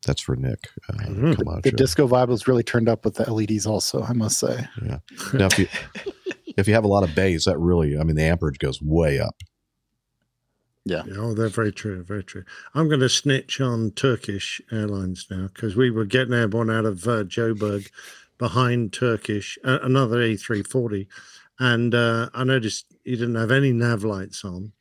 [0.05, 0.69] That's for Nick.
[0.89, 4.01] Uh, The, come on, the disco vibe was really turned up with the LEDs, also.
[4.01, 4.67] I must say.
[4.83, 4.99] Yeah.
[5.33, 5.67] Now, if you
[6.57, 9.19] if you have a lot of bass, that really, I mean, the amperage goes way
[9.19, 9.35] up.
[10.83, 11.03] Yeah.
[11.15, 12.03] Oh, they're very true.
[12.03, 12.43] Very true.
[12.73, 17.07] I'm going to snitch on Turkish Airlines now because we were getting airborne out of
[17.07, 17.91] uh, Joburg
[18.41, 21.05] behind Turkish, uh, another A340.
[21.59, 24.71] And uh, I noticed he didn't have any nav lights on.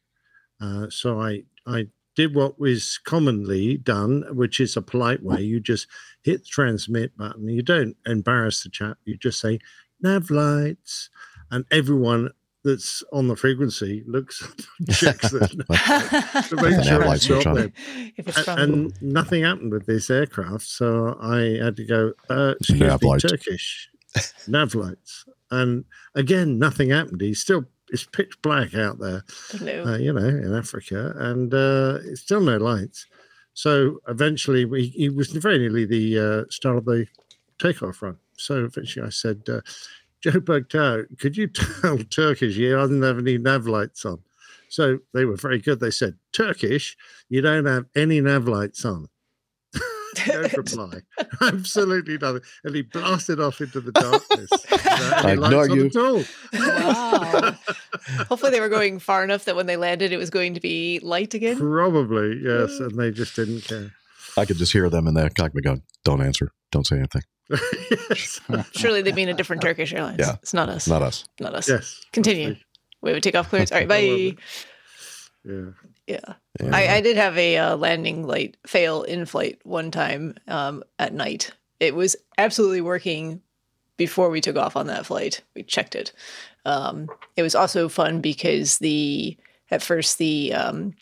[0.63, 5.43] Uh, so I, I did what was commonly done, which is a polite way.
[5.43, 5.89] You just
[6.23, 7.51] hit the transmit button.
[7.51, 8.97] You don't embarrass the chap.
[9.05, 9.59] You just say,
[10.01, 11.11] nav lights.
[11.51, 12.31] And everyone
[12.65, 14.39] that's on the frequency looks
[14.91, 15.41] checks the
[16.49, 17.55] to make The sure it's not on.
[17.55, 17.73] there.
[18.17, 22.13] If it's A- from- and nothing happened with this aircraft, so I had to go.
[22.29, 23.23] Uh, excuse Nav me, lights.
[23.25, 23.89] Turkish
[24.49, 25.85] nav lights, and
[26.15, 27.21] again nothing happened.
[27.21, 29.25] He's still it's pitch black out there,
[29.61, 29.83] No.
[29.85, 33.07] uh, you know, in Africa, and uh, it's still no lights.
[33.55, 37.07] So eventually, we he was very nearly the uh, start of the
[37.59, 38.17] takeoff run.
[38.37, 39.61] So eventually, I said, uh,
[40.23, 41.07] Joe bugged out.
[41.19, 41.47] Could you
[41.83, 44.21] tell Turkish he doesn't have any nav lights on?
[44.69, 45.81] So they were very good.
[45.81, 46.97] They said, Turkish,
[47.29, 49.09] you don't have any nav lights on.
[50.29, 51.01] no reply.
[51.41, 52.43] Absolutely nothing.
[52.65, 54.51] And he blasted off into the darkness.
[54.71, 55.87] without I any lights ignore on you.
[55.87, 56.23] at all.
[56.53, 57.57] Wow.
[58.29, 61.01] Hopefully, they were going far enough that when they landed, it was going to be
[61.03, 61.59] light again.
[61.59, 62.71] Probably, yes.
[62.73, 62.81] Mm.
[62.87, 63.93] And they just didn't care.
[64.41, 68.41] I could just hear them in the cockpit going, "Don't answer, don't say anything." yes.
[68.73, 70.19] Surely they mean a different Turkish Airlines.
[70.21, 70.37] Yeah.
[70.43, 70.87] It's not us.
[70.89, 71.25] Not us.
[71.41, 71.69] Not us.
[71.69, 72.01] Yes.
[72.13, 72.57] Continue.
[73.03, 73.73] We have a takeoff clearance.
[73.73, 74.37] All right, bye.
[75.45, 75.71] Yeah.
[76.07, 76.35] Yeah.
[76.61, 76.71] Yeah.
[76.73, 81.15] I, I did have a uh, landing light fail in flight one time um, at
[81.15, 81.53] night.
[81.79, 83.41] It was absolutely working
[83.97, 85.43] before we took off on that flight.
[85.55, 86.13] We checked it.
[86.65, 89.37] Um, it was also fun because the
[89.71, 90.95] at first the um,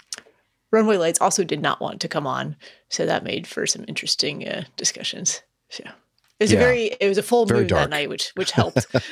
[0.71, 2.57] runway lights also did not want to come on,
[2.89, 5.43] so that made for some interesting uh, discussions.
[5.71, 6.59] So it was Yeah.
[6.59, 7.83] a very it was a full Very moon dark.
[7.85, 9.03] that night, which which helped, but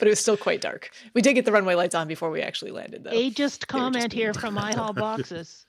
[0.00, 0.90] it was still quite dark.
[1.14, 3.10] We did get the runway lights on before we actually landed, though.
[3.10, 5.66] Ageist comment here from iHall Boxes.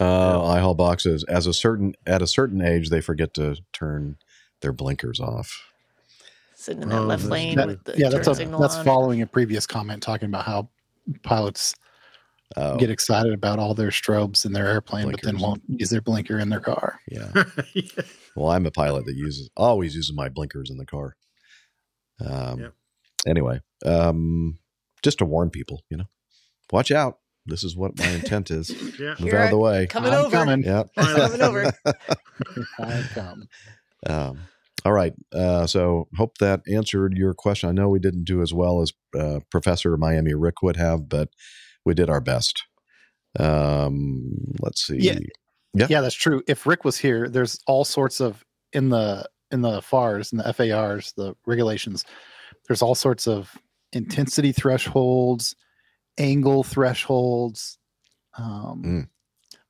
[0.00, 0.04] Uh,
[0.40, 1.24] iHall boxes.
[1.24, 4.16] As a certain at a certain age, they forget to turn
[4.62, 5.68] their blinkers off.
[6.54, 8.84] Sitting in that Oh, left lane That- with the yeah, that's a, signal that's on.
[8.84, 10.68] following a previous comment talking about how
[11.22, 11.74] pilots
[12.56, 16.00] Oh, get excited about all their strobes in their airplane, but then won't use their
[16.02, 17.00] blinker in their car.
[17.08, 17.30] yeah.
[18.34, 21.16] Well, I'm a pilot that uses always uses my blinkers in the car.
[22.24, 22.72] Um, Yep.
[23.26, 24.58] Anyway, um,
[25.02, 26.06] just to warn people, you know,
[26.72, 27.18] watch out.
[27.44, 28.70] This is what my intent is.
[28.98, 29.10] Yeah.
[29.10, 29.86] Move Here out of the way.
[29.86, 30.30] Coming I'm over.
[30.36, 30.62] coming.
[30.62, 30.90] Yep.
[30.96, 31.72] Coming over.
[32.78, 33.48] I come.
[34.06, 34.38] Um,
[34.84, 35.12] all right.
[35.32, 37.68] Uh, so hope that answered your question.
[37.68, 41.28] I know we didn't do as well as uh, Professor Miami Rick would have, but
[41.84, 42.64] we did our best.
[43.38, 44.98] Um, let's see.
[44.98, 45.18] Yeah.
[45.74, 45.86] Yeah.
[45.88, 46.42] Yeah, that's true.
[46.46, 50.52] If Rick was here, there's all sorts of in the in the FARs and the
[50.52, 52.04] FARs, the regulations.
[52.68, 53.56] There's all sorts of
[53.92, 55.56] intensity thresholds,
[56.18, 57.78] angle thresholds.
[58.36, 59.08] Um, Mm.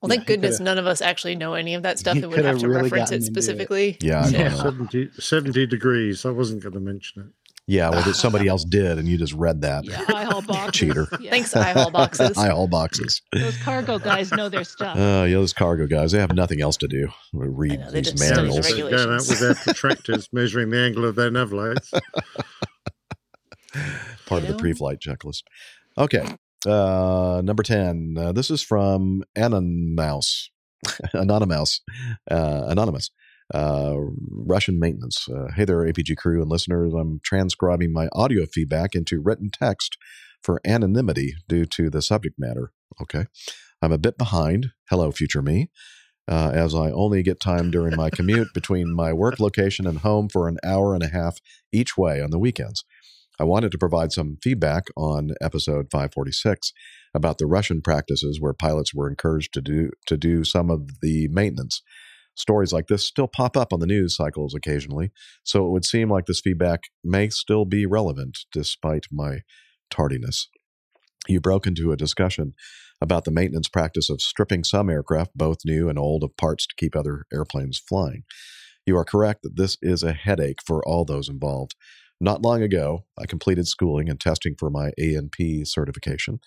[0.01, 2.33] Well, thank he goodness none of us actually know any of that stuff he and
[2.33, 3.31] would have to really reference it into it.
[3.31, 3.97] specifically.
[4.01, 4.57] Yeah, I So- don't know.
[4.89, 6.25] 70, 70 degrees.
[6.27, 7.29] I wasn't going to mention it.
[7.67, 7.91] Yeah.
[7.91, 9.85] Well, that somebody else did, and you just read that.
[9.85, 10.73] Yeah, iHall Boxes.
[10.81, 11.09] Cheater.
[11.21, 11.31] Yeah.
[11.31, 12.31] Thanks, iHall boxes.
[12.37, 13.23] iHall boxes.
[13.33, 14.97] Those cargo guys know their stuff.
[14.97, 17.09] Uh, yeah, those cargo guys, they have nothing else to do.
[17.33, 18.67] but Read know, these just study the manuals.
[18.69, 19.29] They're going out regulations.
[19.29, 21.91] with their protractors measuring the angle of their nav lights.
[24.27, 25.43] part of You the pre-flight checklist.
[25.97, 26.25] Okay,
[26.67, 28.15] uh, number ten.
[28.19, 30.51] Uh, this is from Anonymous,
[31.13, 31.81] Anonymous,
[32.31, 33.11] uh, Anonymous,
[33.53, 33.97] uh,
[34.31, 35.29] Russian maintenance.
[35.29, 36.93] Uh, hey there, APG crew and listeners.
[36.95, 39.97] I'm transcribing my audio feedback into written text
[40.43, 42.73] for anonymity due to the subject matter.
[43.01, 43.27] Okay,
[43.81, 44.71] I'm a bit behind.
[44.91, 45.71] Hello, future me.
[46.29, 50.29] Uh, as I only get time during my commute between my work location and home
[50.29, 51.39] for an hour and a half
[51.73, 52.85] each way on the weekends.
[53.41, 56.73] I wanted to provide some feedback on episode 546
[57.15, 61.29] about the Russian practices where pilots were encouraged to do to do some of the
[61.29, 61.83] maintenance.
[62.35, 65.11] Stories like this still pop up on the news cycles occasionally,
[65.45, 69.41] so it would seem like this feedback may still be relevant despite my
[69.91, 70.49] tardiness.
[71.29, 72.55] You broke into a discussion
[73.01, 76.75] about the maintenance practice of stripping some aircraft, both new and old, of parts to
[76.77, 78.25] keep other airplanes flying.
[78.87, 81.75] You are correct that this is a headache for all those involved.
[82.21, 86.39] Not long ago, I completed schooling and testing for my A&P certification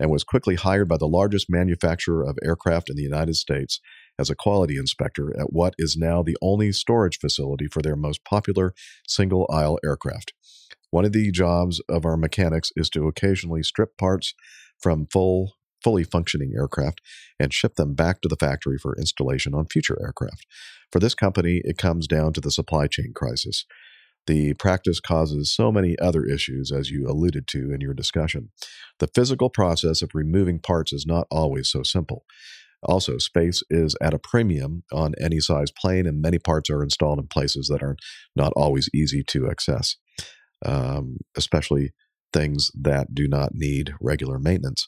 [0.00, 3.80] and was quickly hired by the largest manufacturer of aircraft in the United States
[4.18, 8.24] as a quality inspector at what is now the only storage facility for their most
[8.24, 8.74] popular
[9.06, 10.32] single aisle aircraft.
[10.90, 14.34] One of the jobs of our mechanics is to occasionally strip parts
[14.80, 17.00] from full fully functioning aircraft
[17.38, 20.44] and ship them back to the factory for installation on future aircraft.
[20.90, 23.64] For this company, it comes down to the supply chain crisis.
[24.26, 28.50] The practice causes so many other issues, as you alluded to in your discussion.
[28.98, 32.24] The physical process of removing parts is not always so simple.
[32.82, 37.18] Also, space is at a premium on any size plane, and many parts are installed
[37.18, 37.96] in places that are
[38.36, 39.96] not always easy to access,
[40.64, 41.90] um, especially
[42.32, 44.86] things that do not need regular maintenance.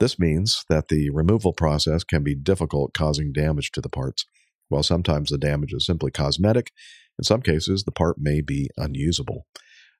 [0.00, 4.24] This means that the removal process can be difficult, causing damage to the parts.
[4.68, 6.70] While sometimes the damage is simply cosmetic,
[7.18, 9.46] in some cases the part may be unusable.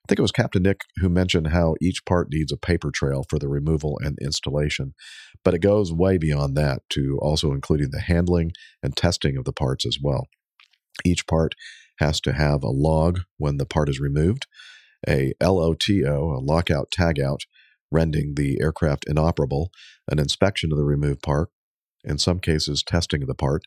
[0.03, 3.23] I think it was Captain Nick who mentioned how each part needs a paper trail
[3.29, 4.93] for the removal and installation,
[5.43, 8.51] but it goes way beyond that to also including the handling
[8.81, 10.27] and testing of the parts as well.
[11.05, 11.53] Each part
[11.99, 14.47] has to have a log when the part is removed,
[15.07, 17.41] a LOTO, a lockout tagout,
[17.91, 19.69] rendering the aircraft inoperable,
[20.09, 21.49] an inspection of the removed part,
[22.03, 23.63] in some cases, testing of the part,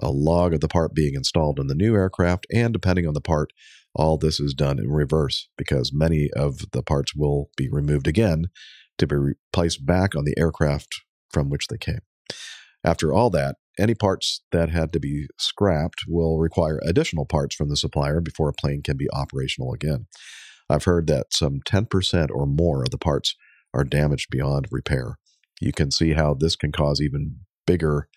[0.00, 3.20] a log of the part being installed in the new aircraft, and depending on the
[3.20, 3.52] part,
[3.94, 8.46] all this is done in reverse because many of the parts will be removed again
[8.98, 9.16] to be
[9.52, 11.02] placed back on the aircraft
[11.32, 12.00] from which they came.
[12.84, 17.68] After all that, any parts that had to be scrapped will require additional parts from
[17.68, 20.06] the supplier before a plane can be operational again.
[20.68, 23.34] I've heard that some 10% or more of the parts
[23.72, 25.18] are damaged beyond repair.
[25.60, 28.08] You can see how this can cause even bigger,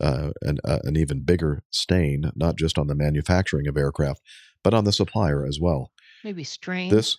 [0.00, 4.20] uh, an, uh, an even bigger stain, not just on the manufacturing of aircraft,
[4.62, 5.90] but on the supplier as well.
[6.24, 6.90] Maybe strain.
[6.90, 7.18] This,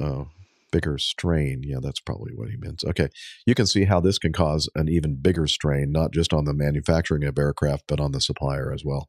[0.00, 0.24] uh,
[0.74, 1.62] bigger strain.
[1.62, 2.82] Yeah, that's probably what he meant.
[2.84, 3.08] Okay.
[3.46, 6.52] You can see how this can cause an even bigger strain, not just on the
[6.52, 9.08] manufacturing of aircraft, but on the supplier as well.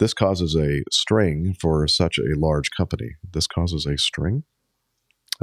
[0.00, 3.10] This causes a string for such a large company.
[3.32, 4.42] This causes a string?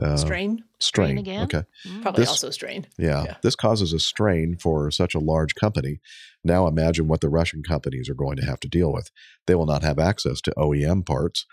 [0.01, 0.64] Uh, Strain?
[0.80, 1.08] Strain.
[1.08, 1.43] Strain again?
[1.43, 1.64] Okay.
[2.01, 2.85] Probably This- also strain.
[2.98, 6.00] Yeah, this causes a strain for such a large company.
[6.43, 9.09] Now imagine what the Russian companies are going to have to deal with.
[9.48, 11.45] They will not have access to OEM parts,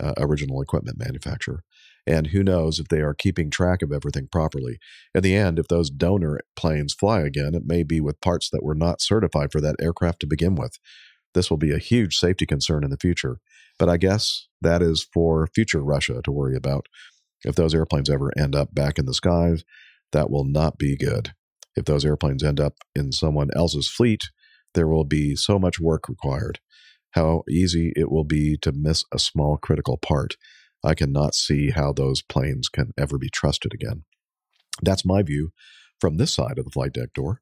[0.00, 1.62] uh, original equipment manufacturer.
[2.04, 4.78] And who knows if they are keeping track of everything properly.
[5.14, 8.64] In the end, if those donor planes fly again, it may be with parts that
[8.64, 10.78] were not certified for that aircraft to begin with.
[11.34, 13.38] This will be a huge safety concern in the future.
[13.78, 16.86] But I guess that is for future Russia to worry about.
[17.44, 19.64] If those airplanes ever end up back in the skies,
[20.12, 21.32] that will not be good.
[21.74, 24.22] If those airplanes end up in someone else's fleet,
[24.74, 26.60] there will be so much work required.
[27.12, 30.36] How easy it will be to miss a small critical part.
[30.84, 34.04] I cannot see how those planes can ever be trusted again.
[34.82, 35.52] That's my view
[36.00, 37.40] from this side of the flight deck door.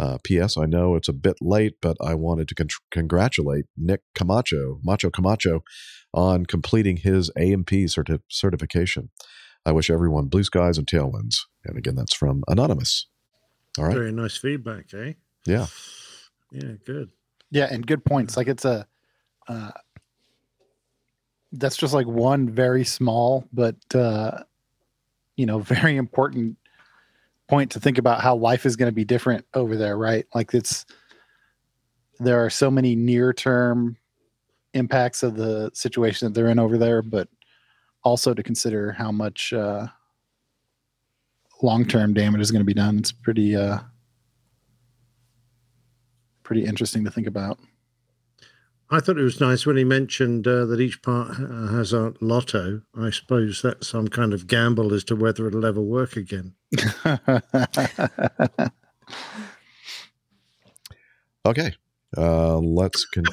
[0.00, 0.56] Uh, P.S.
[0.56, 5.10] I know it's a bit late, but I wanted to con- congratulate Nick Camacho, Macho
[5.10, 5.62] Camacho,
[6.14, 9.10] on completing his A&P certi- certification.
[9.66, 11.40] I wish everyone blue skies and tailwinds.
[11.66, 13.08] And again, that's from Anonymous.
[13.78, 13.94] All right.
[13.94, 15.12] Very nice feedback, eh?
[15.46, 15.66] Yeah.
[16.50, 17.10] Yeah, good.
[17.50, 18.38] Yeah, and good points.
[18.38, 18.86] Like it's a
[19.48, 19.72] uh
[21.52, 24.44] that's just like one very small but uh
[25.36, 26.56] you know, very important
[27.50, 30.24] point to think about how life is going to be different over there, right?
[30.34, 30.86] Like it's
[32.20, 33.96] there are so many near-term
[34.72, 37.28] impacts of the situation that they're in over there, but
[38.04, 39.88] also to consider how much uh
[41.60, 42.98] long-term damage is going to be done.
[42.98, 43.80] It's pretty uh
[46.44, 47.58] pretty interesting to think about.
[48.92, 52.12] I thought it was nice when he mentioned uh, that each part uh, has a
[52.20, 52.82] lotto.
[52.98, 56.54] I suppose that's some kind of gamble as to whether it'll ever work again.
[61.46, 61.72] Okay.
[62.16, 63.04] Uh, let's.
[63.06, 63.24] Con-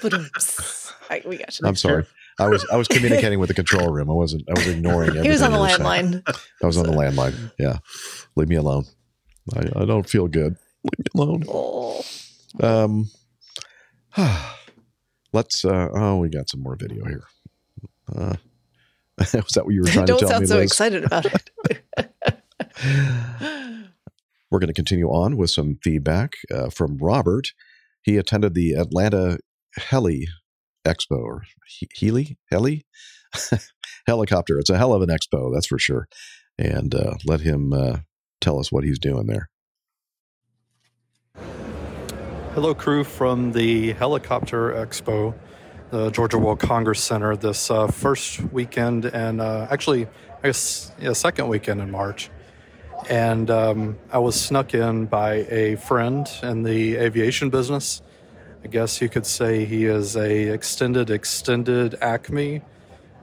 [1.10, 1.68] I, we got you.
[1.68, 2.06] I'm sorry.
[2.40, 4.10] I was I was communicating with the control room.
[4.10, 4.44] I wasn't.
[4.50, 5.22] I was ignoring.
[5.24, 6.12] He was on the everything you were saying.
[6.24, 6.38] landline.
[6.62, 7.52] I was on the landline.
[7.58, 7.78] Yeah.
[8.36, 8.86] Leave me alone.
[9.56, 10.56] I, I don't feel good.
[10.84, 11.44] Leave me alone.
[11.48, 12.04] Oh.
[12.62, 13.10] Um.
[15.34, 15.64] let's.
[15.66, 17.24] Uh, oh, we got some more video here.
[18.14, 18.36] Uh,
[19.18, 20.48] Was that what you were trying Don't to tell sound me?
[20.48, 20.72] so Liz?
[20.72, 21.50] excited about it.
[24.50, 27.50] We're going to continue on with some feedback uh, from Robert.
[28.04, 29.40] He attended the Atlanta
[29.76, 30.28] Heli
[30.86, 32.86] Expo or He- Healy Heli
[34.06, 34.58] helicopter.
[34.58, 36.08] It's a hell of an expo, that's for sure.
[36.58, 37.98] And uh, let him uh,
[38.40, 39.50] tell us what he's doing there.
[42.58, 45.36] Hello, crew from the Helicopter Expo,
[45.92, 50.08] the Georgia World Congress Center, this uh, first weekend and uh, actually,
[50.42, 52.32] I guess, yeah, second weekend in March.
[53.12, 58.02] And um, I was snuck in by a friend in the aviation business.
[58.64, 62.64] I guess you could say he is a extended, extended Acme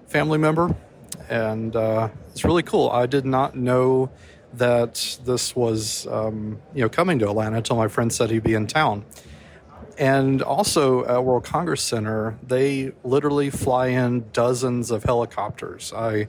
[0.06, 0.76] family member.
[1.28, 2.88] And uh, it's really cool.
[2.88, 4.12] I did not know
[4.58, 8.54] that this was, um, you know, coming to Atlanta until my friend said he'd be
[8.54, 9.04] in town.
[9.98, 15.92] And also at World Congress Center, they literally fly in dozens of helicopters.
[15.92, 16.28] I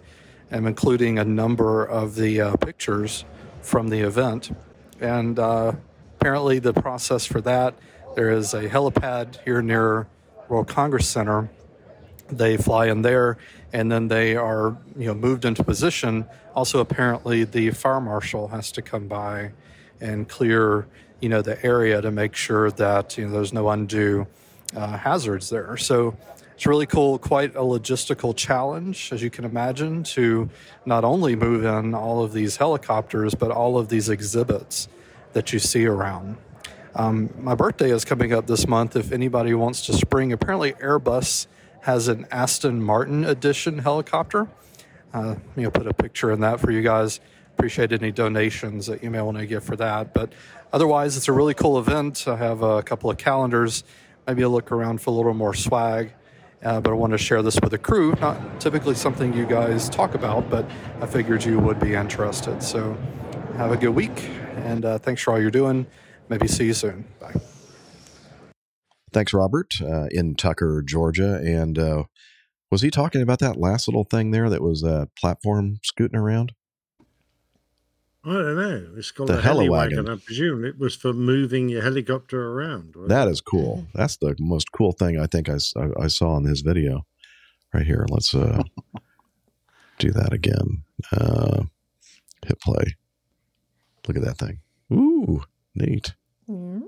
[0.51, 3.25] am including a number of the uh, pictures
[3.61, 4.55] from the event.
[5.01, 5.73] And uh,
[6.19, 7.75] apparently, the process for that
[8.15, 10.07] there is a helipad here near
[10.47, 11.49] World Congress Center.
[12.29, 13.37] They fly in there,
[13.75, 16.25] and then they are you know moved into position.
[16.55, 19.51] Also, apparently, the fire marshal has to come by
[19.99, 20.87] and clear
[21.19, 24.25] you know the area to make sure that you know there's no undue
[24.77, 25.75] uh, hazards there.
[25.75, 26.15] So
[26.53, 30.49] it's really cool, quite a logistical challenge, as you can imagine, to
[30.85, 34.87] not only move in all of these helicopters, but all of these exhibits
[35.33, 36.37] that you see around.
[36.95, 38.95] Um, my birthday is coming up this month.
[38.95, 41.47] If anybody wants to spring, apparently Airbus
[41.85, 44.47] has an Aston Martin edition helicopter.
[45.13, 47.19] Uh, you know, put a picture in that for you guys.
[47.53, 50.11] Appreciate any donations that you may want to give for that.
[50.11, 50.33] But
[50.73, 52.27] otherwise, it's a really cool event.
[52.27, 53.83] I have a couple of calendars.
[54.25, 56.11] Maybe a look around for a little more swag.
[56.63, 58.15] Uh, but I want to share this with the crew.
[58.19, 60.65] Not typically something you guys talk about, but
[61.01, 62.63] I figured you would be interested.
[62.63, 62.97] So
[63.57, 65.85] have a good week, and uh, thanks for all you're doing.
[66.29, 67.05] Maybe see you soon.
[67.19, 67.54] Bye.
[69.15, 71.35] Thanks, Robert, uh, in Tucker, Georgia.
[71.35, 72.03] And uh,
[72.69, 76.51] was he talking about that last little thing there that was a platform scooting around?
[78.25, 78.87] I don't know.
[78.97, 79.69] It's called The a heli heliwagon.
[79.69, 80.09] wagon.
[80.09, 82.95] I presume it was for moving your helicopter around.
[82.95, 83.31] wasn't That it?
[83.31, 83.85] is cool.
[83.93, 87.05] That's the most cool thing I think I saw in his video
[87.73, 88.05] right here.
[88.09, 88.63] Let's uh,
[89.99, 90.83] do that again.
[91.13, 91.63] Uh,
[92.45, 92.95] hit play.
[94.07, 94.59] Look at that thing.
[94.91, 96.15] Ooh, neat.
[96.49, 96.81] Mhm.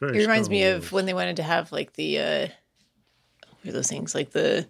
[0.00, 0.76] Very It reminds me Wars.
[0.84, 2.48] of when they wanted to have like the uh
[3.62, 4.66] what are those things like the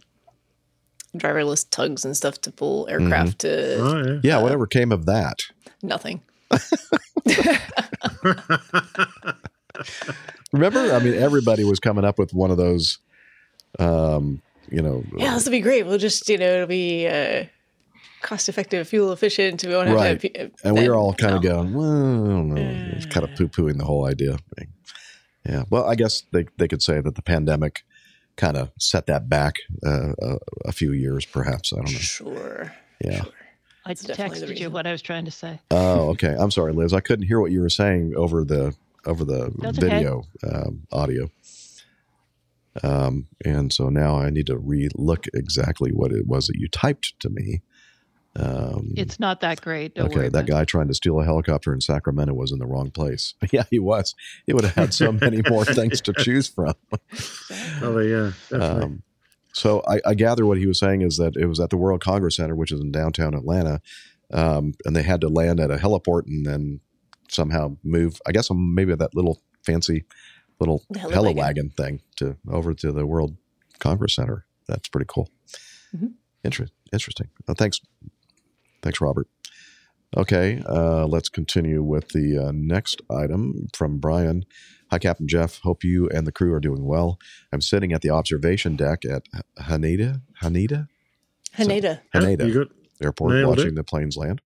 [1.17, 4.21] driverless tugs and stuff to pull aircraft to Oh, yeah.
[4.23, 5.37] Yeah, whatever came of that.
[5.83, 6.23] nothing.
[10.53, 10.93] Remember?
[10.95, 12.99] I mean, everybody was coming up with one of those,
[13.79, 14.41] um,
[14.71, 15.87] you know, Yeah, this would be great.
[15.87, 17.45] We'll just you know it'll be uh,
[18.23, 19.63] cost effective, fuel efficient.
[19.65, 20.21] We won't have right.
[20.21, 21.87] to have, pe- and we then- were all kind of going, well,
[22.25, 22.91] I don't know.
[22.97, 24.39] It's kind of poo pooing the whole idea.
[25.49, 25.65] Yeah.
[25.71, 27.85] Well, I guess they, they could say that the pandemic
[28.37, 31.73] kind of set that back uh, a, a few years, perhaps.
[31.73, 31.99] I don't know.
[31.99, 32.73] Sure.
[33.03, 33.25] Yeah.
[33.87, 35.61] I texted you what I was trying to say.
[35.71, 36.37] Oh, okay.
[36.39, 36.93] I'm sorry, Liz.
[36.93, 39.89] I couldn't hear what you were saying over the over the That's okay.
[39.89, 41.31] video um, audio.
[42.83, 47.19] Um, and so now I need to re-look exactly what it was that you typed
[47.21, 47.63] to me.
[48.39, 49.95] Um, It's not that great.
[49.95, 50.29] Don't okay, worry.
[50.29, 53.35] that guy trying to steal a helicopter in Sacramento was in the wrong place.
[53.53, 54.15] Yeah, he was.
[54.47, 56.75] He would have had so many more things to choose from.
[57.83, 58.33] Oh, yeah.
[58.51, 58.83] Definitely.
[58.85, 59.03] Um,
[59.53, 62.01] so I, I gather what he was saying is that it was at the World
[62.01, 63.81] Congress Center, which is in downtown Atlanta,
[64.33, 66.81] um, and they had to land at a heliport and then
[67.29, 68.21] somehow move.
[68.27, 70.05] I guess um, maybe that little fancy
[70.61, 71.13] little The heliwagon.
[71.35, 73.37] heliwagon thing to over to the World
[73.81, 74.45] Congress Center.
[74.69, 75.29] That's pretty cool.
[75.97, 76.13] Mhm.
[76.45, 77.29] Inter- interesting.
[77.49, 77.81] Uh, thanks,
[78.89, 79.29] thanks, Robert.
[80.17, 84.47] Okay, uh, let's continue with the uh, next item from Brian.
[84.91, 85.59] Hi, Captain Jeff.
[85.59, 87.19] Hope you and the crew are doing well.
[87.53, 89.25] I'm sitting at the observation deck at
[89.61, 90.89] Haneda, Haneda,
[91.59, 92.01] Haneda.
[92.15, 92.71] Haneda You
[93.03, 93.75] Airport, nailed watching it.
[93.75, 94.41] the planes land.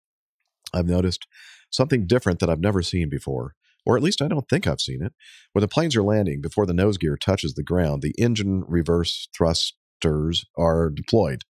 [0.74, 1.28] I've noticed
[1.70, 3.54] something different that I've never seen before,
[3.86, 5.12] or at least I don't think I've seen it.
[5.52, 9.28] When the planes are landing, before the nose gear touches the ground, the engine reverse
[9.32, 11.44] thrusters are deployed.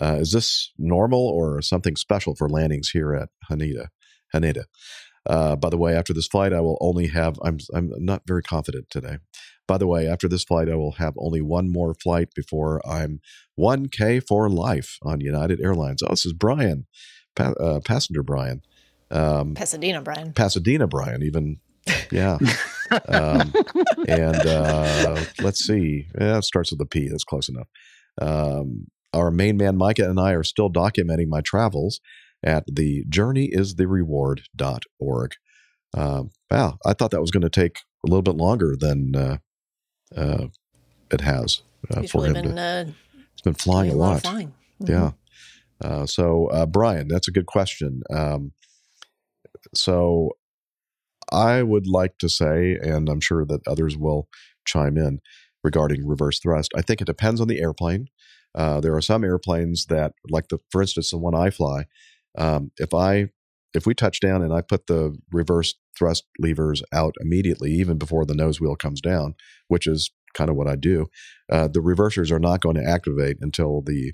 [0.00, 3.88] Uh, is this normal or something special for landings here at Haneda?
[4.34, 4.64] Haneda.
[5.28, 7.38] Uh, by the way, after this flight, I will only have.
[7.44, 9.18] I'm I'm not very confident today.
[9.68, 13.20] By the way, after this flight, I will have only one more flight before I'm
[13.58, 16.02] 1K for life on United Airlines.
[16.02, 16.86] Oh, this is Brian,
[17.36, 18.62] pa- uh, passenger Brian,
[19.12, 20.32] um, Pasadena, Brian.
[20.32, 21.58] Pasadena Brian, even.
[22.10, 22.38] Yeah.
[23.08, 23.52] um,
[24.08, 26.06] and uh, let's see.
[26.18, 27.08] Yeah, it starts with a P.
[27.08, 27.68] That's close enough.
[28.20, 32.00] Um, our main man Micah and I are still documenting my travels
[32.42, 35.34] at the journeyisthereward.org.
[35.94, 39.36] Um, wow, I thought that was going to take a little bit longer than uh,
[40.16, 40.46] uh,
[41.10, 42.46] it has uh, for really him.
[42.46, 42.84] been to, uh,
[43.32, 44.52] it's been flying a lot flying.
[44.80, 45.12] Yeah.
[45.80, 48.02] Uh, so, uh, Brian, that's a good question.
[48.10, 48.52] Um,
[49.74, 50.30] so,
[51.30, 54.28] I would like to say, and I'm sure that others will
[54.64, 55.20] chime in
[55.64, 56.70] regarding reverse thrust.
[56.76, 58.08] I think it depends on the airplane.
[58.54, 61.86] Uh, there are some airplanes that, like the, for instance, the one I fly.
[62.36, 63.28] Um, if I,
[63.74, 68.24] if we touch down and I put the reverse thrust levers out immediately, even before
[68.26, 69.34] the nose wheel comes down,
[69.68, 71.06] which is kind of what I do,
[71.50, 74.12] uh, the reversers are not going to activate until the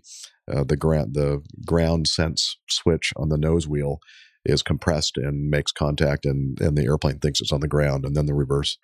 [0.52, 3.99] uh, the ground the ground sense switch on the nose wheel
[4.44, 8.17] is compressed and makes contact, and and the airplane thinks it's on the ground, and
[8.17, 8.78] then the reverse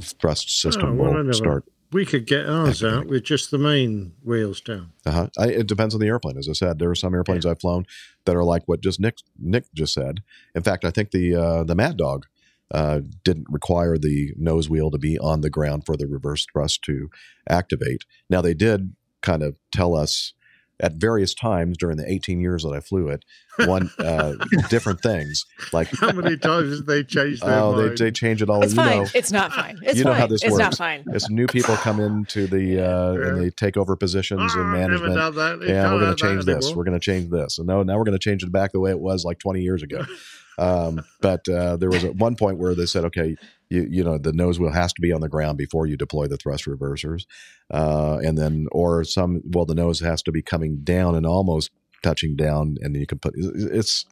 [0.00, 1.64] thrust system Oh, well, will never- start.
[1.92, 4.92] We could get ours out with just the main wheels down.
[5.04, 5.28] Uh-huh.
[5.38, 6.38] I, it depends on the airplane.
[6.38, 7.84] As I said, there are some airplanes I've flown
[8.24, 10.22] that are like what just Nick Nick just said.
[10.54, 12.26] In fact, I think the uh, the Mad Dog
[12.72, 16.82] uh, didn't require the nose wheel to be on the ground for the reverse thrust
[16.84, 17.10] to
[17.48, 18.04] activate.
[18.30, 20.32] Now they did kind of tell us
[20.80, 23.24] at various times during the 18 years that I flew it,
[23.66, 24.32] one uh,
[24.68, 27.98] different things like How many times have they changed their oh they, mind?
[27.98, 28.62] they change it all.
[28.62, 28.98] It's you fine.
[29.02, 29.78] know, it's not fine.
[29.82, 30.20] It's you know fine.
[30.20, 30.58] how this it's works.
[30.58, 31.04] not fine.
[31.12, 34.78] As new people come into the uh, and they take over positions in Ah, never
[34.78, 35.68] management, done that.
[35.68, 36.64] Yeah, we're going to change this.
[36.66, 36.76] anymore.
[36.78, 37.58] We're going to change this.
[37.58, 39.60] And no, now we're going to change it back the way it was like 20
[39.60, 40.04] years ago.
[40.58, 43.36] Um, but uh, there was at one point where they said, okay,
[43.72, 46.26] you you know the nose wheel has to be on the ground before you deploy
[46.26, 47.24] the thrust reversers,
[47.72, 51.70] uh, and then or some well the nose has to be coming down and almost
[52.02, 54.04] touching down, and you can put it's.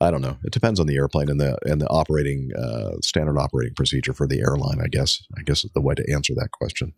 [0.00, 0.36] I don't know.
[0.44, 4.26] It depends on the airplane and the and the operating uh, standard operating procedure for
[4.26, 4.80] the airline.
[4.80, 5.24] I guess.
[5.36, 6.92] I guess is the way to answer that question.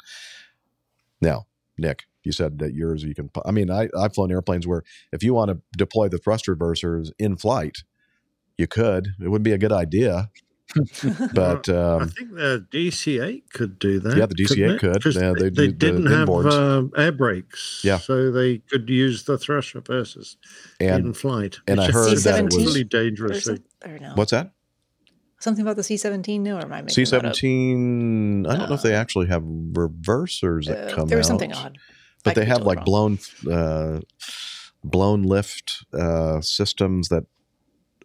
[1.20, 1.46] Now,
[1.78, 3.30] Nick, you said that yours you can.
[3.44, 7.10] I mean, I I've flown airplanes where if you want to deploy the thrust reversers
[7.18, 7.78] in flight,
[8.58, 9.08] you could.
[9.18, 10.30] It would be a good idea,
[11.34, 14.16] but I um, think the DC-8 could do that.
[14.16, 15.14] Yeah, the DC-8 couldn't it?
[15.16, 16.52] Yeah, they, they they do the didn't have inboards.
[16.52, 17.80] um, air brakes.
[17.82, 17.98] Yeah.
[17.98, 20.36] so they could use the thrust reversers
[20.78, 21.58] And- in flight.
[21.66, 23.64] and It's I just heard that it was- really dangerous Or thing.
[23.82, 24.12] some- or no.
[24.14, 24.52] what's that?
[25.40, 26.42] Something about the C seventeen?
[26.42, 30.92] No, or am I making C-17, I don't know if they actually have reversers that
[30.92, 31.30] Uh, come there was out.
[31.30, 31.78] something odd.
[31.78, 31.80] I
[32.24, 33.18] but they have totally like blown,
[33.50, 34.00] uh,
[34.84, 37.24] blown lift uh, systems that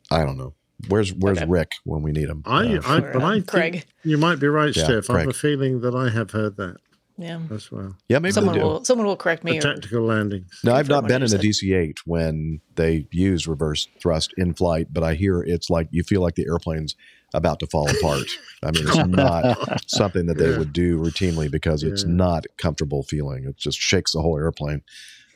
[0.09, 0.53] I don't know.
[0.89, 1.47] Where's Where's Okay.
[1.49, 2.43] Rick when we need him?
[2.45, 3.85] I, Uh, I, but I think Craig.
[4.03, 5.09] you might be right, Yeah, Steph.
[5.09, 6.77] I have a feeling that I have heard that
[7.17, 7.39] Yeah.
[7.51, 7.95] as well.
[8.09, 8.65] yeah, maybe someone they do.
[8.67, 9.53] will someone will correct me.
[9.59, 10.59] The Or, tactical landings.
[10.63, 11.37] No, I've not been you in a.
[11.37, 16.21] DC-8 when they use reverse thrust in flight, but I hear it's like you feel
[16.21, 16.95] like the airplane's
[17.33, 18.27] about to fall apart.
[18.63, 20.57] I mean, it's not something that they Yeah.
[20.57, 22.11] would do routinely because it's Yeah.
[22.13, 23.45] not comfortable feeling.
[23.45, 24.81] It just shakes the whole airplane.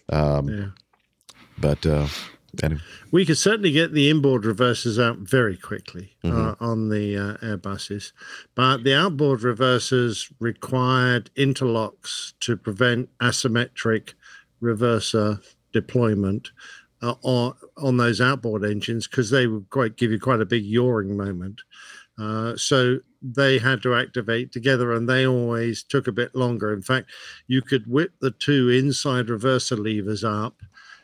[0.09, 0.65] Um, Yeah.
[1.57, 2.07] But uh,
[3.11, 6.63] We could certainly get the inboard reversers out very quickly uh, Mm-hmm.
[6.63, 8.11] on the uh, Airbuses,
[8.55, 14.13] but the outboard reversers required interlocks to prevent asymmetric
[14.61, 15.41] reverser
[15.73, 16.51] deployment
[17.01, 20.65] uh, on, on those outboard engines because they would quite give you quite a big
[20.65, 21.61] yawing moment.
[22.19, 26.73] Uh, so they had to activate together and they always took a bit longer.
[26.73, 27.09] In fact,
[27.47, 30.57] you could whip the two inside reverser levers up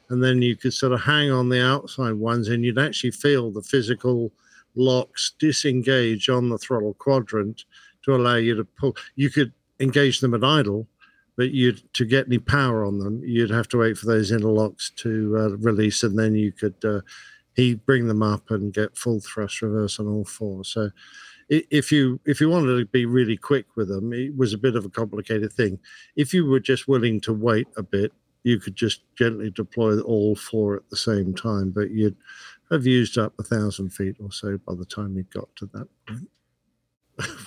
[0.09, 3.51] and then you could sort of hang on the outside ones and you'd actually feel
[3.51, 4.31] the physical
[4.75, 7.65] locks disengage on the throttle quadrant
[8.03, 8.95] to allow you to pull.
[9.15, 10.87] You could engage them at idle
[11.37, 14.93] but you'd to get any power on them you'd have to wait for those interlocks
[14.95, 17.01] to uh, release and then you could uh,
[17.55, 20.63] he bring them up and get full thrust reverse on all four.
[20.63, 20.91] So
[21.47, 24.75] if you if you wanted to be really quick with them it was a bit
[24.75, 25.79] of a complicated thing.
[26.15, 28.11] If you were just willing to wait a bit
[28.45, 32.15] you could just gently deploy all four at the same time, but you'd
[32.69, 35.87] have used up a thousand feet or so by the time you got to that
[36.07, 36.29] point.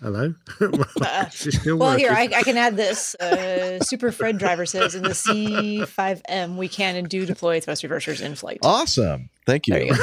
[0.00, 0.34] Hello?
[1.30, 2.28] She's still well, here I.
[2.34, 3.14] I can add this.
[3.16, 8.20] Uh, Super Fred driver says in the C5M we can and do deploy thrust reversers
[8.20, 8.58] in flight.
[8.62, 9.30] awesome.
[9.46, 9.96] Thank There you.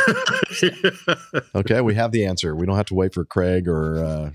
[0.62, 0.72] you
[1.56, 2.56] okay, we have the answer.
[2.56, 4.34] We don't have to wait for Craig or.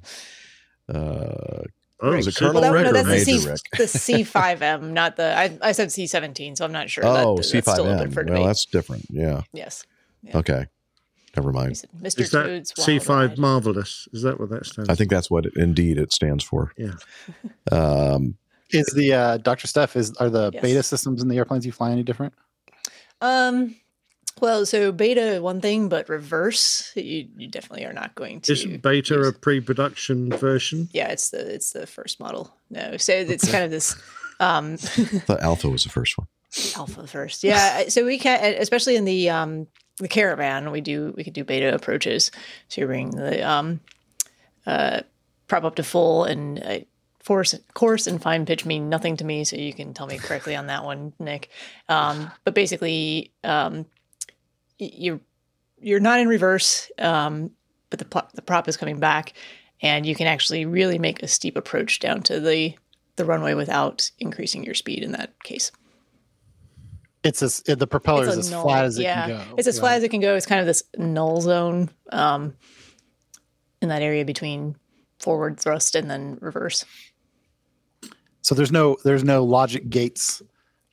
[0.88, 1.62] Uh, uh,
[2.02, 3.60] Oh, is it so- Colonel Well, that, Rick no, or that's the, Major C, Rick?
[3.76, 5.36] the C5M, not the.
[5.36, 7.04] I, I said C17, so I'm not sure.
[7.06, 8.26] Oh, that, that's still open for C5M.
[8.26, 8.38] debate.
[8.38, 9.06] Well, that's different.
[9.10, 9.42] Yeah.
[9.52, 9.84] yes.
[10.22, 10.38] Yeah.
[10.38, 10.66] Okay.
[11.36, 11.82] Never mind.
[12.02, 12.20] Mr.
[12.20, 13.38] Is that Toad's C5 Ride.
[13.38, 14.08] Marvelous?
[14.12, 14.92] Is that what that stands For?
[14.92, 16.72] I think that's what it, indeed it stands for.
[16.76, 16.92] Yeah.
[17.72, 18.36] Um,
[18.72, 19.66] Is the uh, Dr.
[19.68, 20.62] Steph is are the Yes.
[20.62, 22.34] beta systems in the airplanes you fly any different?
[23.20, 23.76] Um,
[24.40, 28.52] well, so beta one thing, but reverse, you, you definitely are not going to.
[28.52, 30.88] Isn't beta a pre production version?
[30.92, 32.54] yeah, it's the it's the first model.
[32.70, 33.96] No, so it's kind of this.
[34.40, 36.26] Um, the Alpha was the first one.
[36.74, 37.44] Alpha first.
[37.44, 37.88] Yeah.
[37.90, 39.66] So we can, especially in the um,
[39.98, 42.30] the caravan, we do we could do beta approaches.
[42.68, 43.80] So you bring the um,
[44.66, 45.02] uh,
[45.46, 46.78] prop up to full and uh,
[47.22, 49.44] force coarse and fine pitch mean nothing to me.
[49.44, 51.50] So you can tell me correctly on that one, Nick.
[51.90, 53.84] Um, but basically, um, y-
[54.80, 55.20] you're
[55.80, 57.50] you're not in reverse, um,
[57.90, 59.34] but the pl- the prop is coming back,
[59.82, 62.74] and you can actually really make a steep approach down to the
[63.16, 65.70] the runway without increasing your speed in that case.
[67.22, 69.42] It's as the propeller It's is as null- flat as it can go.
[69.58, 70.34] It's as flat as it can go.
[70.36, 72.54] It's kind of this null zone um,
[73.82, 74.76] in that area between
[75.18, 76.86] forward thrust and then reverse.
[78.40, 80.40] So there's no there's no logic gates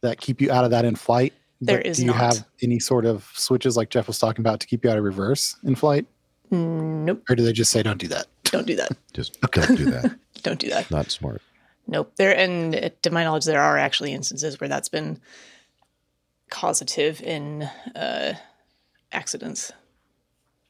[0.02, 1.34] that keep you out of that in flight.
[1.62, 2.18] There But is Do you not.
[2.18, 5.04] have any sort of switches like Jeff was talking about to keep you out of
[5.04, 6.06] reverse in flight,
[6.52, 7.24] Nope.
[7.30, 8.28] or do they just say don't do that?
[8.46, 8.92] Don't do that.
[9.14, 10.18] Just don't do that.
[10.44, 10.90] Don't do that.
[10.90, 11.42] Not smart.
[11.88, 12.14] Nope.
[12.16, 15.20] There and to my knowledge, there are actually instances where that's been
[16.50, 17.64] causative in
[17.96, 18.36] uh,
[19.12, 19.74] accidents.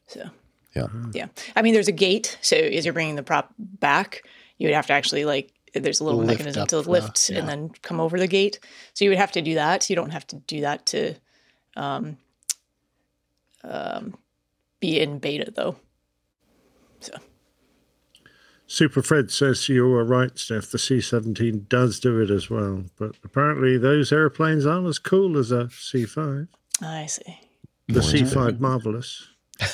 [0.07, 0.29] So
[0.75, 0.87] Yeah.
[1.13, 2.37] yeah, I mean, there's a gate.
[2.41, 4.23] So as you're bringing the prop back,
[4.57, 7.29] you would have to actually like there's a little Lift mechanism up to the- lift
[7.29, 7.39] yeah.
[7.39, 8.59] and then come over the gate.
[8.93, 9.89] So you would have to do that.
[9.89, 11.15] You don't have to do that to
[11.75, 12.17] um,
[13.63, 14.17] um,
[14.79, 15.77] be in beta though.
[16.99, 17.13] So
[18.67, 20.71] Super Fred says you are right, Steph.
[20.71, 22.83] The C 17 does do it as well.
[22.97, 26.47] But apparently, those airplanes aren't as cool as a C 5.
[26.81, 27.39] I see.
[27.87, 28.59] The C 5.
[28.59, 29.27] Marvelous.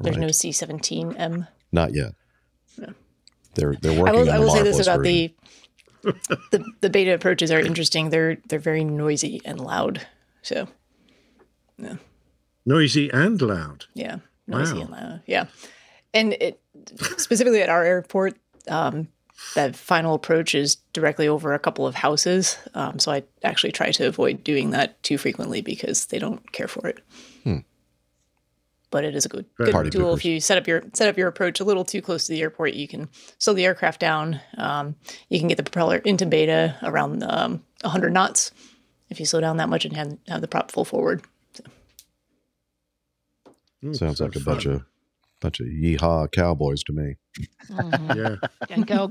[0.00, 0.20] There's right.
[0.20, 1.46] no C17M.
[1.72, 2.14] Not yet.
[2.78, 2.92] No.
[3.54, 5.32] They're they're I working will, on I will say this about version.
[6.02, 6.12] the,
[6.50, 8.10] the the beta approaches are interesting.
[8.10, 10.06] They're they're very noisy and loud.
[10.42, 10.68] So
[12.66, 13.84] Noisy and loud.
[13.94, 14.80] yeah, noisy Wow.
[14.82, 15.22] and loud.
[15.26, 15.46] Yeah,
[16.14, 16.60] and it
[17.18, 18.36] specifically at our airport,
[18.68, 19.08] um,
[19.54, 22.56] that final approach is directly over a couple of houses.
[22.74, 26.68] Um, so I actually try to avoid doing that too frequently because they don't care
[26.68, 27.00] for it.
[27.42, 27.58] Hmm.
[28.94, 30.18] But it is a good good Party tool poopers.
[30.18, 32.40] if you set up your set up your approach a little too close to the
[32.42, 32.74] airport.
[32.74, 33.08] You can
[33.38, 34.40] slow the aircraft down.
[34.56, 34.94] Um,
[35.28, 38.52] you can get the propeller into beta around um, 100 knots
[39.10, 41.22] if you slow down that much and have, have the prop full forward.
[43.84, 44.54] Mm, Sounds like a fun.
[44.54, 44.82] bunch of
[45.40, 47.16] bunch of yeehaw cowboys to me.
[47.70, 48.14] Mhm.
[48.16, 48.48] Yeah.
[48.70, 49.08] And go.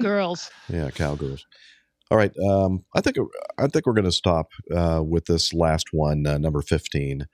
[0.70, 1.46] Yeah, cowgirls.
[2.10, 3.18] All right, um, I think
[3.58, 7.28] I think we're going to stop uh, with this last one, uh, number fifteen.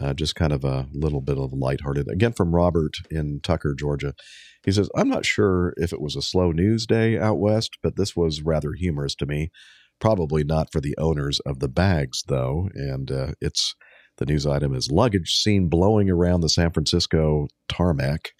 [0.00, 2.08] Uh, just kind of a little bit of lighthearted.
[2.08, 4.14] Again, from Robert in Tucker, Georgia.
[4.64, 7.96] He says, "I'm not sure if it was a slow news day out west, but
[7.96, 9.50] this was rather humorous to me.
[10.00, 12.70] Probably not for the owners of the bags, though.
[12.74, 13.74] And uh, it's
[14.16, 18.30] the news item is luggage seen blowing around the San Francisco tarmac."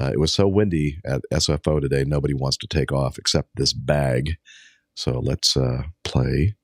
[0.00, 3.72] Uh, it was so windy at SFO today, nobody wants to take off except this
[3.72, 4.36] bag.
[4.94, 6.54] So let's uh, play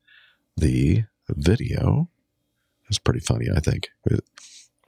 [0.57, 2.09] the video.
[2.89, 3.89] It's pretty funny, I think.
[4.07, 4.25] It-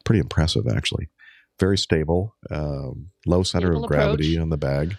[0.04, 1.08] pretty impressive, actually.
[1.60, 4.42] Very stable, um, low center Stable of gravity approach.
[4.42, 4.96] on the bag.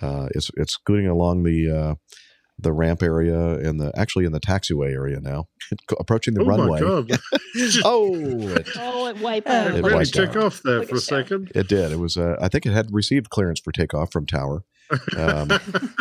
[0.00, 1.94] Uh, it's it's scooting along the uh,
[2.58, 5.48] the ramp area and the actually in the taxiway area now,
[6.00, 6.80] approaching the oh runway.
[6.80, 7.10] my God.
[7.84, 8.14] oh,
[8.48, 9.66] it, Oh, it wiped out.
[9.68, 10.44] It her really wiped took out.
[10.44, 11.06] off there Look for a at that.
[11.06, 11.52] second.
[11.54, 11.92] It did.
[11.92, 12.16] It was.
[12.16, 14.64] Uh, I think it had received clearance for takeoff from tower.
[15.16, 15.50] Um,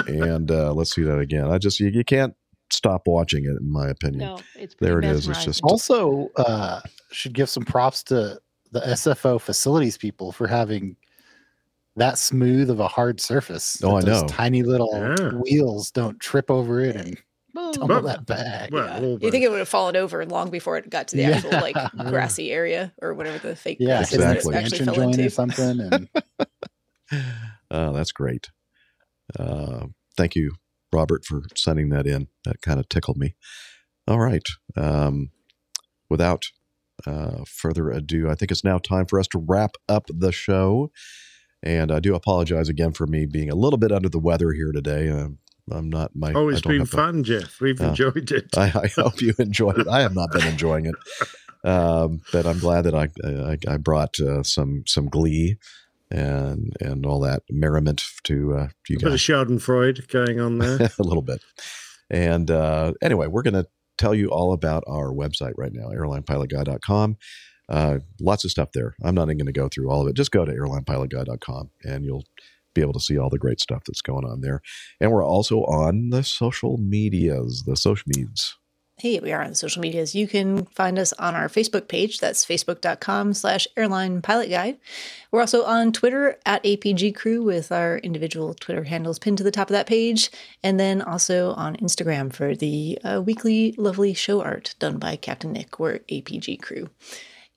[0.08, 1.52] and uh, let's see that again.
[1.52, 2.34] I just you, you can't
[2.74, 4.20] stop watching it, in my opinion.
[4.20, 5.28] No, it's There it is.
[5.28, 8.40] It's just Also, uh, should give some props to
[8.72, 10.96] the SFO facilities people for having
[11.98, 13.82] that smooth of a hard surface.
[13.84, 14.26] Oh, I know.
[14.28, 15.32] Tiny little Yeah.
[15.34, 17.18] wheels don't trip over it and
[17.54, 17.74] Boom.
[17.74, 18.72] tumble Well, that bag.
[18.72, 19.18] Well, Yeah.
[19.20, 21.30] You think it would have fallen over long before it got to the Yeah.
[21.32, 21.76] actual like
[22.10, 24.54] grassy area or whatever the fake yeah, grass hit an Exactly.
[24.54, 25.30] that it actually expansion fell joint or into.
[25.32, 25.80] something.
[25.82, 26.10] And
[27.72, 28.50] Oh, that's great.
[29.38, 30.54] Uh, thank you,
[30.94, 32.28] Robert, for sending that in.
[32.46, 33.36] That kind of tickled me.
[34.08, 34.44] All right.
[34.76, 35.32] Um,
[36.10, 36.46] without
[37.06, 40.92] uh, further ado, I think it's now time for us to wrap up the show.
[41.64, 44.72] And I do apologize again for me being a little bit under the weather here
[44.72, 45.10] today.
[45.10, 45.38] Um,
[45.72, 46.34] I'm not my.
[46.34, 47.62] Oh, it's been fun, Jeff.
[47.62, 47.90] We've Oh.
[47.90, 48.58] enjoyed it.
[48.58, 49.88] I, I hope you enjoyed it.
[49.88, 50.96] I have not been enjoying it,
[51.64, 55.58] um, but I'm glad that I I, I brought uh, some some glee
[56.12, 60.92] and and all that merriment to uh, you a bit of Schadenfreude going on there.
[61.00, 61.44] a little bit.
[62.10, 63.68] And uh, anyway, we're going to
[63.98, 67.18] tell you all about our website right now, airlinepilotguy.com.
[67.70, 68.96] Uh, lots of stuff there.
[69.02, 70.16] I'm not even going to go through all of it.
[70.16, 72.26] Just go to airlinepilotguy.com and you'll
[72.74, 74.62] be able to see all the great stuff that's going on there.
[75.00, 78.58] And we're also on the social medias, the social medias.
[79.02, 80.14] Hey, we are on social medias.
[80.14, 82.20] You can find us on our Facebook page.
[82.20, 84.78] That's facebook.com slash airline pilot guy.
[85.32, 89.50] We're also on Twitter at APG Crew with our individual Twitter handles pinned to the
[89.50, 90.30] top of that page.
[90.62, 95.52] And then also on Instagram for the uh, weekly lovely show art done by Captain
[95.52, 95.80] Nick.
[95.80, 96.92] We're APG Crew.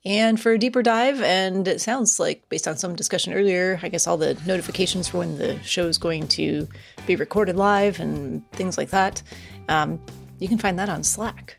[0.03, 3.89] And for a deeper dive, and it sounds like based on some discussion earlier, I
[3.89, 6.67] guess all the notifications for when the show is going to
[7.05, 9.21] be recorded live and things like that,
[9.69, 9.99] um,
[10.39, 11.57] you can find that on Slack.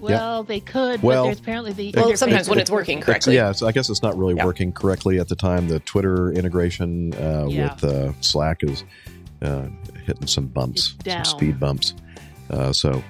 [0.00, 1.92] Well, they could, Well, but there's apparently the.
[1.94, 3.04] Well, interface sometimes when isn't it's working working.
[3.04, 3.34] correctly.
[3.34, 5.68] Yeah, so I guess it's not really working correctly at the time.
[5.68, 7.74] The Twitter integration uh, Yeah.
[7.74, 8.84] with uh, Slack is
[9.42, 9.66] uh,
[10.06, 11.92] hitting some bumps, some speed bumps.
[12.48, 13.02] Uh, so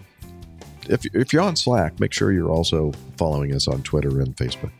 [0.88, 4.72] if, if you're on Slack, make sure you're also following us on Twitter and Facebook.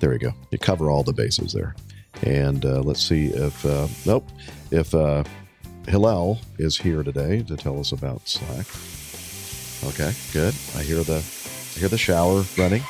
[0.00, 0.32] There you go.
[0.50, 1.74] You cover all the bases there.
[2.22, 4.28] And uh, let's see if, uh, nope,
[4.70, 5.24] if uh,
[5.86, 8.66] Hillel is here today to tell us about Slack.
[9.84, 10.54] Okay, good.
[10.76, 12.82] I hear the I hear the shower running.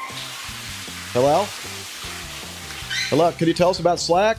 [1.12, 1.44] Hello?
[3.10, 4.39] Hello, can you tell us about Slack?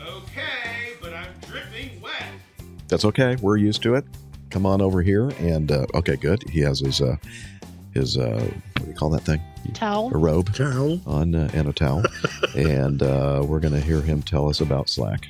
[0.00, 2.12] Okay, but I'm dripping wet.
[2.88, 3.36] That's okay.
[3.40, 4.04] We're used to it.
[4.50, 6.48] Come on over here and uh, okay, good.
[6.48, 7.16] He has his uh
[7.92, 9.40] his uh what do you call that thing?
[9.72, 10.14] Towel.
[10.14, 12.04] A robe towel on uh, and a towel.
[12.54, 15.26] and uh, we're going to hear him tell us about Slack.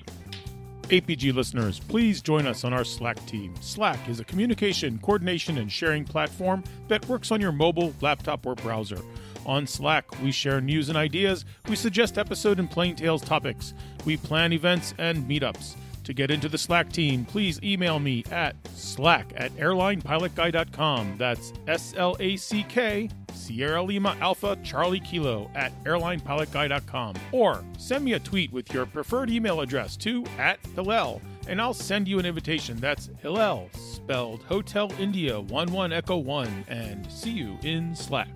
[0.85, 3.55] APG listeners, please join us on our Slack team.
[3.63, 8.55] Slack is a communication, coordination, and sharing platform that works on your mobile, laptop, or
[8.55, 9.01] browser.
[9.47, 13.73] On Slack, we share news and ideas, we suggest episode and plain tales topics,
[14.05, 15.75] we plan events and meetups.
[16.05, 21.17] To get into the Slack team, please email me at slack at airlinepilotguy.com.
[21.17, 27.15] That's S L A C K, Sierra Lima Alpha Charlie Kilo at airlinepilotguy.com.
[27.33, 31.73] Or send me a tweet with your preferred email address to at Hillel, and I'll
[31.73, 32.77] send you an invitation.
[32.77, 38.29] That's Hillel, spelled Hotel India 11 Echo 1, and see you in Slack.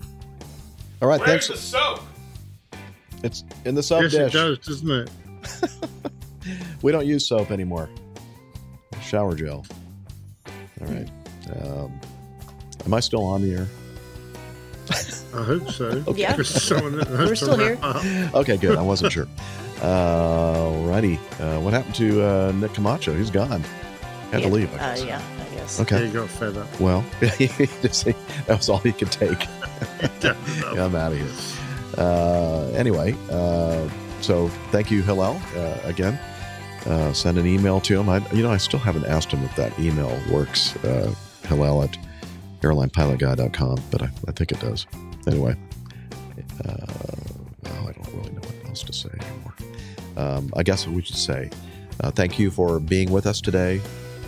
[1.02, 1.48] All right, Where's thanks.
[1.48, 2.00] the soap?
[3.22, 4.20] It's in the soap yes, dish.
[4.20, 5.10] it does, doesn't it?
[6.82, 7.88] We don't use soap anymore.
[9.02, 9.64] Shower gel.
[10.80, 11.08] All right.
[11.62, 12.00] Um,
[12.84, 13.66] am I still on the air?
[15.34, 15.86] I hope so.
[16.08, 16.20] Okay.
[16.22, 16.32] Yeah.
[16.32, 17.78] Because someone has We're still here.
[18.34, 18.76] Okay, good.
[18.78, 19.28] I wasn't sure.
[19.82, 21.18] Uh, righty.
[21.38, 23.14] Uh, what happened to uh, Nick Camacho?
[23.14, 23.62] He's gone.
[24.32, 24.72] Had to leave.
[24.74, 25.80] I Uh, yeah, I guess.
[25.80, 26.00] Okay.
[26.00, 26.80] Yeah, you got fed up.
[26.80, 29.46] Well, that was all he could take.
[30.22, 30.34] Yeah,
[30.84, 31.28] I'm out of here.
[31.96, 33.88] Uh, anyway, uh,
[34.20, 36.18] so thank you, Hillel, uh, again.
[36.86, 38.08] Uh, send an email to him.
[38.08, 40.76] I, you know, I still haven't asked him if that email works.
[40.84, 41.98] Uh, Hillel at
[42.60, 44.86] airlinepilotguy.com, but I, I think it does.
[45.26, 45.56] Anyway,
[46.64, 46.86] uh,
[47.64, 49.54] well, I don't really know what else to say anymore.
[50.16, 51.50] Um, I guess we should say
[52.00, 53.80] uh, thank you for being with us today.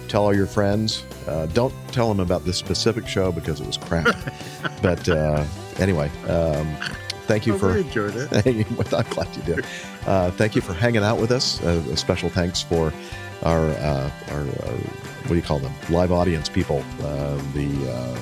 [0.09, 1.05] Tell all your friends.
[1.29, 4.17] Uh, don't tell them about this specific show because it was crap.
[4.83, 5.45] but uh,
[5.79, 6.77] anyway, um,
[7.31, 7.67] thank you I for.
[7.69, 8.29] really enjoyed it.
[8.93, 9.65] I'm glad you did.
[10.07, 11.63] Uh, thank you for hanging out with us.
[11.63, 12.93] Uh, a special thanks for
[13.45, 14.75] our, uh, our, our
[15.23, 15.73] what do you call them?
[15.91, 18.19] Live audience people, uh, the uh,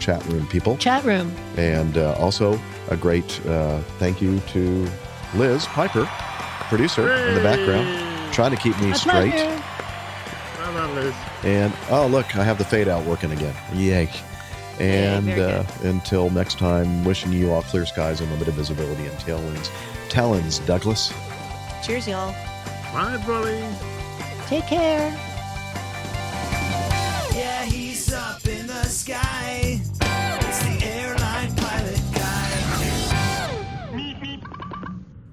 [0.00, 1.32] chat room people, Chat room.
[1.56, 2.58] and uh, also
[2.90, 4.88] a great uh, thank you to
[5.34, 6.06] Liz Piper,
[6.68, 7.86] producer in the background,
[8.34, 9.28] trying to keep me That's straight.
[9.30, 9.62] not fair.
[10.58, 11.14] Well done, Liz.
[11.44, 13.54] And oh, look, I have the fade out working again.
[13.74, 14.10] Yay.
[14.80, 19.16] And very uh, until next time, wishing you all clear skies and limited visibility and
[19.18, 19.70] tailwinds.
[20.08, 21.12] Talons, Douglas.
[21.82, 22.32] Cheers, y'all.
[22.92, 23.64] Bye, buddy.
[24.46, 25.10] Take care.
[27.34, 29.80] Yeah, he's up in the sky.
[29.80, 32.48] It's the airline pilot guy.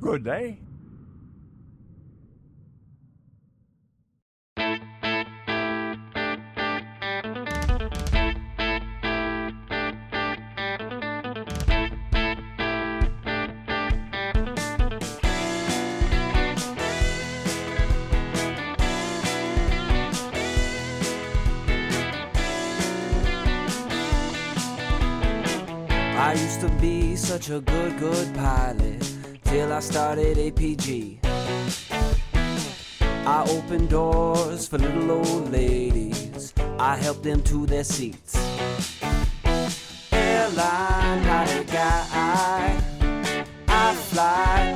[0.01, 0.59] Good day.
[27.17, 29.01] Such a good, good pilot
[29.45, 31.19] till I started APG.
[33.25, 38.35] I opened doors for little old ladies, I helped them to their seats.
[40.11, 42.81] Airline pilot guy,
[43.67, 44.75] I fly